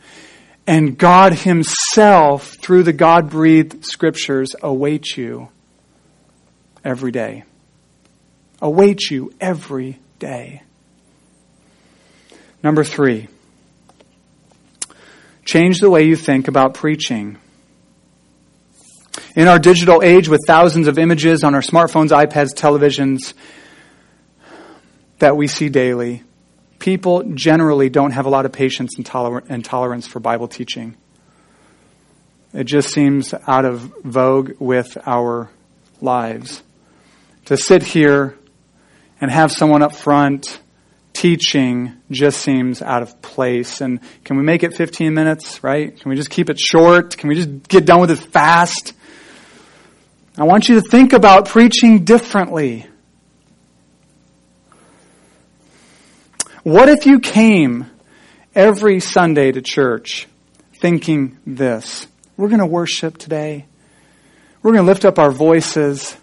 and 0.68 0.98
God 0.98 1.34
Himself 1.34 2.56
through 2.60 2.84
the 2.84 2.94
God 2.94 3.30
breathed 3.30 3.86
scriptures 3.86 4.56
awaits 4.62 5.18
you 5.18 5.50
every 6.84 7.12
day. 7.12 7.44
Awaits 8.62 9.12
you 9.12 9.34
every 9.40 10.00
day. 10.20 10.64
Number 12.64 12.84
three, 12.84 13.28
change 15.44 15.80
the 15.80 15.90
way 15.90 16.04
you 16.04 16.16
think 16.16 16.48
about 16.48 16.74
preaching. 16.74 17.38
In 19.36 19.48
our 19.48 19.60
digital 19.60 20.02
age 20.02 20.30
with 20.30 20.42
thousands 20.48 20.88
of 20.88 20.98
images 20.98 21.44
on 21.44 21.54
our 21.54 21.62
smartphones, 21.62 22.10
iPads, 22.10 22.56
televisions 22.56 23.34
that 25.20 25.38
we 25.38 25.48
see 25.48 25.70
daily, 25.70 26.24
people 26.86 27.24
generally 27.34 27.90
don't 27.90 28.12
have 28.12 28.28
a 28.28 28.30
lot 28.30 28.46
of 28.46 28.52
patience 28.52 28.96
and, 28.96 29.04
toler- 29.08 29.44
and 29.50 29.66
tolerance 29.66 30.06
for 30.06 30.20
Bible 30.20 30.48
teaching. 30.48 30.96
It 32.54 32.66
just 32.66 32.94
seems 32.94 33.34
out 33.48 33.66
of 33.66 33.92
vogue 34.04 34.52
with 34.60 34.96
our 35.08 35.50
lives. 36.00 36.62
To 37.46 37.58
sit 37.58 37.82
here 37.82 38.38
and 39.20 39.32
have 39.32 39.52
someone 39.52 39.82
up 39.82 39.96
front 39.96 40.60
teaching 41.14 41.94
just 42.12 42.40
seems 42.42 42.84
out 42.84 43.02
of 43.02 43.20
place. 43.20 43.82
And 43.82 44.00
can 44.24 44.38
we 44.38 44.44
make 44.44 44.62
it 44.62 44.76
15 44.76 45.12
minutes, 45.12 45.64
right? 45.64 46.00
Can 46.00 46.10
we 46.12 46.16
just 46.16 46.30
keep 46.30 46.52
it 46.52 46.60
short? 46.60 47.18
Can 47.18 47.30
we 47.30 47.36
just 47.36 47.68
get 47.68 47.86
done 47.86 48.00
with 48.00 48.12
it 48.12 48.20
fast? 48.20 48.94
I 50.38 50.44
want 50.44 50.70
you 50.70 50.76
to 50.76 50.88
think 50.88 51.14
about 51.14 51.48
preaching 51.48 52.06
differently. 52.06 52.86
What 56.66 56.90
if 56.90 57.06
you 57.06 57.20
came 57.20 57.86
every 58.56 59.00
Sunday 59.00 59.52
to 59.52 59.62
church 59.62 60.28
thinking 60.74 61.38
this? 61.46 62.08
We're 62.38 62.48
going 62.48 62.60
to 62.60 62.66
worship 62.66 63.20
today. 63.20 63.68
We're 64.64 64.72
going 64.72 64.84
to 64.84 64.92
lift 64.92 65.06
up 65.06 65.20
our 65.20 65.30
voices 65.30 66.18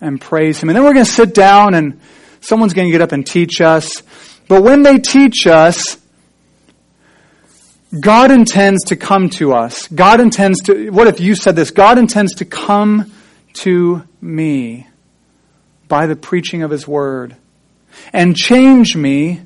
and 0.00 0.20
praise 0.20 0.62
Him. 0.62 0.68
And 0.68 0.76
then 0.76 0.84
we're 0.84 0.92
going 0.92 1.04
to 1.04 1.10
sit 1.10 1.34
down 1.34 1.74
and 1.74 2.00
someone's 2.40 2.72
going 2.72 2.86
to 2.86 2.92
get 2.92 3.02
up 3.02 3.10
and 3.10 3.26
teach 3.26 3.60
us. 3.60 4.04
But 4.46 4.62
when 4.62 4.84
they 4.84 5.00
teach 5.00 5.48
us, 5.48 5.98
God 8.00 8.30
intends 8.30 8.84
to 8.84 8.96
come 8.96 9.28
to 9.30 9.54
us. 9.54 9.88
God 9.88 10.20
intends 10.20 10.60
to, 10.66 10.90
what 10.90 11.08
if 11.08 11.18
you 11.18 11.34
said 11.34 11.56
this? 11.56 11.72
God 11.72 11.98
intends 11.98 12.36
to 12.36 12.44
come 12.44 13.10
to 13.54 14.04
me 14.20 14.86
by 15.88 16.06
the 16.06 16.14
preaching 16.14 16.62
of 16.62 16.70
His 16.70 16.86
Word 16.86 17.34
and 18.12 18.36
change 18.36 18.94
me 18.94 19.40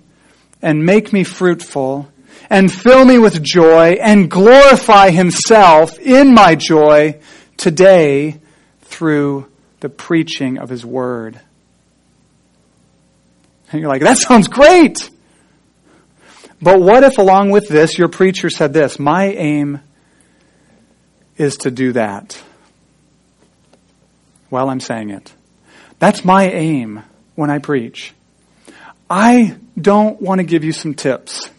and 0.65 0.85
make 0.85 1.13
me 1.13 1.23
fruitful 1.23 2.11
and 2.49 2.73
fill 2.73 3.05
me 3.05 3.19
with 3.19 3.43
joy 3.43 3.99
and 4.01 4.31
glorify 4.31 5.11
Himself 5.11 5.99
in 6.01 6.35
my 6.35 6.55
joy 6.55 7.21
today 7.59 8.41
through 8.81 9.47
the 9.81 9.91
preaching 9.91 10.59
of 10.59 10.71
His 10.71 10.85
Word. 10.85 11.39
And 13.71 13.81
you're 13.81 13.91
like, 13.91 14.03
that 14.03 14.17
sounds 14.17 14.49
great! 14.49 15.11
But 16.63 16.81
what 16.81 17.05
if 17.05 17.19
along 17.19 17.51
with 17.51 17.69
this 17.69 17.99
your 17.99 18.09
preacher 18.09 18.49
said 18.49 18.73
this, 18.73 18.99
my 18.99 19.27
aim 19.27 19.81
is 21.37 21.59
to 21.59 21.71
do 21.71 21.93
that 21.93 22.43
while 24.49 24.71
I'm 24.71 24.81
saying 24.81 25.11
it. 25.11 25.35
That's 25.99 26.25
my 26.25 26.49
aim 26.49 27.03
when 27.35 27.51
I 27.51 27.59
preach. 27.59 28.15
I 29.09 29.57
don't 29.79 30.21
want 30.21 30.39
to 30.39 30.45
give 30.45 30.65
you 30.65 30.73
some 30.73 30.95
tips 30.95 31.51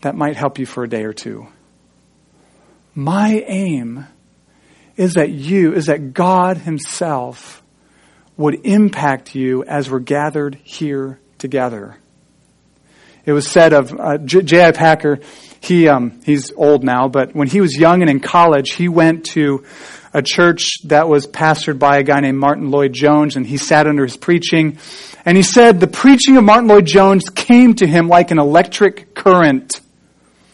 that 0.00 0.14
might 0.14 0.36
help 0.36 0.58
you 0.58 0.66
for 0.66 0.84
a 0.84 0.88
day 0.88 1.04
or 1.04 1.12
two. 1.12 1.48
My 2.94 3.44
aim 3.46 4.06
is 4.96 5.14
that 5.14 5.30
you, 5.30 5.74
is 5.74 5.86
that 5.86 6.12
God 6.12 6.58
Himself 6.58 7.62
would 8.36 8.66
impact 8.66 9.34
you 9.34 9.64
as 9.64 9.90
we're 9.90 9.98
gathered 9.98 10.56
here 10.64 11.20
together. 11.38 11.96
It 13.26 13.32
was 13.32 13.46
said 13.46 13.72
of 13.72 13.92
uh, 13.92 14.18
J.I. 14.18 14.72
Packer, 14.72 15.18
he, 15.60 15.88
um, 15.88 16.20
he's 16.24 16.50
old 16.52 16.82
now, 16.82 17.08
but 17.08 17.34
when 17.34 17.48
he 17.48 17.60
was 17.60 17.76
young 17.76 18.00
and 18.00 18.10
in 18.10 18.20
college, 18.20 18.72
he 18.72 18.88
went 18.88 19.26
to 19.26 19.64
a 20.12 20.22
church 20.22 20.82
that 20.84 21.08
was 21.08 21.26
pastored 21.26 21.78
by 21.78 21.98
a 21.98 22.02
guy 22.02 22.20
named 22.20 22.38
Martyn 22.38 22.70
Lloyd-Jones, 22.70 23.36
and 23.36 23.46
he 23.46 23.56
sat 23.56 23.86
under 23.86 24.04
his 24.04 24.16
preaching. 24.16 24.78
And 25.24 25.36
he 25.36 25.42
said 25.42 25.80
the 25.80 25.86
preaching 25.86 26.36
of 26.36 26.44
Martyn 26.44 26.68
Lloyd-Jones 26.68 27.30
came 27.30 27.74
to 27.74 27.86
him 27.86 28.08
like 28.08 28.30
an 28.30 28.38
electric 28.38 29.14
current. 29.14 29.80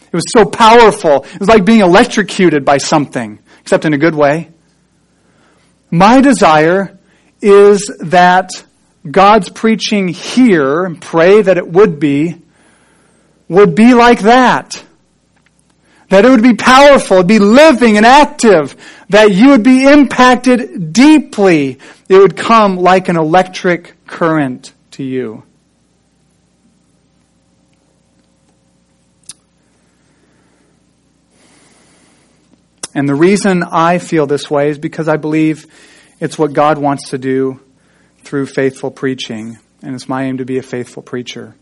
It 0.01 0.13
was 0.13 0.25
so 0.31 0.45
powerful. 0.45 1.23
It 1.23 1.39
was 1.39 1.49
like 1.49 1.65
being 1.65 1.81
electrocuted 1.81 2.63
by 2.63 2.77
something, 2.77 3.39
except 3.61 3.85
in 3.85 3.93
a 3.93 3.97
good 3.97 4.15
way. 4.15 4.49
My 5.91 6.21
desire 6.21 6.97
is 7.41 7.91
that 7.99 8.51
God's 9.09 9.49
preaching 9.49 10.07
here, 10.07 10.85
and 10.85 11.01
pray 11.01 11.41
that 11.41 11.57
it 11.57 11.67
would 11.67 11.99
be, 11.99 12.41
would 13.47 13.75
be 13.75 13.93
like 13.93 14.21
that. 14.21 14.84
That 16.09 16.25
it 16.25 16.29
would 16.29 16.43
be 16.43 16.55
powerful, 16.55 17.17
it'd 17.17 17.27
be 17.27 17.39
living 17.39 17.97
and 17.97 18.05
active, 18.05 18.75
that 19.09 19.31
you 19.31 19.49
would 19.49 19.63
be 19.63 19.85
impacted 19.85 20.93
deeply. 20.93 21.79
It 22.07 22.17
would 22.17 22.37
come 22.37 22.77
like 22.77 23.09
an 23.09 23.17
electric 23.17 24.05
current 24.05 24.73
to 24.91 25.03
you. 25.03 25.43
And 32.93 33.09
the 33.09 33.15
reason 33.15 33.61
I 33.61 33.97
feel 33.97 34.25
this 34.25 34.49
way 34.49 34.69
is 34.69 34.77
because 34.77 35.09
I 35.09 35.17
believe 35.17 35.65
it's 36.21 36.39
what 36.39 36.53
God 36.53 36.77
wants 36.77 37.09
to 37.09 37.17
do 37.17 37.59
through 38.23 38.45
faithful 38.45 38.89
preaching. 38.89 39.59
And 39.81 39.93
it's 39.93 40.07
my 40.07 40.23
aim 40.23 40.37
to 40.37 40.45
be 40.45 40.57
a 40.57 40.63
faithful 40.63 41.03
preacher. 41.03 41.55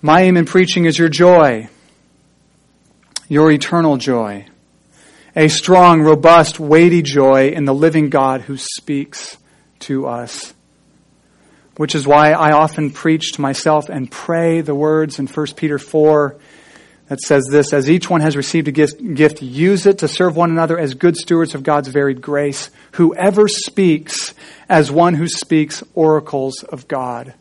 My 0.00 0.22
aim 0.22 0.38
in 0.38 0.46
preaching 0.46 0.86
is 0.86 0.98
your 0.98 1.10
joy, 1.10 1.68
your 3.30 3.48
eternal 3.52 3.96
joy, 3.96 4.44
a 5.36 5.46
strong, 5.46 6.02
robust, 6.02 6.58
weighty 6.58 7.00
joy 7.00 7.50
in 7.50 7.64
the 7.64 7.72
living 7.72 8.10
God 8.10 8.40
who 8.40 8.56
speaks 8.56 9.38
to 9.78 10.08
us. 10.08 10.52
Which 11.76 11.94
is 11.94 12.06
why 12.06 12.32
I 12.32 12.50
often 12.50 12.90
preach 12.90 13.32
to 13.34 13.40
myself 13.40 13.88
and 13.88 14.10
pray 14.10 14.62
the 14.62 14.74
words 14.74 15.20
in 15.20 15.28
1 15.28 15.46
Peter 15.54 15.78
4 15.78 16.36
that 17.06 17.20
says 17.20 17.44
this 17.48 17.72
As 17.72 17.88
each 17.88 18.10
one 18.10 18.20
has 18.20 18.36
received 18.36 18.66
a 18.66 18.72
gift, 18.72 19.00
gift, 19.14 19.42
use 19.42 19.86
it 19.86 19.98
to 19.98 20.08
serve 20.08 20.34
one 20.34 20.50
another 20.50 20.76
as 20.76 20.94
good 20.94 21.16
stewards 21.16 21.54
of 21.54 21.62
God's 21.62 21.88
varied 21.88 22.20
grace. 22.20 22.68
Whoever 22.92 23.46
speaks 23.46 24.34
as 24.68 24.90
one 24.90 25.14
who 25.14 25.28
speaks 25.28 25.84
oracles 25.94 26.64
of 26.64 26.88
God. 26.88 27.34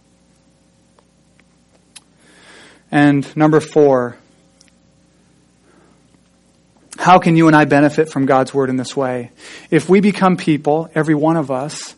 And 2.91 3.35
number 3.35 3.59
four, 3.59 4.17
how 6.99 7.17
can 7.17 7.37
you 7.37 7.47
and 7.47 7.55
I 7.55 7.63
benefit 7.63 8.11
from 8.11 8.25
God's 8.25 8.53
word 8.53 8.69
in 8.69 8.75
this 8.75 8.93
way? 8.93 9.31
If 9.71 9.87
we 9.87 10.01
become 10.01 10.35
people, 10.35 10.89
every 10.93 11.15
one 11.15 11.37
of 11.37 11.49
us, 11.49 11.95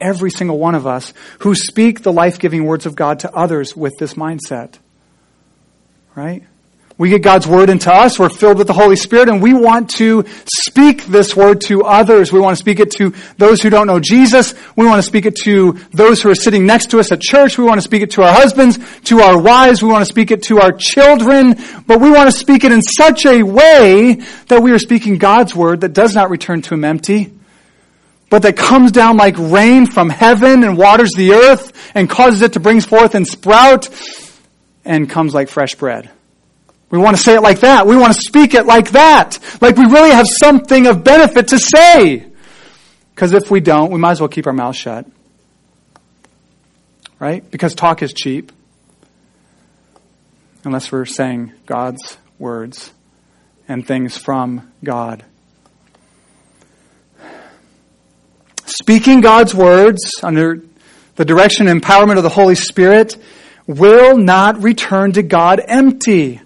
every 0.00 0.30
single 0.30 0.58
one 0.58 0.74
of 0.74 0.86
us, 0.86 1.12
who 1.40 1.54
speak 1.54 2.02
the 2.02 2.14
life 2.14 2.38
giving 2.38 2.64
words 2.64 2.86
of 2.86 2.96
God 2.96 3.20
to 3.20 3.34
others 3.36 3.76
with 3.76 3.92
this 3.98 4.14
mindset, 4.14 4.78
right? 6.14 6.44
We 6.98 7.10
get 7.10 7.22
God's 7.22 7.46
word 7.46 7.70
into 7.70 7.92
us. 7.92 8.18
We're 8.18 8.28
filled 8.28 8.58
with 8.58 8.66
the 8.66 8.72
Holy 8.72 8.96
Spirit 8.96 9.28
and 9.28 9.40
we 9.40 9.54
want 9.54 9.90
to 9.90 10.24
speak 10.44 11.04
this 11.04 11.36
word 11.36 11.60
to 11.62 11.84
others. 11.84 12.32
We 12.32 12.40
want 12.40 12.56
to 12.56 12.60
speak 12.60 12.80
it 12.80 12.90
to 12.96 13.14
those 13.36 13.62
who 13.62 13.70
don't 13.70 13.86
know 13.86 14.00
Jesus. 14.00 14.52
We 14.74 14.84
want 14.84 14.98
to 14.98 15.04
speak 15.04 15.24
it 15.24 15.36
to 15.44 15.78
those 15.92 16.20
who 16.20 16.28
are 16.28 16.34
sitting 16.34 16.66
next 16.66 16.90
to 16.90 16.98
us 16.98 17.12
at 17.12 17.20
church. 17.20 17.56
We 17.56 17.62
want 17.62 17.78
to 17.78 17.82
speak 17.82 18.02
it 18.02 18.10
to 18.12 18.22
our 18.22 18.32
husbands, 18.32 18.80
to 19.04 19.20
our 19.20 19.40
wives. 19.40 19.80
We 19.80 19.88
want 19.88 20.02
to 20.02 20.12
speak 20.12 20.32
it 20.32 20.42
to 20.44 20.60
our 20.60 20.72
children. 20.72 21.54
But 21.86 22.00
we 22.00 22.10
want 22.10 22.32
to 22.32 22.36
speak 22.36 22.64
it 22.64 22.72
in 22.72 22.82
such 22.82 23.26
a 23.26 23.44
way 23.44 24.14
that 24.48 24.60
we 24.60 24.72
are 24.72 24.78
speaking 24.80 25.18
God's 25.18 25.54
word 25.54 25.82
that 25.82 25.92
does 25.92 26.16
not 26.16 26.30
return 26.30 26.62
to 26.62 26.74
him 26.74 26.84
empty 26.84 27.32
but 28.30 28.42
that 28.42 28.58
comes 28.58 28.92
down 28.92 29.16
like 29.16 29.36
rain 29.38 29.86
from 29.86 30.10
heaven 30.10 30.62
and 30.62 30.76
waters 30.76 31.12
the 31.12 31.32
earth 31.32 31.72
and 31.94 32.10
causes 32.10 32.42
it 32.42 32.52
to 32.52 32.60
bring 32.60 32.78
forth 32.82 33.14
and 33.14 33.26
sprout 33.26 33.88
and 34.84 35.08
comes 35.08 35.32
like 35.32 35.48
fresh 35.48 35.76
bread. 35.76 36.10
We 36.90 36.98
want 36.98 37.16
to 37.16 37.22
say 37.22 37.34
it 37.34 37.42
like 37.42 37.60
that. 37.60 37.86
We 37.86 37.96
want 37.96 38.14
to 38.14 38.20
speak 38.20 38.54
it 38.54 38.64
like 38.64 38.92
that. 38.92 39.38
Like 39.60 39.76
we 39.76 39.84
really 39.84 40.10
have 40.10 40.26
something 40.26 40.86
of 40.86 41.04
benefit 41.04 41.48
to 41.48 41.58
say. 41.58 42.26
Because 43.14 43.32
if 43.32 43.50
we 43.50 43.60
don't, 43.60 43.90
we 43.90 43.98
might 43.98 44.12
as 44.12 44.20
well 44.20 44.28
keep 44.28 44.46
our 44.46 44.52
mouth 44.52 44.76
shut. 44.76 45.06
Right? 47.18 47.48
Because 47.50 47.74
talk 47.74 48.02
is 48.02 48.12
cheap. 48.12 48.52
Unless 50.64 50.90
we're 50.90 51.04
saying 51.04 51.52
God's 51.66 52.16
words 52.38 52.92
and 53.66 53.86
things 53.86 54.16
from 54.16 54.72
God. 54.82 55.24
Speaking 58.64 59.20
God's 59.20 59.54
words 59.54 60.12
under 60.22 60.62
the 61.16 61.24
direction 61.24 61.68
and 61.68 61.82
empowerment 61.82 62.16
of 62.16 62.22
the 62.22 62.28
Holy 62.28 62.54
Spirit 62.54 63.16
will 63.66 64.16
not 64.16 64.62
return 64.62 65.12
to 65.12 65.22
God 65.22 65.60
empty. 65.66 66.40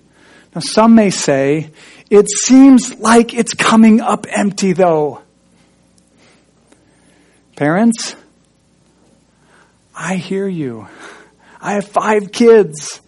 Now, 0.55 0.61
some 0.61 0.95
may 0.95 1.11
say, 1.11 1.71
it 2.11 2.29
seems 2.29 2.99
like 2.99 3.33
it's 3.33 3.55
coming 3.55 4.01
up 4.01 4.27
empty, 4.29 4.75
though. 4.75 5.23
Parents, 7.57 8.17
I 9.97 10.17
hear 10.17 10.47
you. 10.47 10.89
I 11.61 11.75
have 11.75 11.87
five 11.87 12.33
kids. 12.33 13.01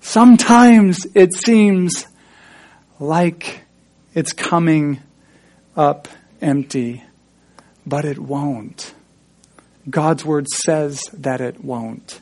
Sometimes 0.00 1.06
it 1.14 1.34
seems 1.34 2.06
like 2.98 3.60
it's 4.14 4.32
coming 4.32 5.00
up 5.76 6.08
empty, 6.40 7.04
but 7.86 8.04
it 8.04 8.18
won't. 8.18 8.94
God's 9.88 10.24
word 10.24 10.48
says 10.48 11.02
that 11.12 11.40
it 11.40 11.62
won't 11.62 12.20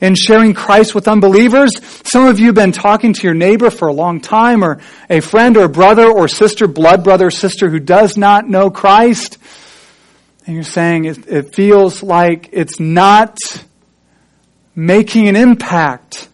in 0.00 0.14
sharing 0.14 0.54
Christ 0.54 0.94
with 0.94 1.08
unbelievers. 1.08 1.72
Some 2.04 2.26
of 2.26 2.38
you 2.38 2.46
have 2.46 2.54
been 2.54 2.72
talking 2.72 3.12
to 3.12 3.22
your 3.22 3.34
neighbor 3.34 3.70
for 3.70 3.88
a 3.88 3.92
long 3.92 4.20
time 4.20 4.62
or 4.62 4.80
a 5.08 5.20
friend 5.20 5.56
or 5.56 5.64
a 5.64 5.68
brother 5.68 6.06
or 6.06 6.28
sister, 6.28 6.66
blood 6.66 7.04
brother 7.04 7.26
or 7.26 7.30
sister 7.30 7.68
who 7.68 7.78
does 7.78 8.16
not 8.16 8.48
know 8.48 8.70
Christ. 8.70 9.38
And 10.46 10.54
you're 10.54 10.64
saying 10.64 11.04
it, 11.04 11.26
it 11.28 11.54
feels 11.54 12.02
like 12.02 12.48
it's 12.52 12.80
not 12.80 13.38
making 14.74 15.28
an 15.28 15.36
impact. 15.36 16.28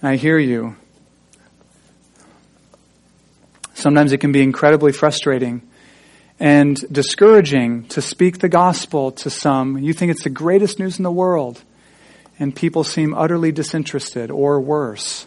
And 0.00 0.10
I 0.10 0.16
hear 0.16 0.38
you. 0.38 0.76
Sometimes 3.74 4.12
it 4.12 4.18
can 4.18 4.32
be 4.32 4.42
incredibly 4.42 4.92
frustrating 4.92 5.67
and 6.40 6.76
discouraging 6.92 7.84
to 7.88 8.00
speak 8.00 8.38
the 8.38 8.48
gospel 8.48 9.12
to 9.12 9.30
some. 9.30 9.78
You 9.78 9.92
think 9.92 10.10
it's 10.10 10.24
the 10.24 10.30
greatest 10.30 10.78
news 10.78 10.98
in 10.98 11.02
the 11.02 11.10
world, 11.10 11.62
and 12.38 12.54
people 12.54 12.84
seem 12.84 13.14
utterly 13.14 13.52
disinterested 13.52 14.30
or 14.30 14.60
worse. 14.60 15.26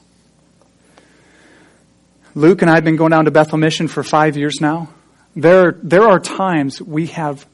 Luke 2.33 2.61
and 2.61 2.71
I 2.71 2.75
have 2.75 2.85
been 2.85 2.95
going 2.95 3.11
down 3.11 3.25
to 3.25 3.31
Bethel 3.31 3.57
Mission 3.57 3.89
for 3.89 4.03
five 4.03 4.37
years 4.37 4.61
now. 4.61 4.89
There, 5.35 5.77
there 5.83 6.03
are 6.03 6.19
times 6.19 6.81
we 6.81 7.07
have, 7.07 7.45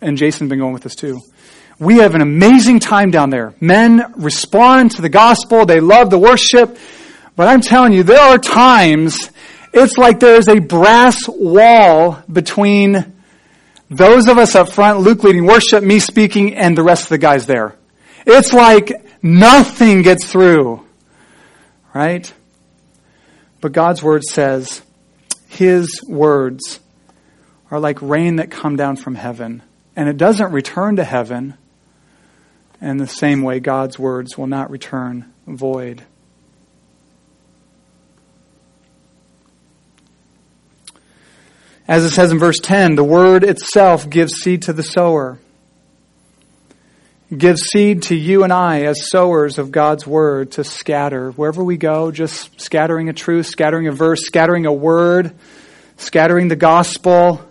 and 0.00 0.16
Jason's 0.16 0.50
been 0.50 0.58
going 0.58 0.72
with 0.72 0.86
us 0.86 0.96
too. 0.96 1.20
We 1.78 1.98
have 1.98 2.14
an 2.14 2.20
amazing 2.20 2.80
time 2.80 3.10
down 3.10 3.30
there. 3.30 3.54
Men 3.60 4.14
respond 4.16 4.92
to 4.92 5.02
the 5.02 5.08
gospel. 5.08 5.66
They 5.66 5.80
love 5.80 6.10
the 6.10 6.18
worship. 6.18 6.76
But 7.36 7.48
I'm 7.48 7.60
telling 7.60 7.92
you, 7.92 8.04
there 8.04 8.20
are 8.20 8.38
times 8.38 9.30
it's 9.74 9.98
like 9.98 10.20
there's 10.20 10.48
a 10.48 10.60
brass 10.60 11.28
wall 11.28 12.22
between 12.30 13.12
those 13.90 14.28
of 14.28 14.38
us 14.38 14.54
up 14.54 14.68
front, 14.70 15.00
Luke 15.00 15.24
leading 15.24 15.46
worship, 15.46 15.82
me 15.82 15.98
speaking, 15.98 16.54
and 16.54 16.78
the 16.78 16.82
rest 16.82 17.04
of 17.04 17.08
the 17.10 17.18
guys 17.18 17.46
there. 17.46 17.76
It's 18.26 18.52
like 18.52 18.92
nothing 19.22 20.02
gets 20.02 20.26
through. 20.26 20.84
Right? 21.92 22.32
But 23.60 23.72
God's 23.72 24.02
word 24.02 24.24
says, 24.24 24.82
His 25.48 26.00
words 26.08 26.80
are 27.70 27.80
like 27.80 28.00
rain 28.00 28.36
that 28.36 28.50
come 28.50 28.76
down 28.76 28.96
from 28.96 29.14
heaven. 29.14 29.62
And 29.96 30.08
it 30.08 30.16
doesn't 30.16 30.52
return 30.52 30.96
to 30.96 31.04
heaven. 31.04 31.54
And 32.80 33.00
the 33.00 33.06
same 33.06 33.42
way, 33.42 33.60
God's 33.60 33.98
words 33.98 34.36
will 34.36 34.46
not 34.46 34.70
return 34.70 35.32
void. 35.46 36.02
As 41.86 42.04
it 42.04 42.10
says 42.10 42.32
in 42.32 42.38
verse 42.38 42.58
10, 42.60 42.94
the 42.94 43.04
word 43.04 43.44
itself 43.44 44.08
gives 44.08 44.34
seed 44.34 44.62
to 44.62 44.72
the 44.72 44.82
sower. 44.82 45.38
It 47.30 47.38
gives 47.38 47.62
seed 47.62 48.04
to 48.04 48.14
you 48.14 48.42
and 48.42 48.52
I 48.52 48.82
as 48.82 49.10
sowers 49.10 49.58
of 49.58 49.70
God's 49.70 50.06
word 50.06 50.52
to 50.52 50.64
scatter. 50.64 51.30
Wherever 51.32 51.62
we 51.62 51.76
go, 51.76 52.10
just 52.10 52.58
scattering 52.58 53.10
a 53.10 53.12
truth, 53.12 53.46
scattering 53.46 53.86
a 53.86 53.92
verse, 53.92 54.24
scattering 54.24 54.64
a 54.64 54.72
word, 54.72 55.34
scattering 55.98 56.48
the 56.48 56.56
gospel. 56.56 57.46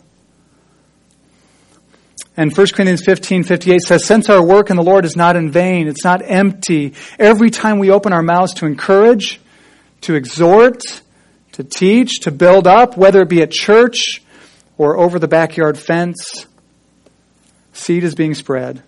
And 2.36 2.56
1 2.56 2.68
Corinthians 2.74 3.04
15, 3.06 3.44
58 3.44 3.82
says, 3.82 4.04
Since 4.04 4.32
our 4.32 4.44
work 4.44 4.72
in 4.72 4.78
the 4.78 4.84
Lord 4.84 5.06
is 5.06 5.16
not 5.16 5.36
in 5.36 5.52
vain, 5.52 5.88
it's 5.88 6.04
not 6.04 6.24
empty. 6.24 6.96
Every 7.20 7.52
time 7.52 7.78
we 7.78 7.92
open 7.92 8.14
our 8.14 8.24
mouths 8.24 8.56
to 8.56 8.66
encourage, 8.66 9.40
to 10.02 10.16
exhort, 10.16 10.82
to 11.52 11.64
teach, 11.64 12.22
to 12.22 12.32
build 12.32 12.66
up, 12.66 12.98
whether 12.98 13.22
it 13.22 13.30
be 13.30 13.44
at 13.44 13.52
church 13.52 14.23
or 14.78 14.98
over 14.98 15.20
the 15.20 15.28
backyard 15.28 15.78
fence, 15.78 16.46
seed 17.74 18.04
is 18.04 18.16
being 18.16 18.34
spread 18.34 18.84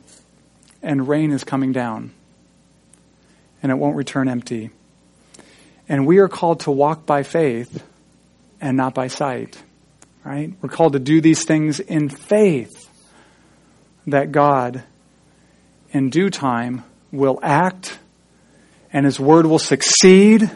and 0.81 1.07
rain 1.07 1.31
is 1.31 1.43
coming 1.43 1.71
down 1.71 2.11
and 3.61 3.71
it 3.71 3.75
won't 3.75 3.95
return 3.95 4.27
empty. 4.27 4.69
And 5.89 6.05
we 6.05 6.19
are 6.19 6.27
called 6.27 6.61
to 6.61 6.71
walk 6.71 7.05
by 7.05 7.23
faith 7.23 7.83
and 8.61 8.77
not 8.77 8.93
by 8.93 9.07
sight, 9.07 9.61
right? 10.23 10.53
We're 10.61 10.69
called 10.69 10.93
to 10.93 10.99
do 10.99 11.21
these 11.21 11.45
things 11.45 11.79
in 11.79 12.09
faith 12.09 12.89
that 14.07 14.31
God, 14.31 14.83
in 15.91 16.09
due 16.09 16.29
time, 16.29 16.83
will 17.11 17.39
act 17.41 17.97
and 18.93 19.05
His 19.05 19.19
Word 19.19 19.45
will 19.45 19.59
succeed. 19.59 20.49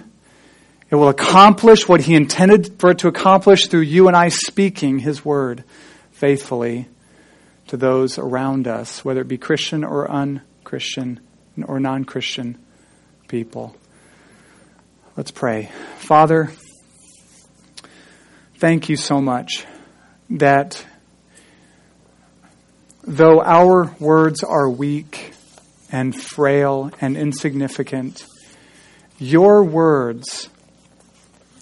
It 0.92 0.96
will 0.96 1.10
accomplish 1.10 1.88
what 1.88 2.02
He 2.02 2.16
intended 2.16 2.80
for 2.80 2.92
it 2.92 3.00
to 3.00 3.08
accomplish 3.08 3.68
through 3.68 3.82
you 3.82 4.08
and 4.08 4.18
I 4.18 4.30
speaking 4.30 5.00
His 5.00 5.24
Word 5.24 5.64
faithfully 6.12 6.88
to 7.68 7.78
those 7.78 8.18
around 8.18 8.68
us, 8.68 9.06
whether 9.06 9.22
it 9.22 9.28
be 9.28 9.38
Christian 9.38 9.84
or 9.84 10.10
unchristian 10.10 11.20
or 11.64 11.80
non 11.80 12.06
Christian 12.06 12.58
people. 13.28 13.76
Let's 15.16 15.32
pray. 15.32 15.70
Father, 15.98 16.52
thank 18.56 18.90
you 18.90 18.96
so 18.96 19.22
much 19.22 19.66
that 20.32 20.84
though 23.04 23.42
our 23.42 23.96
words 24.00 24.44
are 24.44 24.70
weak 24.70 25.34
and 25.92 26.20
frail 26.20 26.92
and 27.00 27.16
insignificant, 27.16 28.26
your 29.20 29.64
words 29.64 30.50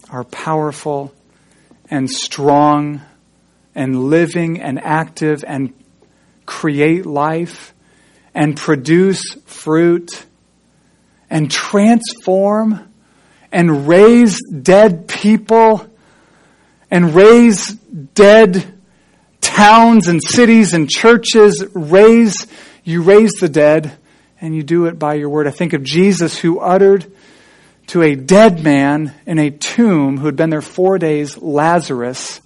are 0.10 0.24
powerful 0.24 1.14
and 1.90 2.10
strong 2.10 3.02
and 3.76 4.10
living 4.10 4.62
and 4.62 4.80
active 4.80 5.44
and 5.48 5.74
create 6.46 7.06
life 7.06 7.74
and 8.34 8.58
produce 8.58 9.34
fruit 9.46 10.26
and 11.30 11.52
transform 11.52 12.92
and 13.52 13.88
raise 13.88 14.40
dead 14.50 15.08
people 15.08 15.88
and 16.90 17.14
raise 17.14 17.74
dead 17.74 18.74
towns 19.42 20.08
and 20.08 20.22
cities 20.24 20.74
and 20.74 20.90
churches. 20.90 21.64
Raise, 21.74 22.48
you 22.84 23.02
raise 23.02 23.34
the 23.34 23.50
dead 23.50 23.98
and 24.40 24.56
you 24.56 24.64
do 24.64 24.86
it 24.86 25.00
by 25.00 25.16
your 25.16 25.30
word. 25.30 25.48
I 25.48 25.52
think 25.52 25.74
of 25.74 25.84
Jesus 25.84 26.38
who 26.38 26.60
uttered 26.60 27.12
to 27.88 28.02
a 28.02 28.16
dead 28.16 28.64
man 28.64 29.14
in 29.26 29.40
a 29.40 29.50
tomb 29.50 30.18
who 30.18 30.26
had 30.26 30.36
been 30.36 30.50
there 30.50 30.62
four 30.62 30.98
days, 30.98 31.38
Lazarus, 31.38 32.42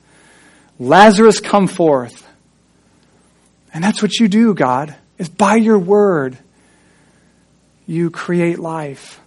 Lazarus 0.80 1.39
come 1.39 1.68
forth. 1.68 2.28
And 3.74 3.84
that's 3.84 4.02
what 4.02 4.20
you 4.20 4.28
do, 4.28 4.54
God, 4.54 4.96
is 5.18 5.30
by 5.30 5.56
your 5.56 5.80
word, 5.80 6.38
you 7.88 8.10
create 8.10 8.60
life. 8.60 9.20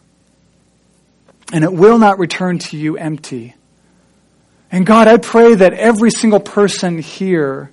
And 1.52 1.64
it 1.64 1.72
will 1.72 1.98
not 1.98 2.18
return 2.18 2.58
to 2.58 2.76
you 2.76 2.96
empty. 2.96 3.54
And 4.70 4.84
God, 4.84 5.06
I 5.08 5.18
pray 5.18 5.54
that 5.54 5.72
every 5.72 6.10
single 6.10 6.40
person 6.40 6.98
here 6.98 7.70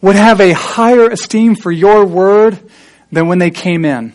would 0.00 0.16
have 0.16 0.40
a 0.40 0.52
higher 0.52 1.08
esteem 1.08 1.56
for 1.56 1.72
your 1.72 2.04
word 2.04 2.58
than 3.10 3.26
when 3.26 3.38
they 3.38 3.50
came 3.50 3.84
in. 3.84 4.12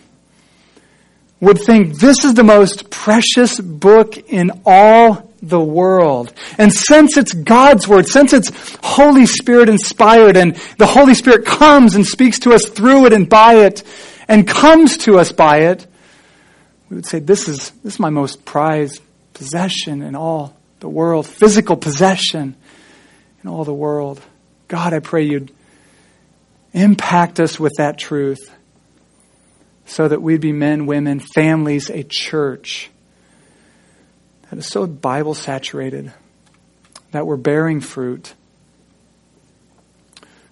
Would 1.44 1.60
think 1.60 2.00
this 2.00 2.24
is 2.24 2.36
the 2.36 2.44
most 2.44 2.90
precious 2.90 3.60
book 3.60 4.18
in 4.30 4.62
all 4.66 5.30
the 5.42 5.60
world. 5.60 6.32
And 6.58 6.72
since 6.72 7.18
it's 7.18 7.34
God's 7.34 7.86
Word, 7.86 8.08
since 8.08 8.32
it's 8.32 8.50
Holy 8.82 9.26
Spirit 9.26 9.68
inspired 9.68 10.38
and 10.38 10.56
the 10.78 10.86
Holy 10.86 11.14
Spirit 11.14 11.46
comes 11.46 11.96
and 11.96 12.06
speaks 12.06 12.40
to 12.40 12.54
us 12.54 12.70
through 12.70 13.08
it 13.08 13.14
and 13.14 13.28
by 13.28 13.56
it 13.56 13.84
and 14.30 14.48
comes 14.48 14.96
to 15.00 15.20
us 15.20 15.34
by 15.34 15.64
it, 15.64 15.86
we 16.90 16.96
would 16.96 17.06
say, 17.06 17.20
this 17.20 17.50
is, 17.50 17.72
this 17.84 17.96
is 17.96 18.00
my 18.00 18.10
most 18.10 18.46
prized 18.46 19.02
possession 19.34 20.02
in 20.02 20.16
all 20.16 20.56
the 20.80 20.88
world, 20.88 21.28
physical 21.28 21.76
possession 21.76 22.56
in 23.44 23.50
all 23.50 23.66
the 23.66 23.74
world. 23.74 24.22
God, 24.70 24.94
I 24.94 25.00
pray 25.00 25.24
you'd 25.24 25.52
impact 26.72 27.42
us 27.42 27.60
with 27.60 27.74
that 27.80 27.98
truth 27.98 28.50
so 29.86 30.08
that 30.08 30.22
we'd 30.22 30.42
be 30.42 30.52
men, 30.52 30.86
women, 30.86 31.20
families, 31.20 31.90
a 31.90 32.04
church 32.04 32.90
that 34.50 34.60
is 34.60 34.68
so 34.68 34.86
Bible 34.86 35.34
saturated, 35.34 36.14
that 37.12 37.26
we're 37.26 37.38
bearing 37.38 37.82
fruit, 37.82 38.34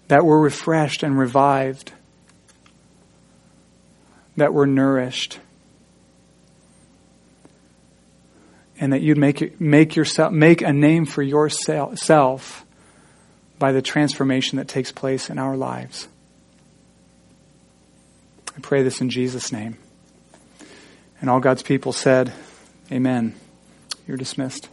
that 0.07 0.25
we're 0.25 0.39
refreshed 0.39 1.03
and 1.03 1.17
revived, 1.17 1.91
that 4.37 4.53
we're 4.53 4.65
nourished. 4.65 5.39
And 8.79 8.93
that 8.93 9.01
you'd 9.01 9.19
make, 9.19 9.61
make 9.61 9.95
yourself, 9.95 10.33
make 10.33 10.63
a 10.63 10.73
name 10.73 11.05
for 11.05 11.21
yourself 11.21 12.65
by 13.59 13.71
the 13.71 13.81
transformation 13.83 14.57
that 14.57 14.67
takes 14.67 14.91
place 14.91 15.29
in 15.29 15.37
our 15.37 15.55
lives. 15.55 16.07
I 18.55 18.59
pray 18.61 18.83
this 18.83 19.01
in 19.01 19.09
Jesus' 19.09 19.51
name. 19.51 19.77
And 21.19 21.29
all 21.29 21.39
God's 21.39 21.63
people 21.63 21.93
said, 21.93 22.33
Amen. 22.91 23.35
You're 24.07 24.17
dismissed. 24.17 24.67